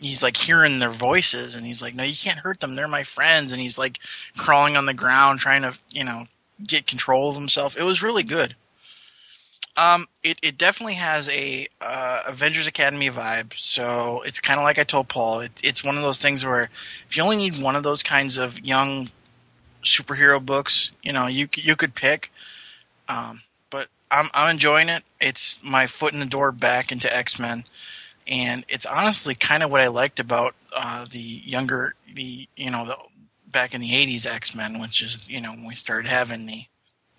he's 0.00 0.22
like 0.22 0.36
hearing 0.36 0.78
their 0.78 0.90
voices, 0.90 1.54
and 1.54 1.64
he's 1.64 1.82
like, 1.82 1.94
no, 1.94 2.02
you 2.02 2.16
can't 2.16 2.38
hurt 2.38 2.60
them, 2.60 2.74
they're 2.74 2.88
my 2.88 3.04
friends, 3.04 3.52
and 3.52 3.60
he's 3.60 3.78
like 3.78 4.00
crawling 4.36 4.76
on 4.76 4.86
the 4.86 4.94
ground 4.94 5.40
trying 5.40 5.62
to, 5.62 5.74
you 5.90 6.04
know, 6.04 6.26
get 6.66 6.86
control 6.86 7.30
of 7.30 7.36
himself. 7.36 7.76
It 7.76 7.82
was 7.82 8.02
really 8.02 8.22
good. 8.22 8.54
Um, 9.76 10.08
it, 10.22 10.38
it 10.42 10.58
definitely 10.58 10.94
has 10.94 11.28
a 11.28 11.68
uh, 11.80 12.22
Avengers 12.26 12.66
Academy 12.66 13.08
vibe. 13.08 13.52
So 13.56 14.22
it's 14.22 14.40
kind 14.40 14.58
of 14.58 14.64
like 14.64 14.78
I 14.78 14.84
told 14.84 15.08
Paul. 15.08 15.40
It, 15.40 15.52
it's 15.62 15.84
one 15.84 15.96
of 15.96 16.02
those 16.02 16.18
things 16.18 16.44
where 16.44 16.68
if 17.08 17.16
you 17.16 17.22
only 17.22 17.36
need 17.36 17.62
one 17.62 17.76
of 17.76 17.82
those 17.82 18.02
kinds 18.02 18.36
of 18.36 18.58
young 18.58 19.10
superhero 19.82 20.44
books, 20.44 20.90
you 21.02 21.12
know, 21.12 21.28
you 21.28 21.48
you 21.54 21.76
could 21.76 21.94
pick. 21.94 22.30
Um, 23.08 23.42
but 23.70 23.88
I'm 24.10 24.28
I'm 24.34 24.50
enjoying 24.50 24.88
it. 24.88 25.02
It's 25.20 25.58
my 25.62 25.86
foot 25.86 26.12
in 26.12 26.20
the 26.20 26.26
door 26.26 26.52
back 26.52 26.92
into 26.92 27.14
X 27.14 27.38
Men, 27.38 27.64
and 28.26 28.64
it's 28.68 28.86
honestly 28.86 29.34
kind 29.34 29.62
of 29.62 29.70
what 29.70 29.80
I 29.80 29.88
liked 29.88 30.20
about 30.20 30.54
uh, 30.74 31.06
the 31.10 31.20
younger 31.20 31.94
the 32.14 32.48
you 32.56 32.70
know 32.70 32.84
the 32.86 32.96
back 33.48 33.74
in 33.74 33.80
the 33.80 33.92
'80s 33.92 34.26
X 34.26 34.54
Men, 34.54 34.78
which 34.80 35.02
is 35.02 35.28
you 35.28 35.40
know 35.40 35.50
when 35.50 35.66
we 35.66 35.74
started 35.74 36.08
having 36.08 36.46
the 36.46 36.64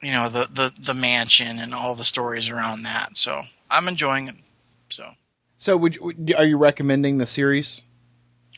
you 0.01 0.11
know 0.11 0.29
the 0.29 0.47
the 0.51 0.73
the 0.79 0.93
mansion 0.93 1.59
and 1.59 1.73
all 1.73 1.95
the 1.95 2.03
stories 2.03 2.49
around 2.49 2.83
that. 2.83 3.17
So 3.17 3.43
I'm 3.69 3.87
enjoying 3.87 4.29
it. 4.29 4.35
So 4.89 5.09
So, 5.57 5.77
would 5.77 5.95
you, 5.95 6.35
are 6.37 6.45
you 6.45 6.57
recommending 6.57 7.17
the 7.17 7.25
series? 7.25 7.83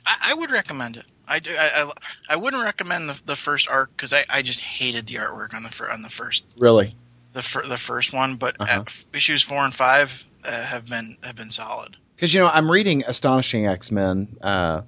I, 0.06 0.32
I 0.32 0.34
would 0.34 0.52
recommend 0.52 0.98
it. 0.98 1.06
I, 1.28 1.40
do, 1.40 1.52
I, 1.58 1.84
I, 1.84 1.92
I 2.30 2.36
wouldn't 2.36 2.64
recommend 2.64 3.08
the, 3.10 3.22
the 3.26 3.36
first 3.36 3.70
arc 3.70 3.90
because 3.96 4.12
I, 4.12 4.26
I 4.30 4.42
just 4.42 4.60
hated 4.60 5.08
the 5.08 5.16
artwork 5.16 5.54
on 5.54 5.64
the 5.64 5.70
fir- 5.70 5.90
on 5.90 6.02
the 6.02 6.10
first 6.10 6.44
Really? 6.58 6.96
the 7.32 7.42
fir- 7.42 7.66
the 7.66 7.78
first 7.78 8.12
one. 8.14 8.36
But 8.36 8.58
Uh-huh. 8.60 8.82
uh, 8.82 8.92
issues 9.14 9.42
four 9.44 9.64
and 9.64 9.74
five 9.74 10.26
uh, 10.44 10.52
have 10.64 10.86
been 10.88 11.18
have 11.24 11.36
been 11.36 11.52
solid. 11.52 11.96
Because 12.16 12.34
you 12.34 12.40
know, 12.40 12.48
I'm 12.48 12.70
reading 12.70 13.04
Astonishing 13.06 13.66
X 13.68 13.92
Men, 13.92 14.38
uh, 14.42 14.82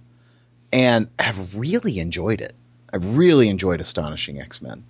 and 0.72 1.08
have 1.20 1.56
really 1.56 2.00
enjoyed 2.00 2.42
it. 2.42 2.54
I've 2.92 3.18
really 3.18 3.50
enjoyed 3.50 3.82
Astonishing 3.82 4.40
X 4.40 4.62
Men, 4.62 4.84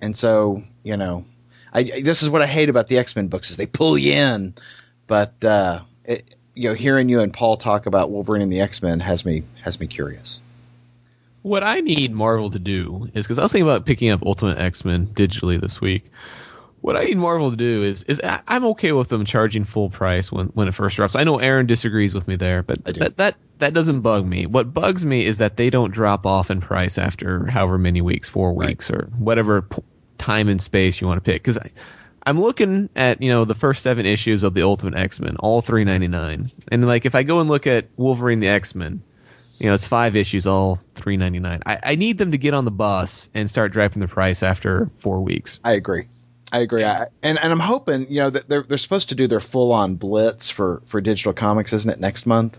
and 0.00 0.16
so 0.16 0.62
you 0.82 0.96
know, 0.96 1.26
I, 1.72 1.80
I- 1.80 2.02
this 2.02 2.22
is 2.22 2.30
what 2.30 2.42
I 2.42 2.46
hate 2.46 2.68
about 2.68 2.88
the 2.88 2.98
X 2.98 3.16
Men 3.16 3.28
books 3.28 3.50
is 3.50 3.56
they 3.56 3.66
pull 3.66 3.98
you 3.98 4.12
in, 4.12 4.54
but 5.06 5.44
uh, 5.44 5.80
it, 6.04 6.22
you 6.54 6.68
know, 6.70 6.74
hearing 6.74 7.08
you 7.08 7.20
and 7.20 7.32
Paul 7.34 7.56
talk 7.58 7.86
about 7.86 8.10
Wolverine 8.10 8.42
and 8.42 8.52
the 8.52 8.60
X 8.60 8.82
Men 8.82 9.00
has 9.00 9.24
me 9.24 9.42
has 9.62 9.78
me 9.80 9.86
curious. 9.86 10.42
What 11.42 11.62
I 11.62 11.80
need 11.80 12.12
Marvel 12.12 12.50
to 12.50 12.58
do 12.58 13.08
is 13.14 13.24
because 13.24 13.38
I 13.38 13.42
was 13.42 13.52
thinking 13.52 13.68
about 13.68 13.84
picking 13.86 14.10
up 14.10 14.22
Ultimate 14.24 14.58
X 14.58 14.84
Men 14.84 15.06
digitally 15.06 15.60
this 15.60 15.80
week. 15.80 16.10
What 16.80 16.96
I 16.96 17.04
need 17.04 17.16
Marvel 17.16 17.50
to 17.50 17.56
do 17.56 17.82
is 17.82 18.04
is 18.04 18.20
I- 18.22 18.40
I'm 18.46 18.64
okay 18.66 18.92
with 18.92 19.08
them 19.08 19.24
charging 19.24 19.64
full 19.64 19.90
price 19.90 20.30
when, 20.30 20.46
when 20.48 20.68
it 20.68 20.74
first 20.74 20.96
drops. 20.96 21.16
I 21.16 21.24
know 21.24 21.38
Aaron 21.38 21.66
disagrees 21.66 22.14
with 22.14 22.28
me 22.28 22.36
there, 22.36 22.62
but 22.62 22.84
that 22.84 23.16
that 23.16 23.36
that 23.58 23.74
doesn't 23.74 24.02
bug 24.02 24.24
me. 24.26 24.46
What 24.46 24.72
bugs 24.72 25.04
me 25.04 25.24
is 25.24 25.38
that 25.38 25.56
they 25.56 25.70
don't 25.70 25.90
drop 25.92 26.26
off 26.26 26.50
in 26.50 26.60
price 26.60 26.98
after 26.98 27.46
however 27.46 27.78
many 27.78 28.02
weeks, 28.02 28.28
four 28.28 28.52
Right. 28.52 28.68
weeks 28.68 28.90
or 28.90 29.08
whatever 29.18 29.62
p- 29.62 29.82
time 30.18 30.48
and 30.48 30.60
space 30.62 31.00
you 31.00 31.06
want 31.08 31.18
to 31.24 31.28
pick. 31.28 31.42
Because 31.42 31.58
I'm 32.24 32.40
looking 32.40 32.88
at 32.94 33.20
you 33.22 33.30
know 33.30 33.44
the 33.44 33.54
first 33.54 33.82
seven 33.82 34.06
issues 34.06 34.42
of 34.44 34.54
the 34.54 34.62
Ultimate 34.62 34.96
X 34.98 35.18
Men, 35.18 35.36
all 35.40 35.60
three 35.62 35.84
ninety 35.84 36.08
nine, 36.08 36.52
and 36.70 36.86
like 36.86 37.04
if 37.06 37.14
I 37.14 37.22
go 37.24 37.40
and 37.40 37.48
look 37.48 37.66
at 37.66 37.86
Wolverine 37.96 38.40
the 38.40 38.48
X 38.48 38.74
Men, 38.74 39.02
You 39.58 39.68
know, 39.68 39.74
it's 39.74 39.86
five 39.88 40.14
issues, 40.16 40.46
all 40.46 40.78
three 40.94 41.16
ninety 41.16 41.38
nine. 41.40 41.62
I, 41.66 41.78
I 41.82 41.94
need 41.96 42.18
them 42.18 42.32
to 42.32 42.38
get 42.38 42.52
on 42.54 42.64
the 42.66 42.70
bus 42.70 43.28
and 43.34 43.48
start 43.48 43.72
dropping 43.72 44.00
the 44.00 44.08
price 44.08 44.42
after 44.42 44.90
four 44.96 45.22
weeks. 45.22 45.58
I 45.64 45.72
agree. 45.72 46.08
I 46.52 46.60
agree. 46.60 46.84
I, 46.84 47.06
and 47.22 47.38
and 47.38 47.52
I'm 47.52 47.60
hoping, 47.60 48.08
you 48.08 48.20
know, 48.20 48.30
that 48.30 48.48
they're 48.48 48.62
they're 48.62 48.78
supposed 48.78 49.08
to 49.10 49.14
do 49.14 49.26
their 49.26 49.40
full 49.40 49.72
on 49.72 49.96
blitz 49.96 50.50
for 50.50 50.82
for 50.86 51.00
digital 51.00 51.32
comics, 51.32 51.72
isn't 51.72 51.90
it, 51.90 52.00
next 52.00 52.26
month? 52.26 52.58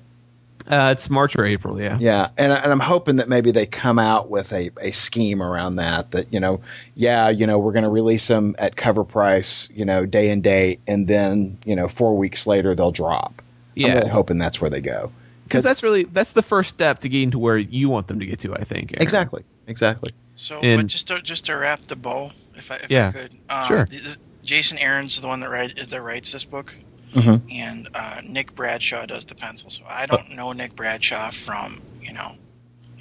Uh, 0.69 0.89
it's 0.91 1.09
March 1.09 1.37
or 1.37 1.45
April, 1.45 1.79
yeah. 1.79 1.97
Yeah, 1.97 2.27
and 2.37 2.51
and 2.51 2.71
I'm 2.71 2.81
hoping 2.81 3.17
that 3.17 3.29
maybe 3.29 3.51
they 3.51 3.65
come 3.65 3.99
out 3.99 4.29
with 4.29 4.51
a, 4.51 4.71
a 4.81 4.91
scheme 4.91 5.41
around 5.41 5.77
that. 5.77 6.11
That 6.11 6.33
you 6.33 6.41
know, 6.41 6.61
yeah, 6.93 7.29
you 7.29 7.47
know, 7.47 7.59
we're 7.59 7.71
going 7.71 7.85
to 7.85 7.89
release 7.89 8.27
them 8.27 8.55
at 8.59 8.75
cover 8.75 9.05
price, 9.05 9.69
you 9.73 9.85
know, 9.85 10.05
day 10.05 10.29
and 10.29 10.43
date, 10.43 10.81
and 10.85 11.07
then 11.07 11.57
you 11.63 11.77
know, 11.77 11.87
four 11.87 12.17
weeks 12.17 12.45
later 12.45 12.75
they'll 12.75 12.91
drop. 12.91 13.41
Yeah. 13.75 13.87
I'm 13.87 13.93
really 13.99 14.09
hoping 14.09 14.37
that's 14.39 14.59
where 14.59 14.69
they 14.69 14.81
go. 14.81 15.11
Because 15.45 15.63
that's 15.63 15.83
really 15.83 16.03
that's 16.03 16.33
the 16.33 16.41
first 16.41 16.71
step 16.71 16.99
to 16.99 17.09
getting 17.09 17.31
to 17.31 17.39
where 17.39 17.57
you 17.57 17.87
want 17.87 18.07
them 18.07 18.19
to 18.19 18.25
get 18.25 18.39
to. 18.39 18.53
I 18.53 18.65
think. 18.65 18.91
Aaron. 18.91 19.01
exactly, 19.01 19.43
exactly. 19.67 20.13
So, 20.35 20.59
And- 20.59 20.81
but 20.81 20.87
just 20.87 21.07
to, 21.07 21.21
just 21.21 21.45
to 21.45 21.55
wrap 21.55 21.79
the 21.81 21.95
bow, 21.95 22.31
if 22.57 22.71
I, 22.71 22.75
if 22.77 22.91
Yeah, 22.91 23.09
I 23.09 23.11
could, 23.11 23.31
um, 23.49 23.67
sure. 23.67 23.85
th- 23.85 24.17
Jason 24.43 24.77
Aaron's 24.77 25.19
the 25.19 25.27
one 25.27 25.39
that 25.41 25.49
write, 25.49 25.75
that 25.89 26.01
writes 26.01 26.31
this 26.31 26.45
book, 26.45 26.73
Mhm. 27.13 27.41
and 27.51 27.89
uh, 27.93 28.21
Nick 28.23 28.55
Bradshaw 28.55 29.05
does 29.05 29.25
the 29.25 29.35
pencil. 29.35 29.69
So 29.69 29.83
I 29.89 30.05
don't 30.05 30.31
know 30.31 30.51
Nick 30.53 30.75
Bradshaw 30.75 31.31
from 31.31 31.81
you 32.01 32.13
know 32.13 32.35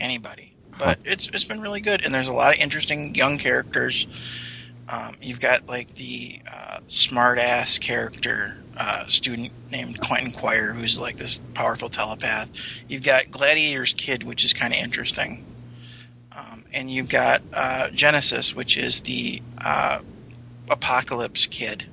anybody, 0.00 0.52
but 0.78 0.98
it's 1.04 1.28
it's 1.32 1.44
been 1.44 1.61
really 1.61 1.80
good, 1.80 2.04
and 2.04 2.14
there's 2.14 2.28
a 2.28 2.32
lot 2.32 2.54
of 2.54 2.61
interesting 2.61 3.14
young 3.14 3.38
characters. 3.38 4.07
Um, 4.88 5.16
you've 5.20 5.40
got 5.40 5.68
like 5.68 5.94
the 5.94 6.40
uh, 6.52 6.78
smart 6.88 7.38
ass 7.38 7.78
character 7.78 8.54
uh, 8.76 9.07
student 9.09 9.50
named 9.70 10.00
Quentin 10.00 10.32
Quire, 10.32 10.72
who's 10.72 11.00
like 11.00 11.16
this 11.16 11.38
powerful 11.54 11.88
telepath. 11.88 12.48
You've 12.88 13.02
got 13.02 13.30
Gladiator's 13.30 13.94
kid, 13.94 14.22
which 14.22 14.44
is 14.44 14.52
kind 14.52 14.72
of 14.72 14.78
interesting. 14.80 15.44
And 16.77 16.91
you've 16.91 17.09
got 17.09 17.41
uh, 17.55 17.89
Genesis, 17.89 18.55
which 18.55 18.77
is 18.77 19.01
the 19.01 19.43
uh, 19.57 20.01
Apocalypse 20.68 21.47
kid. 21.47 21.87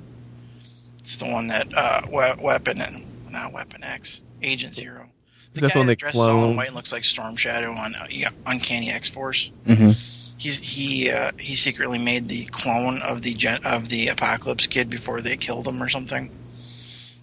It's 0.99 1.15
the 1.15 1.25
one 1.25 1.47
that 1.47 1.73
uh, 1.73 2.01
we- 2.07 2.43
Weapon 2.43 2.81
and 2.81 3.31
not 3.31 3.53
Weapon 3.53 3.81
X, 3.81 4.19
Agent 4.41 4.73
Zero. 4.73 5.07
Is 5.53 5.61
that 5.61 5.67
the 5.67 5.73
guy 5.73 5.79
one 5.79 5.87
they 5.87 5.95
dresses 5.95 6.19
all 6.19 6.49
in 6.49 6.57
white 6.57 6.67
and 6.67 6.75
looks 6.75 6.91
like 6.91 7.05
Storm 7.05 7.37
Shadow 7.37 7.71
on 7.71 7.95
uh, 7.95 8.07
yeah, 8.09 8.31
Uncanny 8.45 8.91
X 8.91 9.07
Force. 9.07 9.51
Mm-hmm. 9.65 9.91
He's 10.37 10.59
he 10.59 11.09
uh, 11.11 11.31
he 11.39 11.55
secretly 11.55 11.97
made 11.99 12.27
the 12.27 12.43
clone 12.45 13.01
of 13.01 13.21
the 13.21 13.35
gen- 13.35 13.63
of 13.63 13.87
the 13.87 14.09
Apocalypse 14.09 14.67
kid 14.67 14.89
before 14.89 15.21
they 15.21 15.37
killed 15.37 15.65
him 15.65 15.81
or 15.81 15.87
something. 15.87 16.29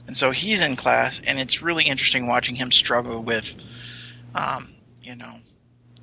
And 0.06 0.16
so 0.16 0.30
he's 0.30 0.62
in 0.62 0.76
class, 0.76 1.20
and 1.26 1.38
it's 1.38 1.60
really 1.60 1.84
interesting 1.84 2.26
watching 2.26 2.54
him 2.54 2.70
struggle 2.70 3.22
with, 3.22 3.52
um, 4.34 4.72
you 5.02 5.14
know, 5.14 5.34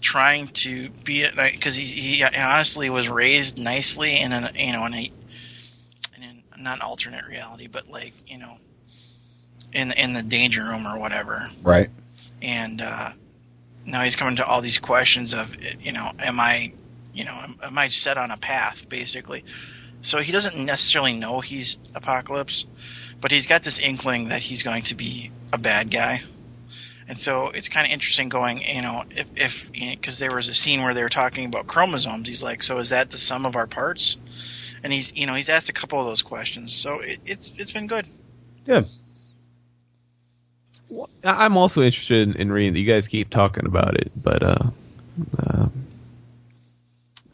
trying 0.01 0.47
to 0.47 0.89
be 0.89 1.25
because 1.51 1.75
he, 1.75 1.85
he 1.85 2.23
honestly 2.23 2.89
was 2.89 3.09
raised 3.09 3.57
nicely 3.57 4.19
in 4.19 4.31
an 4.31 4.55
you 4.55 4.71
know 4.71 4.85
in 4.85 4.93
a 4.93 5.11
in 6.15 6.23
an, 6.23 6.43
not 6.59 6.81
alternate 6.81 7.25
reality, 7.25 7.67
but 7.67 7.89
like 7.89 8.13
you 8.27 8.37
know, 8.37 8.57
in 9.73 9.91
in 9.91 10.13
the 10.13 10.23
danger 10.23 10.63
room 10.63 10.85
or 10.87 10.99
whatever. 10.99 11.49
Right. 11.61 11.89
and 12.41 12.81
uh, 12.81 13.11
now 13.85 14.03
he's 14.03 14.15
coming 14.15 14.35
to 14.37 14.45
all 14.45 14.61
these 14.61 14.79
questions 14.79 15.33
of 15.33 15.55
you 15.81 15.91
know 15.91 16.11
am 16.19 16.39
i 16.39 16.71
you 17.13 17.25
know 17.25 17.31
am, 17.31 17.59
am 17.63 17.77
i 17.77 17.87
set 17.87 18.17
on 18.17 18.31
a 18.31 18.37
path 18.37 18.87
basically? 18.89 19.43
So 20.03 20.19
he 20.19 20.31
doesn't 20.31 20.55
necessarily 20.63 21.17
know 21.17 21.39
he's 21.39 21.77
apocalypse 21.95 22.65
but 23.19 23.31
he's 23.31 23.47
got 23.47 23.63
this 23.63 23.79
inkling 23.79 24.29
that 24.29 24.41
he's 24.41 24.63
going 24.63 24.83
to 24.83 24.95
be 24.95 25.31
a 25.51 25.57
bad 25.57 25.89
guy 25.89 26.21
and 27.08 27.18
so 27.18 27.47
it's 27.47 27.70
kind 27.70 27.86
of 27.88 27.91
interesting 27.93 28.30
going 28.30 28.62
you 28.62 28.82
know 28.82 29.03
if 29.12 29.28
if 29.36 29.72
because 29.72 30.20
there 30.20 30.34
was 30.36 30.47
a 30.47 30.53
scene 30.53 30.82
where 30.84 30.93
they 30.93 31.03
were 31.03 31.10
talking 31.10 31.45
about 31.45 31.68
chromosomes 31.68 32.28
he's 32.28 32.43
like 32.43 32.62
so 32.64 32.78
is 32.80 32.89
that 32.89 33.10
the 33.12 33.18
sum 33.18 33.45
of 33.45 33.55
our 33.55 33.68
parts 33.68 34.18
and 34.84 34.91
he's 34.93 35.16
you 35.16 35.26
know 35.26 35.34
he's 35.34 35.49
asked 35.49 35.70
a 35.70 35.74
couple 35.74 35.99
of 35.99 36.05
those 36.05 36.22
questions 36.22 36.74
so 36.74 36.99
it, 36.99 37.18
it's 37.26 37.53
it's 37.58 37.72
been 37.72 37.88
good 37.88 38.05
Good. 38.66 38.86
Well, 40.89 41.10
I- 41.24 41.45
I'm 41.45 41.55
also 41.58 41.82
interested 41.82 42.28
in, 42.30 42.36
in 42.36 42.51
reading. 42.51 42.76
You 42.76 42.86
guys 42.86 43.08
keep 43.08 43.30
talking 43.30 43.66
about 43.66 43.95
it, 43.95 44.12
but 44.16 44.43
uh, 44.43 44.58
uh, 45.39 45.68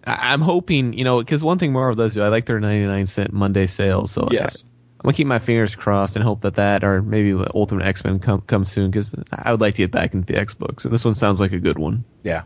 I- 0.06 0.34
I'm 0.34 0.42
hoping 0.42 0.94
you 0.94 1.04
know 1.04 1.18
because 1.20 1.44
one 1.44 1.58
thing 1.58 1.72
Marvel 1.74 1.96
does 1.96 2.14
do, 2.14 2.22
I 2.22 2.28
like 2.28 2.46
their 2.46 2.60
99 2.60 3.06
cent 3.08 3.34
Monday 3.34 3.66
sales. 3.68 4.12
So 4.12 4.28
Yes. 4.32 4.66
I'm 5.04 5.10
gonna 5.10 5.18
keep 5.18 5.28
my 5.28 5.40
fingers 5.40 5.76
crossed 5.76 6.16
and 6.16 6.24
hope 6.24 6.42
that 6.42 6.56
that 6.56 6.86
or 6.86 7.02
maybe 7.02 7.34
Ultimate 7.54 7.86
X 7.86 8.06
Men 8.06 8.20
come 8.20 8.40
come 8.40 8.64
soon 8.64 8.90
because 8.90 9.14
I 9.34 9.52
would 9.52 9.60
like 9.60 9.74
to 9.76 9.80
get 9.80 9.92
back 9.92 10.14
into 10.14 10.32
the 10.32 10.40
X 10.40 10.54
books. 10.54 10.86
And 10.86 10.94
this 10.94 11.04
one 11.04 11.14
sounds 11.14 11.42
like 11.42 11.52
a 11.52 11.60
good 11.60 11.78
one. 11.78 12.06
Yeah. 12.24 12.44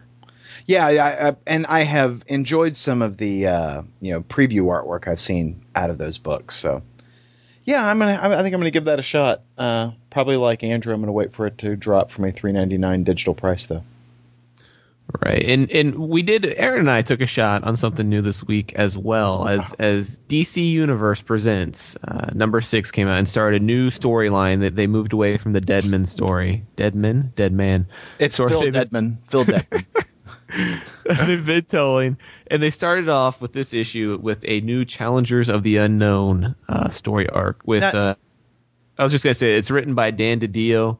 Yeah, 0.65 0.87
I, 0.87 1.29
I, 1.29 1.35
and 1.45 1.67
I 1.67 1.83
have 1.83 2.23
enjoyed 2.25 2.75
some 2.75 3.03
of 3.03 3.15
the 3.15 3.45
uh, 3.45 3.83
you 4.01 4.11
know 4.11 4.21
preview 4.21 4.63
artwork 4.63 5.07
I've 5.07 5.19
seen 5.19 5.65
out 5.75 5.91
of 5.91 5.99
those 5.99 6.17
books. 6.17 6.55
So, 6.55 6.81
yeah, 7.63 7.87
I'm 7.87 7.99
gonna. 7.99 8.19
I 8.19 8.41
think 8.41 8.55
I'm 8.55 8.59
gonna 8.59 8.71
give 8.71 8.85
that 8.85 8.97
a 8.97 9.03
shot. 9.03 9.43
Uh, 9.55 9.91
probably 10.09 10.35
like 10.35 10.63
Andrew, 10.63 10.95
I'm 10.95 10.99
gonna 10.99 11.11
wait 11.11 11.33
for 11.33 11.45
it 11.45 11.59
to 11.59 11.75
drop 11.75 12.09
from 12.09 12.25
a 12.25 12.31
3.99 12.31 13.03
digital 13.03 13.35
price 13.35 13.67
though. 13.67 13.83
Right, 15.23 15.41
and 15.41 15.71
and 15.71 15.95
we 15.95 16.21
did. 16.21 16.45
Aaron 16.45 16.81
and 16.81 16.91
I 16.91 17.01
took 17.01 17.21
a 17.21 17.25
shot 17.25 17.63
on 17.63 17.77
something 17.77 18.07
new 18.09 18.21
this 18.21 18.43
week 18.43 18.73
as 18.73 18.97
well 18.97 19.47
as 19.47 19.71
as 19.73 20.19
DC 20.27 20.69
Universe 20.69 21.21
presents. 21.21 21.95
Uh, 21.95 22.31
number 22.35 22.59
six 22.59 22.91
came 22.91 23.07
out 23.07 23.17
and 23.17 23.27
started 23.27 23.61
a 23.61 23.65
new 23.65 23.89
storyline 23.89 24.61
that 24.61 24.75
they 24.75 24.85
moved 24.85 25.13
away 25.13 25.37
from 25.37 25.53
the 25.53 25.61
Deadman 25.61 26.07
story. 26.07 26.65
Deadman, 26.75 27.31
Deadman. 27.35 27.87
It's 28.19 28.35
Phil 28.35 28.69
Deadman. 28.69 29.17
Phil 29.29 29.43
Deadman. 29.45 29.83
They've 31.05 31.45
been 31.45 31.63
telling, 31.63 32.17
and 32.47 32.61
they 32.61 32.71
started 32.71 33.07
off 33.07 33.41
with 33.41 33.53
this 33.53 33.73
issue 33.73 34.19
with 34.21 34.43
a 34.45 34.59
new 34.59 34.83
Challengers 34.83 35.47
of 35.47 35.63
the 35.63 35.77
Unknown 35.77 36.55
uh, 36.67 36.89
story 36.89 37.29
arc. 37.29 37.61
With 37.65 37.79
That- 37.81 37.95
uh, 37.95 38.15
I 38.97 39.03
was 39.03 39.13
just 39.13 39.23
gonna 39.23 39.33
say 39.35 39.55
it's 39.55 39.71
written 39.71 39.95
by 39.95 40.11
Dan 40.11 40.41
DiDio, 40.41 40.97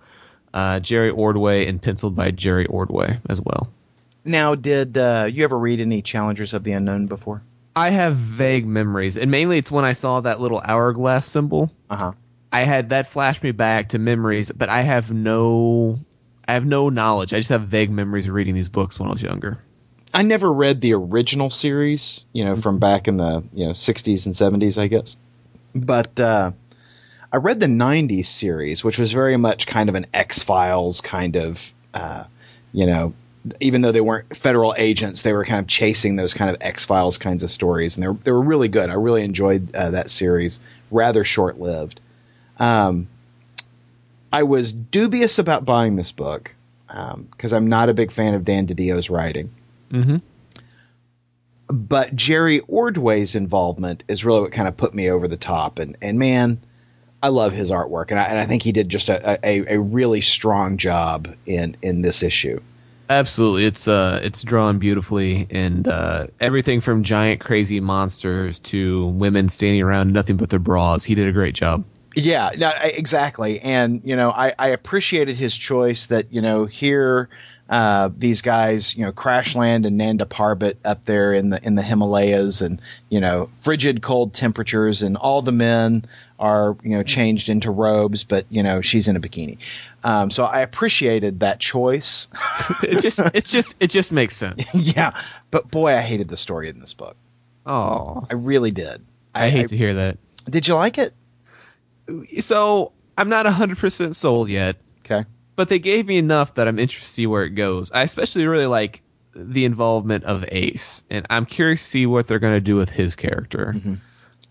uh, 0.53 0.79
Jerry 0.79 1.09
Ordway, 1.09 1.65
and 1.67 1.81
penciled 1.81 2.15
by 2.15 2.31
Jerry 2.31 2.67
Ordway 2.67 3.19
as 3.27 3.41
well. 3.41 3.73
Now, 4.27 4.55
did 4.55 4.97
uh, 4.97 5.27
you 5.31 5.43
ever 5.43 5.57
read 5.57 5.79
any 5.79 6.01
Challengers 6.01 6.53
of 6.53 6.63
the 6.63 6.73
Unknown 6.73 7.07
before? 7.07 7.41
I 7.75 7.89
have 7.91 8.15
vague 8.15 8.65
memories, 8.65 9.17
and 9.17 9.29
mainly 9.29 9.59
it's 9.59 9.71
when 9.71 9.85
I 9.85 9.93
saw 9.93 10.21
that 10.21 10.41
little 10.41 10.59
hourglass 10.59 11.25
symbol. 11.25 11.71
Uh 11.89 11.95
huh. 11.95 12.11
I 12.51 12.61
had 12.61 12.89
that 12.89 13.07
flash 13.07 13.41
me 13.43 13.51
back 13.51 13.89
to 13.89 13.99
memories, 13.99 14.51
but 14.51 14.69
I 14.69 14.81
have 14.81 15.11
no, 15.11 15.99
I 16.47 16.53
have 16.53 16.65
no 16.65 16.89
knowledge. 16.89 17.33
I 17.33 17.37
just 17.37 17.49
have 17.49 17.63
vague 17.67 17.91
memories 17.91 18.27
of 18.27 18.33
reading 18.33 18.55
these 18.55 18.69
books 18.69 18.99
when 18.99 19.09
I 19.09 19.11
was 19.11 19.21
younger. 19.21 19.59
I 20.13 20.23
never 20.23 20.51
read 20.51 20.81
the 20.81 20.93
original 20.93 21.49
series, 21.49 22.25
you 22.33 22.45
know, 22.45 22.55
from 22.55 22.79
back 22.79 23.07
in 23.07 23.17
the 23.17 23.43
you 23.53 23.67
know 23.67 23.73
60s 23.73 24.25
and 24.25 24.33
70s, 24.33 24.77
I 24.81 24.87
guess. 24.87 25.17
But 25.75 26.19
uh, 26.19 26.51
I 27.31 27.37
read 27.37 27.59
the 27.59 27.67
90s 27.67 28.25
series, 28.25 28.83
which 28.83 28.97
was 28.97 29.11
very 29.11 29.37
much 29.37 29.67
kind 29.67 29.89
of 29.89 29.95
an 29.95 30.07
X 30.13 30.41
Files 30.41 31.01
kind 31.01 31.35
of, 31.35 31.73
uh, 31.93 32.23
you 32.71 32.85
know, 32.85 33.13
even 33.59 33.81
though 33.81 33.91
they 33.91 34.01
weren't 34.01 34.35
federal 34.35 34.73
agents, 34.77 35.21
they 35.21 35.33
were 35.33 35.45
kind 35.45 35.59
of 35.59 35.67
chasing 35.67 36.15
those 36.15 36.33
kind 36.33 36.49
of 36.49 36.57
X 36.61 36.85
Files 36.85 37.17
kinds 37.17 37.43
of 37.43 37.49
stories, 37.49 37.97
and 37.97 38.03
they 38.03 38.07
were, 38.07 38.17
they 38.23 38.31
were 38.31 38.41
really 38.41 38.67
good. 38.67 38.89
I 38.89 38.93
really 38.93 39.23
enjoyed 39.23 39.75
uh, 39.75 39.91
that 39.91 40.09
series. 40.09 40.59
Rather 40.91 41.23
short 41.23 41.59
lived. 41.59 41.99
Um, 42.57 43.07
I 44.31 44.43
was 44.43 44.73
dubious 44.73 45.39
about 45.39 45.65
buying 45.65 45.95
this 45.95 46.11
book 46.11 46.53
because 46.87 47.53
I'm 47.53 47.67
not 47.67 47.89
a 47.89 47.93
big 47.93 48.11
fan 48.11 48.33
of 48.33 48.45
Dan 48.45 48.67
DiDio's 48.67 49.09
writing 49.09 49.49
Mm-hmm. 49.91 50.17
but 51.67 52.15
Jerry 52.15 52.59
Ordway's 52.61 53.35
involvement 53.35 54.03
is 54.07 54.25
really 54.25 54.41
what 54.41 54.51
kind 54.51 54.67
of 54.67 54.75
put 54.77 54.93
me 54.93 55.09
over 55.09 55.27
the 55.27 55.37
top. 55.37 55.79
And 55.79 55.97
and 56.01 56.17
man, 56.19 56.59
I 57.21 57.29
love 57.29 57.53
his 57.53 57.71
artwork, 57.71 58.11
and 58.11 58.19
I, 58.19 58.25
and 58.25 58.39
I 58.39 58.45
think 58.45 58.63
he 58.63 58.71
did 58.71 58.89
just 58.89 59.09
a, 59.09 59.39
a, 59.43 59.75
a 59.75 59.79
really 59.79 60.21
strong 60.21 60.77
job 60.77 61.33
in 61.45 61.77
in 61.81 62.01
this 62.01 62.23
issue. 62.23 62.61
Absolutely, 63.09 63.65
it's 63.65 63.87
uh, 63.87 64.19
it's 64.21 64.43
drawn 64.43 64.79
beautifully, 64.79 65.47
and 65.49 65.87
uh, 65.87 66.27
everything 66.41 66.81
from 66.81 67.03
giant 67.03 67.39
crazy 67.39 67.79
monsters 67.79 68.59
to 68.59 69.05
women 69.05 69.47
standing 69.47 69.81
around 69.81 70.11
nothing 70.11 70.35
but 70.35 70.49
their 70.49 70.59
bras. 70.59 71.05
He 71.05 71.15
did 71.15 71.27
a 71.27 71.31
great 71.31 71.55
job. 71.55 71.85
Yeah, 72.15 72.49
no, 72.57 72.71
exactly. 72.83 73.61
And 73.61 74.01
you 74.03 74.15
know, 74.15 74.31
I, 74.31 74.53
I 74.57 74.69
appreciated 74.69 75.37
his 75.37 75.55
choice 75.55 76.07
that 76.07 76.33
you 76.33 76.41
know 76.41 76.65
here. 76.65 77.29
Uh, 77.69 78.09
these 78.15 78.41
guys, 78.41 78.95
you 78.95 79.03
know, 79.03 79.11
crash 79.11 79.55
land 79.55 79.85
in 79.85 79.97
Nanda 79.97 80.25
Parbat 80.25 80.75
up 80.85 81.03
there 81.05 81.33
in 81.33 81.49
the 81.49 81.61
in 81.61 81.75
the 81.75 81.81
Himalayas, 81.81 82.61
and 82.61 82.81
you 83.09 83.19
know, 83.19 83.49
frigid 83.57 84.01
cold 84.01 84.33
temperatures, 84.33 85.01
and 85.01 85.17
all 85.17 85.41
the 85.41 85.51
men 85.51 86.05
are 86.39 86.77
you 86.83 86.91
know 86.91 87.03
changed 87.03 87.49
into 87.49 87.69
robes, 87.69 88.23
but 88.23 88.45
you 88.49 88.63
know 88.63 88.81
she's 88.81 89.09
in 89.09 89.17
a 89.17 89.19
bikini. 89.19 89.57
Um, 90.03 90.31
so 90.31 90.45
I 90.45 90.61
appreciated 90.61 91.41
that 91.41 91.59
choice. 91.59 92.27
It 92.83 93.01
just, 93.01 93.19
it's 93.33 93.51
just, 93.51 93.75
it 93.79 93.89
just 93.89 94.11
makes 94.11 94.35
sense. 94.35 94.63
yeah, 94.73 95.21
but 95.51 95.69
boy, 95.71 95.95
I 95.95 96.01
hated 96.01 96.27
the 96.27 96.37
story 96.37 96.69
in 96.69 96.79
this 96.79 96.93
book. 96.93 97.15
Oh, 97.65 98.25
I 98.29 98.33
really 98.33 98.71
did. 98.71 99.05
I 99.33 99.49
hate 99.49 99.69
to 99.69 99.77
hear 99.77 99.93
that. 99.95 100.17
Did 100.49 100.67
you 100.67 100.75
like 100.75 100.97
it? 100.97 101.13
So 102.39 102.91
I'm 103.17 103.29
not 103.29 103.45
hundred 103.45 103.77
percent 103.77 104.15
sold 104.15 104.49
yet. 104.49 104.77
Okay. 104.99 105.25
But 105.57 105.67
they 105.67 105.79
gave 105.79 106.05
me 106.05 106.17
enough 106.17 106.53
that 106.53 106.67
I'm 106.67 106.79
interested 106.79 107.07
to 107.07 107.11
see 107.11 107.27
where 107.27 107.43
it 107.43 107.49
goes. 107.49 107.91
I 107.91 108.03
especially 108.03 108.45
really 108.45 108.67
like 108.67 109.01
the 109.35 109.65
involvement 109.65 110.23
of 110.23 110.45
Ace, 110.47 111.03
and 111.09 111.25
I'm 111.29 111.45
curious 111.45 111.81
to 111.81 111.87
see 111.87 112.05
what 112.05 112.27
they're 112.27 112.39
going 112.39 112.53
to 112.53 112.61
do 112.61 112.75
with 112.75 112.89
his 112.89 113.15
character. 113.15 113.73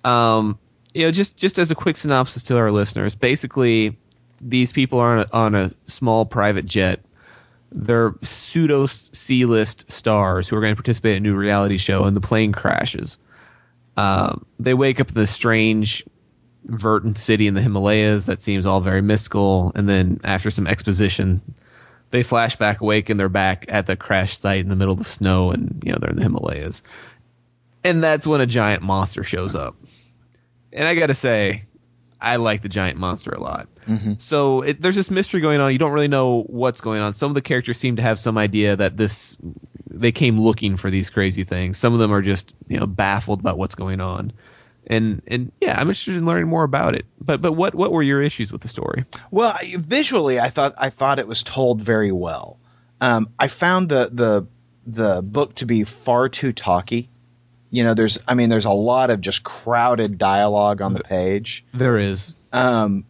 Um, 0.05 0.59
you 0.93 1.05
know, 1.05 1.13
just 1.13 1.37
just 1.37 1.59
as 1.59 1.71
a 1.71 1.75
quick 1.75 1.97
synopsis 1.97 2.45
to 2.45 2.59
our 2.59 2.73
listeners, 2.73 3.15
basically, 3.15 3.99
these 4.41 4.73
people 4.73 4.99
are 4.99 5.19
on 5.19 5.19
a, 5.21 5.29
on 5.33 5.55
a 5.55 5.73
small 5.87 6.27
private 6.27 6.67
jet. 6.67 7.01
They're 7.71 8.15
pseudo 8.23 8.87
C-list 8.87 9.91
stars 9.93 10.49
who 10.49 10.57
are 10.57 10.61
going 10.61 10.73
to 10.73 10.77
participate 10.77 11.17
in 11.17 11.25
a 11.25 11.29
new 11.29 11.37
reality 11.37 11.79
show, 11.79 12.05
and 12.05 12.17
the 12.17 12.21
plane 12.21 12.53
crashes. 12.53 13.19
Um, 13.97 14.45
they 14.59 14.75
wake 14.75 15.01
up 15.01 15.09
in 15.09 15.15
this 15.15 15.31
strange 15.31 16.05
verdant 16.67 17.17
city 17.19 17.47
in 17.47 17.55
the 17.55 17.63
Himalayas 17.63 18.27
that 18.27 18.43
seems 18.43 18.67
all 18.67 18.81
very 18.81 19.03
mystical, 19.03 19.73
and 19.75 19.89
then 19.89 20.21
after 20.25 20.51
some 20.51 20.67
exposition, 20.67 21.41
they 22.11 22.23
flash 22.23 22.57
back 22.57 22.81
awake 22.81 23.09
and 23.11 23.19
they're 23.19 23.29
back 23.29 23.67
at 23.69 23.87
the 23.87 23.97
crash 23.97 24.39
site 24.39 24.61
in 24.61 24.69
the 24.69 24.77
middle 24.77 24.93
of 24.93 24.99
the 24.99 25.05
snow, 25.05 25.51
and 25.51 25.83
you 25.85 25.93
know 25.93 25.99
they're 26.01 26.11
in 26.11 26.17
the 26.17 26.23
Himalayas. 26.23 26.83
And 27.85 28.03
that's 28.03 28.27
when 28.27 28.41
a 28.41 28.47
giant 28.47 28.83
monster 28.83 29.23
shows 29.23 29.55
up. 29.55 29.77
And 30.73 30.87
I 30.87 30.97
got 30.97 31.07
to 31.07 31.15
say, 31.15 31.67
I 32.21 32.37
like 32.37 32.63
the 32.63 32.69
giant 32.69 32.99
monster 32.99 33.31
a 33.31 33.41
lot. 33.41 33.69
Mm-hmm. 33.87 34.15
So 34.19 34.63
it, 34.63 34.81
there's 34.81 34.97
this 34.97 35.11
mystery 35.11 35.41
going 35.41 35.61
on. 35.61 35.73
You 35.73 35.79
don't 35.79 35.93
really 35.93 36.09
know 36.09 36.43
what's 36.43 36.81
going 36.81 37.01
on. 37.01 37.13
Some 37.13 37.31
of 37.31 37.35
the 37.35 37.43
characters 37.43 37.79
seem 37.79 37.97
to 37.97 38.03
have 38.03 38.19
some 38.19 38.37
idea 38.37 38.77
that 38.77 38.97
this 38.97 39.37
they 39.89 40.13
came 40.13 40.41
looking 40.41 40.77
for 40.77 40.91
these 40.91 41.11
crazy 41.11 41.45
things. 41.45 41.79
Some 41.79 41.93
of 41.93 42.01
them 42.01 42.13
are 42.13 42.23
just 42.23 42.53
you 42.69 42.79
know 42.79 42.87
baffled 42.87 43.41
about 43.41 43.59
what's 43.59 43.75
going 43.75 44.01
on. 44.01 44.33
And 44.87 45.23
and 45.27 45.53
yeah, 45.61 45.73
I'm 45.73 45.89
interested 45.89 46.17
in 46.17 46.27
learning 46.27 46.49
more 46.49 46.65
about 46.65 46.95
it. 46.95 47.07
But 47.21 47.43
but 47.43 47.53
what 47.53 47.75
what 47.75 47.91
were 47.91 48.03
your 48.03 48.23
issues 48.23 48.53
with 48.53 48.61
the 48.61 48.69
story? 48.69 49.05
Well, 49.31 49.51
I- 49.51 49.75
visually, 49.79 50.39
I 50.39 50.51
thought 50.51 50.75
I 50.79 50.91
thought 50.91 51.19
it 51.19 51.27
was 51.27 51.43
told 51.43 51.83
very 51.83 52.13
well. 52.13 52.59
Um, 53.01 53.29
I 53.39 53.49
found 53.49 53.89
the 53.89 54.09
the 54.13 54.47
the 54.87 55.23
book 55.23 55.57
to 55.57 55.67
be 55.67 55.85
far 55.85 56.29
too 56.29 56.53
talky. 56.53 57.09
You 57.71 57.83
know, 57.85 57.95
there's 57.95 58.19
I 58.29 58.35
mean, 58.35 58.49
there's 58.49 58.65
a 58.65 58.71
lot 58.71 59.11
of 59.11 59.21
just 59.21 59.43
crowded 59.43 60.19
dialogue 60.19 60.81
on 60.81 60.95
the 60.95 61.03
page. 61.03 61.65
There 61.75 61.99
is. 61.99 62.35
Um, 62.53 63.05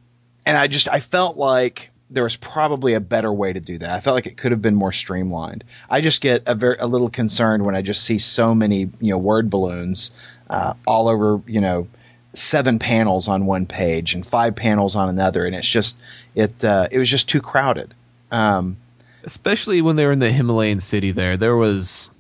and 0.47 0.57
I 0.57 0.67
just 0.67 0.89
I 0.89 1.01
felt 1.01 1.37
like 1.37 1.91
there 2.11 2.23
was 2.23 2.37
probably 2.37 2.95
a 2.95 3.01
better 3.01 3.33
way 3.33 3.53
to 3.53 3.61
do 3.61 3.79
that. 3.79 3.91
I 3.91 4.01
felt 4.01 4.15
like 4.15 4.27
it 4.27 4.37
could 4.37 4.53
have 4.53 4.63
been 4.63 4.75
more 4.75 4.93
streamlined. 4.93 5.65
I 5.91 6.01
just 6.01 6.21
get 6.21 6.45
a 6.47 6.55
very 6.55 6.77
a 6.79 6.87
little 6.87 7.11
concerned 7.11 7.65
when 7.65 7.75
I 7.75 7.83
just 7.83 8.05
see 8.05 8.19
so 8.19 8.55
many 8.55 8.91
you 9.01 9.11
know 9.11 9.19
word 9.19 9.51
balloons 9.51 10.13
uh, 10.49 10.75
all 10.87 11.09
over 11.09 11.43
you 11.47 11.61
know 11.61 11.89
seven 12.33 12.79
panels 12.79 13.29
on 13.29 13.47
one 13.47 13.67
page 13.67 14.15
and 14.15 14.25
five 14.25 14.55
panels 14.57 14.95
on 14.95 15.09
another, 15.09 15.45
and 15.45 15.55
it's 15.55 15.69
just 15.69 15.97
it 16.35 16.65
uh, 16.65 16.89
it 16.91 16.99
was 16.99 17.11
just 17.11 17.29
too 17.29 17.41
crowded. 17.41 17.93
Um, 18.31 18.77
especially 19.25 19.83
when 19.83 19.97
they 19.97 20.07
were 20.07 20.13
in 20.13 20.19
the 20.19 20.31
Himalayan 20.31 20.81
city 20.81 21.11
there, 21.11 21.37
there 21.37 21.57
was 21.57 22.11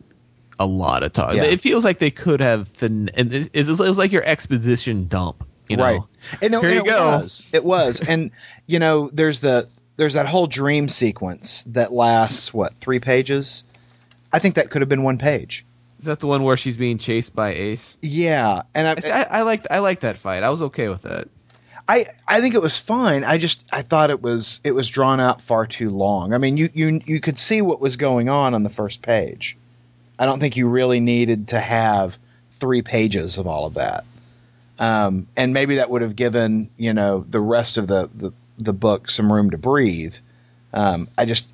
a 0.58 0.66
lot 0.66 1.02
of 1.02 1.12
talk. 1.12 1.34
Yeah. 1.34 1.44
It 1.44 1.60
feels 1.60 1.84
like 1.84 1.98
they 1.98 2.10
could 2.10 2.40
have 2.40 2.68
fin- 2.68 3.10
and 3.14 3.32
it, 3.32 3.50
was 3.54 3.98
like 3.98 4.12
your 4.12 4.24
exposition 4.24 5.08
dump, 5.08 5.46
you 5.68 5.76
know. 5.76 5.82
Right. 5.84 6.00
And, 6.40 6.52
no, 6.52 6.60
Here 6.60 6.70
and 6.70 6.76
you 6.76 6.84
it 6.84 6.88
go. 6.88 7.06
was. 7.18 7.44
It 7.52 7.64
was. 7.64 8.00
and 8.00 8.30
you 8.66 8.78
know, 8.78 9.10
there's 9.12 9.40
the 9.40 9.68
there's 9.96 10.14
that 10.14 10.26
whole 10.26 10.46
dream 10.46 10.88
sequence 10.88 11.62
that 11.68 11.92
lasts 11.92 12.52
what 12.52 12.76
three 12.76 13.00
pages. 13.00 13.64
I 14.32 14.38
think 14.38 14.56
that 14.56 14.70
could 14.70 14.82
have 14.82 14.88
been 14.88 15.02
one 15.02 15.18
page. 15.18 15.64
Is 15.98 16.04
that 16.06 16.20
the 16.20 16.26
one 16.26 16.42
where 16.42 16.56
she's 16.56 16.76
being 16.76 16.98
chased 16.98 17.34
by 17.34 17.54
Ace? 17.54 17.96
Yeah, 18.02 18.62
and 18.74 18.86
I, 18.86 19.10
I, 19.10 19.26
I 19.38 19.42
liked 19.42 19.66
I 19.70 19.78
liked 19.78 20.02
that 20.02 20.18
fight. 20.18 20.42
I 20.42 20.50
was 20.50 20.62
okay 20.62 20.88
with 20.88 21.02
that. 21.02 21.28
I 21.88 22.06
I 22.26 22.40
think 22.40 22.54
it 22.54 22.60
was 22.60 22.76
fine. 22.76 23.24
I 23.24 23.38
just 23.38 23.62
I 23.72 23.82
thought 23.82 24.10
it 24.10 24.20
was 24.20 24.60
it 24.64 24.72
was 24.72 24.88
drawn 24.88 25.20
out 25.20 25.40
far 25.40 25.66
too 25.66 25.90
long. 25.90 26.34
I 26.34 26.38
mean, 26.38 26.56
you 26.56 26.68
you 26.74 27.00
you 27.04 27.20
could 27.20 27.38
see 27.38 27.62
what 27.62 27.80
was 27.80 27.96
going 27.96 28.28
on 28.28 28.54
on 28.54 28.62
the 28.62 28.70
first 28.70 29.02
page. 29.02 29.56
I 30.18 30.26
don't 30.26 30.40
think 30.40 30.56
you 30.56 30.68
really 30.68 31.00
needed 31.00 31.48
to 31.48 31.60
have 31.60 32.18
three 32.52 32.82
pages 32.82 33.38
of 33.38 33.46
all 33.46 33.66
of 33.66 33.74
that. 33.74 34.04
Um, 34.78 35.26
and 35.36 35.54
maybe 35.54 35.76
that 35.76 35.88
would 35.88 36.02
have 36.02 36.16
given 36.16 36.70
you 36.76 36.92
know 36.92 37.24
the 37.28 37.40
rest 37.40 37.78
of 37.78 37.86
the 37.86 38.10
the, 38.14 38.32
the 38.58 38.72
book 38.72 39.10
some 39.10 39.32
room 39.32 39.50
to 39.50 39.58
breathe. 39.58 40.14
Um, 40.72 41.08
I 41.16 41.24
just 41.24 41.46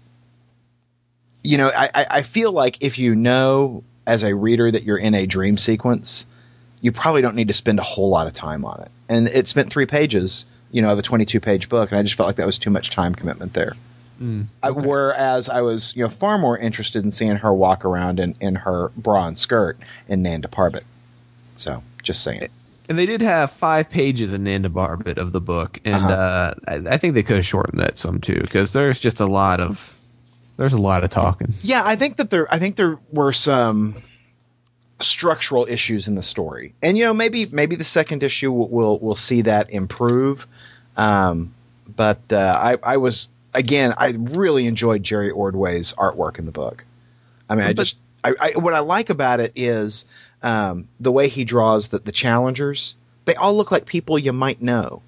you 1.42 1.58
know 1.58 1.68
I, 1.68 1.90
I 1.94 2.06
I 2.10 2.22
feel 2.22 2.52
like 2.52 2.78
if 2.82 2.98
you 2.98 3.14
know 3.14 3.84
as 4.06 4.24
a 4.24 4.34
reader 4.34 4.70
that 4.70 4.82
you're 4.82 4.98
in 4.98 5.14
a 5.14 5.26
dream 5.26 5.56
sequence, 5.56 6.26
you 6.80 6.92
probably 6.92 7.22
don't 7.22 7.36
need 7.36 7.48
to 7.48 7.54
spend 7.54 7.78
a 7.78 7.82
whole 7.82 8.10
lot 8.10 8.26
of 8.26 8.32
time 8.32 8.64
on 8.64 8.82
it. 8.82 8.90
And 9.08 9.28
it 9.28 9.46
spent 9.48 9.70
three 9.70 9.86
pages, 9.86 10.46
you 10.70 10.82
know, 10.82 10.92
of 10.92 10.98
a 10.98 11.02
22 11.02 11.40
page 11.40 11.68
book, 11.68 11.90
and 11.90 11.98
I 11.98 12.02
just 12.02 12.16
felt 12.16 12.26
like 12.26 12.36
that 12.36 12.46
was 12.46 12.58
too 12.58 12.70
much 12.70 12.90
time 12.90 13.14
commitment 13.14 13.52
there. 13.52 13.74
I, 14.62 14.70
whereas 14.70 15.48
I 15.48 15.62
was, 15.62 15.96
you 15.96 16.02
know, 16.02 16.08
far 16.08 16.38
more 16.38 16.56
interested 16.56 17.04
in 17.04 17.10
seeing 17.10 17.36
her 17.36 17.52
walk 17.52 17.84
around 17.84 18.20
in, 18.20 18.34
in 18.40 18.54
her 18.56 18.90
bra 18.96 19.26
and 19.26 19.38
skirt 19.38 19.78
in 20.08 20.22
Nanda 20.22 20.48
Parbat. 20.48 20.82
So, 21.56 21.82
just 22.02 22.22
saying. 22.22 22.48
And 22.92 22.98
they 22.98 23.06
did 23.06 23.22
have 23.22 23.50
five 23.52 23.88
pages 23.88 24.34
in 24.34 24.44
Nanda 24.44 24.68
Parbat 24.68 25.16
of 25.16 25.32
the 25.32 25.40
book, 25.40 25.80
and 25.82 25.94
Uh-huh. 25.94 26.12
uh, 26.12 26.54
I, 26.68 26.74
I 26.94 26.96
think 26.98 27.14
they 27.14 27.22
could 27.22 27.36
have 27.36 27.46
shortened 27.46 27.80
that 27.80 27.96
some 27.96 28.20
too, 28.20 28.38
because 28.38 28.74
there's 28.74 29.00
just 29.00 29.20
a 29.20 29.24
lot 29.26 29.60
of 29.60 29.94
there's 30.58 30.74
a 30.74 30.78
lot 30.78 31.02
of 31.02 31.08
talking. 31.08 31.54
Yeah, 31.62 31.80
I 31.82 31.96
think 31.96 32.16
that 32.16 32.28
there, 32.28 32.52
I 32.52 32.58
think 32.58 32.76
there 32.76 32.98
were 33.10 33.32
some 33.32 33.94
structural 35.00 35.66
issues 35.66 36.06
in 36.06 36.16
the 36.16 36.22
story, 36.22 36.74
and 36.82 36.98
you 36.98 37.04
know, 37.06 37.14
maybe 37.14 37.46
maybe 37.46 37.76
the 37.76 37.84
second 37.84 38.22
issue 38.22 38.52
will 38.52 38.68
will, 38.68 38.98
will 38.98 39.16
see 39.16 39.40
that 39.40 39.70
improve. 39.70 40.46
Um, 40.94 41.54
but 41.96 42.20
uh, 42.30 42.36
I, 42.62 42.76
I 42.82 42.96
was 42.98 43.30
again, 43.54 43.94
I 43.96 44.08
really 44.18 44.66
enjoyed 44.66 45.02
Jerry 45.02 45.30
Ordway's 45.30 45.94
artwork 45.94 46.38
in 46.38 46.44
the 46.44 46.52
book. 46.52 46.84
I 47.48 47.54
mean, 47.54 47.64
I 47.64 47.72
But- 47.72 47.84
just, 47.84 47.96
I, 48.22 48.34
I 48.38 48.52
what 48.58 48.74
I 48.74 48.80
like 48.80 49.08
about 49.08 49.40
it 49.40 49.52
is 49.56 50.04
um, 50.42 50.88
the 51.00 51.12
way 51.12 51.28
he 51.28 51.44
draws 51.44 51.88
the, 51.88 51.98
the 51.98 52.12
challengers. 52.12 52.96
They 53.24 53.34
all 53.34 53.56
look 53.56 53.70
like 53.70 53.86
people 53.86 54.18
you 54.18 54.32
might 54.32 54.60
know. 54.60 55.02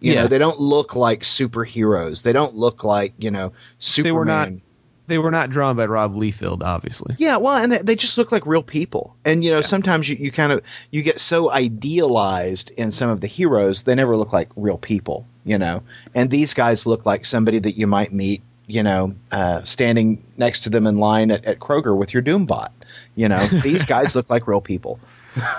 You 0.00 0.16
know, 0.16 0.26
they 0.26 0.38
don't 0.38 0.60
look 0.60 0.94
like 0.96 1.22
superheroes. 1.22 2.22
They 2.22 2.34
don't 2.34 2.54
look 2.54 2.84
like 2.84 3.14
you 3.18 3.30
know 3.30 3.52
Superman. 3.78 4.04
They 4.04 4.12
were 4.12 4.24
not 4.24 4.62
they 5.06 5.18
were 5.18 5.30
not 5.30 5.50
drawn 5.50 5.76
by 5.76 5.86
Rob 5.86 6.14
Liefeld, 6.14 6.62
obviously. 6.62 7.14
Yeah, 7.18 7.36
well, 7.36 7.56
and 7.56 7.72
they, 7.72 7.78
they 7.78 7.96
just 7.96 8.16
look 8.16 8.32
like 8.32 8.46
real 8.46 8.62
people. 8.62 9.16
And 9.24 9.44
you 9.44 9.50
know, 9.50 9.62
sometimes 9.62 10.08
you, 10.08 10.16
you 10.16 10.30
kind 10.30 10.52
of 10.52 10.62
you 10.90 11.02
get 11.02 11.20
so 11.20 11.50
idealized 11.50 12.70
in 12.70 12.90
some 12.90 13.10
of 13.10 13.20
the 13.20 13.26
heroes, 13.26 13.82
they 13.82 13.94
never 13.94 14.16
look 14.16 14.32
like 14.32 14.50
real 14.56 14.78
people. 14.78 15.26
You 15.44 15.58
know, 15.58 15.82
and 16.14 16.30
these 16.30 16.54
guys 16.54 16.86
look 16.86 17.04
like 17.04 17.26
somebody 17.26 17.58
that 17.58 17.76
you 17.76 17.86
might 17.86 18.12
meet. 18.12 18.42
You 18.66 18.82
know, 18.82 19.14
uh, 19.30 19.64
standing 19.64 20.24
next 20.36 20.60
to 20.62 20.70
them 20.70 20.86
in 20.86 20.96
line 20.96 21.30
at, 21.30 21.44
at 21.44 21.58
Kroger 21.58 21.96
with 21.96 22.14
your 22.14 22.22
Doombot. 22.22 22.70
You 23.14 23.28
know, 23.28 23.44
these 23.62 23.84
guys 23.84 24.14
look 24.14 24.30
like 24.30 24.46
real 24.46 24.60
people. 24.60 24.98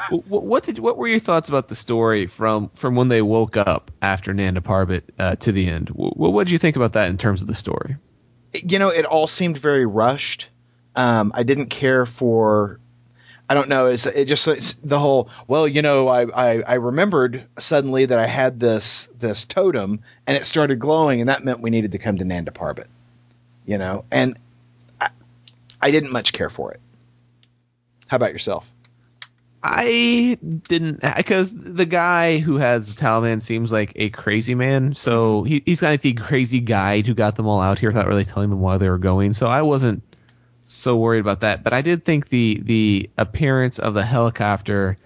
Wh- 0.10 0.32
what 0.32 0.64
did 0.64 0.80
what 0.80 0.97
were 0.97 1.08
your 1.08 1.20
thoughts 1.20 1.49
about 1.49 1.68
the 1.68 1.76
story 1.76 2.28
from 2.28 2.70
from 2.70 2.95
when 2.95 3.08
they 3.08 3.22
woke 3.22 3.58
up 3.58 3.91
after 4.01 4.34
Nanda 4.34 4.62
Parbat 4.62 5.03
uh, 5.20 5.36
to 5.38 5.51
the 5.51 5.68
end? 5.68 5.89
What 5.89 6.34
what 6.34 6.47
did 6.47 6.51
you 6.51 6.58
think 6.58 6.76
about 6.76 6.93
that 6.93 7.10
in 7.10 7.18
terms 7.18 7.41
of 7.41 7.47
the 7.47 7.56
story? 7.56 7.97
you 8.64 8.80
know, 8.80 8.89
it 8.89 9.06
all 9.06 9.28
seemed 9.28 9.58
very 9.58 9.86
rushed. 9.86 10.49
Um, 10.95 11.32
I 11.36 11.43
didn't 11.43 11.68
care 11.68 12.06
for. 12.06 12.80
I 13.47 13.53
don't 13.53 13.69
know. 13.69 13.87
It's, 13.87 14.05
it 14.05 14.25
just 14.25 14.87
the 14.87 14.99
whole. 14.99 15.29
Well, 15.47 15.67
you 15.67 15.81
know, 15.81 16.07
I, 16.07 16.23
I 16.23 16.61
I 16.61 16.73
remembered 16.75 17.45
suddenly 17.59 18.05
that 18.05 18.17
I 18.17 18.25
had 18.25 18.59
this 18.59 19.07
this 19.19 19.45
totem 19.45 20.01
and 20.25 20.35
it 20.35 20.45
started 20.45 20.79
glowing, 20.79 21.19
and 21.19 21.29
that 21.29 21.43
meant 21.43 21.59
we 21.59 21.69
needed 21.69 21.91
to 21.91 21.99
come 21.99 22.17
to 22.17 22.25
Nanda 22.25 22.51
Parbat. 22.51 22.87
You 23.65 23.77
know, 23.77 24.05
and 24.11 24.37
I, 24.99 25.09
I 25.79 25.91
didn't 25.91 26.11
much 26.11 26.33
care 26.33 26.49
for 26.49 26.71
it. 26.71 26.79
How 28.07 28.17
about 28.17 28.33
yourself? 28.33 28.71
I 29.67 30.37
didn't 30.67 31.01
because 31.17 31.51
the 31.51 31.87
guy 31.87 32.37
who 32.37 32.57
has 32.57 32.93
the 32.93 33.01
Taliban 33.01 33.41
seems 33.41 33.71
like 33.71 33.93
a 33.95 34.11
crazy 34.11 34.53
man. 34.53 34.93
So 34.93 35.41
he, 35.41 35.63
he's 35.65 35.81
kind 35.81 35.95
of 35.95 36.01
the 36.01 36.13
crazy 36.13 36.59
guide 36.59 37.07
who 37.07 37.15
got 37.15 37.35
them 37.35 37.47
all 37.47 37.61
out 37.61 37.79
here 37.79 37.89
without 37.89 38.07
really 38.07 38.25
telling 38.25 38.51
them 38.51 38.59
why 38.59 38.77
they 38.77 38.89
were 38.89 38.99
going. 38.99 39.33
So 39.33 39.47
I 39.47 39.63
wasn't 39.63 40.05
so 40.66 40.97
worried 40.97 41.20
about 41.20 41.41
that. 41.41 41.63
But 41.63 41.74
I 41.74 41.82
did 41.82 42.03
think 42.05 42.30
the 42.30 42.59
the 42.63 43.09
appearance 43.18 43.80
of 43.80 43.93
the 43.93 44.03
helicopter 44.03 44.97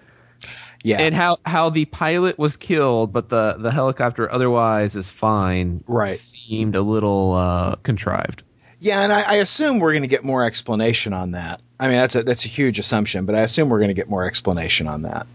Yeah, 0.82 1.00
and 1.00 1.14
how 1.14 1.36
how 1.44 1.70
the 1.70 1.84
pilot 1.84 2.38
was 2.38 2.56
killed, 2.56 3.12
but 3.12 3.28
the 3.28 3.56
the 3.58 3.70
helicopter 3.70 4.30
otherwise 4.30 4.96
is 4.96 5.10
fine. 5.10 5.84
Right. 5.86 6.08
seemed 6.16 6.76
a 6.76 6.82
little 6.82 7.32
uh, 7.34 7.76
contrived. 7.76 8.42
yeah, 8.80 9.02
and 9.02 9.12
I, 9.12 9.20
I 9.22 9.34
assume 9.36 9.78
we're 9.78 9.92
going 9.92 10.02
to 10.02 10.08
get 10.08 10.24
more 10.24 10.44
explanation 10.46 11.12
on 11.12 11.32
that. 11.32 11.60
I 11.78 11.88
mean, 11.88 11.98
that's 11.98 12.14
a 12.16 12.22
that's 12.22 12.44
a 12.46 12.48
huge 12.48 12.78
assumption, 12.78 13.26
but 13.26 13.34
I 13.34 13.40
assume 13.40 13.68
we're 13.68 13.78
going 13.80 13.88
to 13.88 13.94
get 13.94 14.08
more 14.08 14.26
explanation 14.26 14.86
on 14.88 15.02
that. 15.02 15.26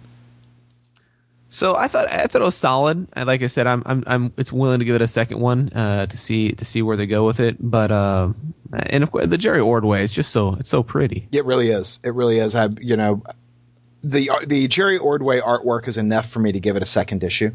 So 1.56 1.74
I 1.74 1.88
thought 1.88 2.12
I 2.12 2.28
thought 2.28 2.42
it 2.42 2.46
was 2.46 2.56
solid. 2.56 3.08
And 3.14 3.28
Like 3.28 3.42
I 3.42 3.48
said, 3.48 3.66
I'm 3.66 3.82
I'm 3.86 4.04
I'm 4.06 4.34
it's 4.36 4.52
willing 4.52 4.80
to 4.80 4.86
give 4.86 4.96
it 4.96 5.02
a 5.02 5.08
second 5.08 5.40
one 5.40 5.70
uh, 5.70 6.06
to 6.06 6.18
see 6.18 6.52
to 6.52 6.66
see 6.66 6.82
where 6.82 6.98
they 6.98 7.08
go 7.08 7.26
with 7.26 7.40
it. 7.40 7.56
But 7.58 7.92
uh, 7.92 8.34
and 8.74 9.04
of 9.04 9.10
course 9.10 9.28
the 9.28 9.38
Jerry 9.38 9.62
Ordway 9.62 10.04
is 10.04 10.12
just 10.12 10.32
so 10.32 10.56
it's 10.56 10.70
so 10.70 10.84
pretty. 10.84 11.30
It 11.32 11.46
really 11.46 11.70
is. 11.70 12.02
It 12.04 12.14
really 12.14 12.40
is. 12.40 12.56
I, 12.56 12.68
you 12.82 12.98
know, 12.98 13.24
the 14.04 14.32
the 14.46 14.68
Jerry 14.68 14.98
Ordway 14.98 15.40
artwork 15.40 15.88
is 15.88 15.96
enough 15.96 16.30
for 16.30 16.40
me 16.40 16.52
to 16.52 16.60
give 16.60 16.76
it 16.76 16.84
a 16.84 16.86
second 16.86 17.24
issue. 17.24 17.52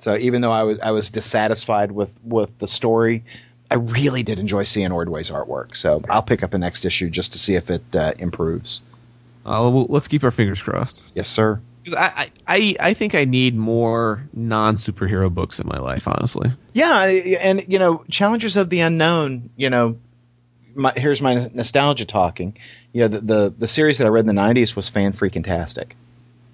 So 0.00 0.16
even 0.16 0.40
though 0.42 0.52
I 0.52 0.64
was 0.64 0.80
I 0.80 0.90
was 0.90 1.10
dissatisfied 1.10 1.92
with 1.92 2.18
with 2.24 2.58
the 2.58 2.66
story, 2.66 3.22
I 3.70 3.76
really 3.76 4.24
did 4.24 4.40
enjoy 4.40 4.64
seeing 4.64 4.90
Ordway's 4.90 5.30
artwork. 5.30 5.76
So 5.76 6.02
I'll 6.10 6.22
pick 6.22 6.42
up 6.42 6.50
the 6.50 6.58
next 6.58 6.86
issue 6.86 7.08
just 7.08 7.34
to 7.34 7.38
see 7.38 7.54
if 7.54 7.70
it 7.70 7.84
uh, 7.94 8.14
improves. 8.18 8.82
Uh, 9.44 9.70
well, 9.72 9.86
let's 9.88 10.08
keep 10.08 10.24
our 10.24 10.32
fingers 10.32 10.60
crossed. 10.60 11.04
Yes, 11.14 11.28
sir. 11.28 11.60
I, 11.94 12.30
I, 12.46 12.76
I 12.80 12.94
think 12.94 13.14
I 13.14 13.24
need 13.24 13.54
more 13.54 14.28
non 14.32 14.76
superhero 14.76 15.32
books 15.32 15.60
in 15.60 15.68
my 15.68 15.78
life, 15.78 16.08
honestly. 16.08 16.50
Yeah, 16.72 17.04
and 17.04 17.62
you 17.68 17.78
know, 17.78 18.04
Challengers 18.10 18.56
of 18.56 18.70
the 18.70 18.80
Unknown. 18.80 19.50
You 19.56 19.70
know, 19.70 19.98
my, 20.74 20.92
here's 20.96 21.22
my 21.22 21.48
nostalgia 21.54 22.04
talking. 22.04 22.56
You 22.92 23.02
know, 23.02 23.08
the, 23.08 23.20
the 23.20 23.54
the 23.58 23.68
series 23.68 23.98
that 23.98 24.06
I 24.06 24.08
read 24.08 24.26
in 24.26 24.34
the 24.34 24.40
'90s 24.40 24.74
was 24.74 24.88
fan 24.88 25.12
freaking 25.12 25.44
tastic. 25.44 25.96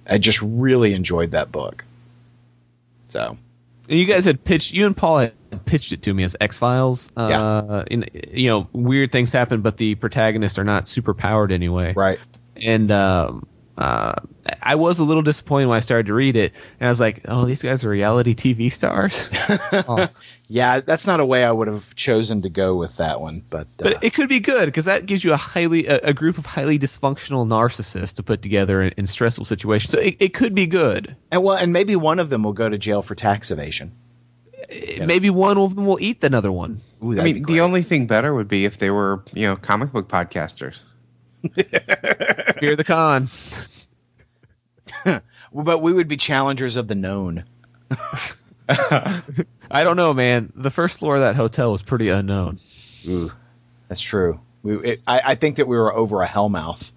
I 0.08 0.18
just 0.18 0.42
really 0.42 0.94
enjoyed 0.94 1.30
that 1.30 1.52
book. 1.52 1.84
So 3.08 3.36
And 3.88 3.98
you 3.98 4.04
guys 4.06 4.24
had 4.24 4.42
pitched, 4.44 4.72
you 4.72 4.86
and 4.86 4.96
Paul 4.96 5.18
had 5.18 5.34
pitched 5.64 5.92
it 5.92 6.02
to 6.02 6.14
me 6.14 6.24
as 6.24 6.34
X 6.40 6.58
Files. 6.58 7.10
Uh, 7.16 7.84
in, 7.90 8.06
you 8.32 8.48
know, 8.48 8.68
weird 8.72 9.12
things 9.12 9.32
happen, 9.32 9.60
but 9.60 9.76
the 9.76 9.94
protagonists 9.94 10.58
are 10.58 10.64
not 10.64 10.88
super 10.88 11.14
powered 11.14 11.52
anyway. 11.52 11.92
right, 11.94 12.18
And 12.56 12.90
um, 12.90 13.46
uh, 13.76 14.14
I 14.62 14.74
was 14.74 14.98
a 14.98 15.04
little 15.04 15.22
disappointed 15.22 15.66
when 15.66 15.76
I 15.76 15.80
started 15.80 16.06
to 16.06 16.14
read 16.14 16.36
it, 16.36 16.52
and 16.78 16.86
I 16.86 16.90
was 16.90 17.00
like, 17.00 17.22
"Oh, 17.26 17.46
these 17.46 17.62
guys 17.62 17.84
are 17.84 17.88
reality 17.88 18.34
TV 18.34 18.70
stars." 18.70 19.30
Oh. 19.72 20.08
yeah, 20.48 20.80
that's 20.80 21.06
not 21.06 21.20
a 21.20 21.24
way 21.24 21.42
I 21.42 21.50
would 21.50 21.68
have 21.68 21.94
chosen 21.94 22.42
to 22.42 22.50
go 22.50 22.76
with 22.76 22.98
that 22.98 23.20
one, 23.20 23.42
but, 23.48 23.68
uh, 23.80 23.84
But 23.84 24.04
it 24.04 24.12
could 24.12 24.28
be 24.28 24.40
good 24.40 24.66
because 24.66 24.84
that 24.84 25.06
gives 25.06 25.24
you 25.24 25.32
a 25.32 25.36
highly 25.36 25.86
a, 25.86 25.98
a 25.98 26.12
group 26.12 26.36
of 26.36 26.44
highly 26.44 26.78
dysfunctional 26.78 27.46
narcissists 27.46 28.14
to 28.14 28.22
put 28.22 28.42
together 28.42 28.82
in, 28.82 28.94
in 28.98 29.06
stressful 29.06 29.46
situations. 29.46 29.92
So 29.92 30.00
it, 30.00 30.16
it 30.20 30.34
could 30.34 30.54
be 30.54 30.66
good. 30.66 31.16
and 31.30 31.42
well, 31.42 31.56
and 31.56 31.72
maybe 31.72 31.96
one 31.96 32.18
of 32.18 32.28
them 32.28 32.42
will 32.42 32.52
go 32.52 32.68
to 32.68 32.76
jail 32.76 33.00
for 33.02 33.14
tax 33.14 33.50
evasion. 33.50 33.92
Maybe 35.00 35.30
one 35.30 35.58
of 35.58 35.74
them 35.74 35.86
will 35.86 35.98
eat 36.00 36.22
another 36.24 36.52
one. 36.52 36.80
Ooh, 37.02 37.18
I 37.18 37.24
mean, 37.24 37.42
the 37.42 37.60
only 37.60 37.82
thing 37.82 38.06
better 38.06 38.32
would 38.32 38.48
be 38.48 38.64
if 38.64 38.78
they 38.78 38.90
were, 38.90 39.22
you 39.34 39.46
know, 39.46 39.56
comic 39.56 39.92
book 39.92 40.08
podcasters. 40.08 40.78
Fear 42.60 42.76
the 42.76 42.84
con. 42.84 43.28
but 45.52 45.78
we 45.82 45.92
would 45.92 46.08
be 46.08 46.16
challengers 46.16 46.76
of 46.76 46.88
the 46.88 46.94
known. 46.94 47.44
I 48.68 49.84
don't 49.84 49.96
know, 49.96 50.14
man. 50.14 50.52
The 50.54 50.70
first 50.70 50.98
floor 50.98 51.16
of 51.16 51.22
that 51.22 51.36
hotel 51.36 51.72
was 51.72 51.82
pretty 51.82 52.08
unknown. 52.08 52.60
Ooh, 53.08 53.32
that's 53.88 54.00
true. 54.00 54.40
We, 54.62 54.78
it, 54.78 55.02
I, 55.06 55.20
I 55.24 55.34
think 55.34 55.56
that 55.56 55.66
we 55.66 55.76
were 55.76 55.92
over 55.94 56.22
a 56.22 56.28
hellmouth. 56.28 56.92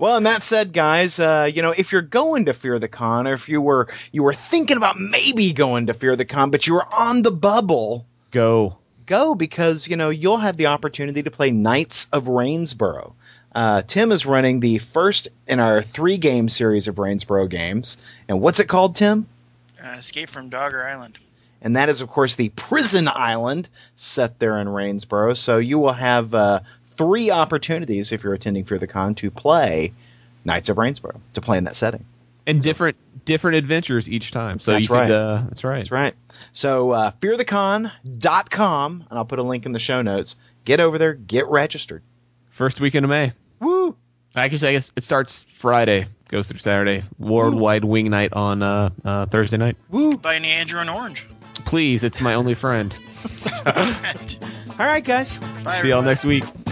Well, 0.00 0.16
and 0.16 0.24
that 0.24 0.42
said, 0.42 0.72
guys, 0.72 1.20
uh, 1.20 1.46
you 1.54 1.60
know, 1.60 1.74
if 1.76 1.92
you're 1.92 2.00
going 2.00 2.46
to 2.46 2.54
Fear 2.54 2.78
the 2.78 2.88
Con, 2.88 3.26
or 3.26 3.34
if 3.34 3.50
you 3.50 3.60
were 3.60 3.86
you 4.12 4.22
were 4.22 4.32
thinking 4.32 4.78
about 4.78 4.98
maybe 4.98 5.52
going 5.52 5.88
to 5.88 5.94
Fear 5.94 6.16
the 6.16 6.24
Con, 6.24 6.50
but 6.50 6.66
you 6.66 6.72
were 6.72 6.86
on 6.90 7.20
the 7.20 7.30
bubble, 7.30 8.06
Go. 8.30 8.78
go 9.04 9.34
because 9.34 9.86
you 9.86 9.96
know 9.96 10.08
you'll 10.08 10.38
have 10.38 10.56
the 10.56 10.68
opportunity 10.68 11.22
to 11.24 11.30
play 11.30 11.50
Knights 11.50 12.06
of 12.14 12.28
Rainsboro. 12.28 13.12
Uh, 13.54 13.82
Tim 13.82 14.10
is 14.10 14.24
running 14.24 14.60
the 14.60 14.78
first 14.78 15.28
in 15.46 15.60
our 15.60 15.82
three 15.82 16.16
game 16.16 16.48
series 16.48 16.88
of 16.88 16.94
Rainsboro 16.94 17.50
games, 17.50 17.98
and 18.26 18.40
what's 18.40 18.58
it 18.58 18.68
called, 18.68 18.96
Tim? 18.96 19.26
Uh, 19.84 19.96
Escape 19.98 20.30
from 20.30 20.48
Dogger 20.48 20.82
Island. 20.82 21.18
and 21.60 21.76
that 21.76 21.90
is 21.90 22.00
of 22.00 22.08
course 22.08 22.36
the 22.36 22.48
prison 22.48 23.06
island 23.06 23.68
set 23.96 24.38
there 24.38 24.58
in 24.60 24.66
Rainsboro. 24.66 25.36
So 25.36 25.58
you 25.58 25.78
will 25.78 25.92
have 25.92 26.34
uh, 26.34 26.60
three 27.00 27.30
opportunities 27.30 28.12
if 28.12 28.22
you're 28.22 28.34
attending 28.34 28.64
Fear 28.64 28.78
the 28.78 28.86
Con 28.86 29.14
to 29.16 29.30
play 29.30 29.94
Knights 30.44 30.68
of 30.68 30.76
Rainsboro 30.76 31.18
to 31.32 31.40
play 31.40 31.56
in 31.56 31.64
that 31.64 31.74
setting. 31.74 32.04
And 32.46 32.60
different 32.60 32.96
different 33.24 33.56
adventures 33.56 34.08
each 34.08 34.32
time. 34.32 34.58
So 34.58 34.72
That's 34.72 34.88
you 34.88 34.94
right. 34.94 35.06
could, 35.06 35.14
uh, 35.14 35.42
that's 35.48 35.64
right. 35.64 35.78
That's 35.78 35.90
right. 35.90 36.14
So 36.52 36.90
uh, 36.90 37.10
fearthecon.com, 37.20 39.04
and 39.08 39.18
I'll 39.18 39.24
put 39.24 39.38
a 39.38 39.42
link 39.42 39.66
in 39.66 39.72
the 39.72 39.78
show 39.78 40.02
notes. 40.02 40.36
Get 40.64 40.80
over 40.80 40.98
there, 40.98 41.14
get 41.14 41.48
registered. 41.48 42.02
First 42.50 42.80
weekend 42.80 43.04
of 43.04 43.10
May. 43.10 43.32
Woo! 43.60 43.96
Actually, 44.34 44.68
I 44.68 44.72
guess 44.72 44.92
it 44.96 45.02
starts 45.02 45.42
Friday, 45.44 46.06
goes 46.28 46.48
through 46.48 46.60
Saturday. 46.60 47.02
Worldwide 47.18 47.84
Wing 47.84 48.10
Night 48.10 48.32
on 48.32 48.62
uh, 48.62 48.90
uh, 49.04 49.26
Thursday 49.26 49.56
night. 49.56 49.76
Woo! 49.88 50.16
Buy 50.16 50.36
any 50.36 50.48
Andrew 50.48 50.80
and 50.80 50.90
Orange. 50.90 51.26
Please, 51.64 52.04
it's 52.04 52.20
my 52.20 52.34
only 52.34 52.54
friend. 52.54 52.94
All 53.66 54.86
right, 54.86 55.04
guys, 55.04 55.38
Bye, 55.38 55.80
See 55.80 55.88
y'all 55.88 56.02
next 56.02 56.24
week. 56.24 56.44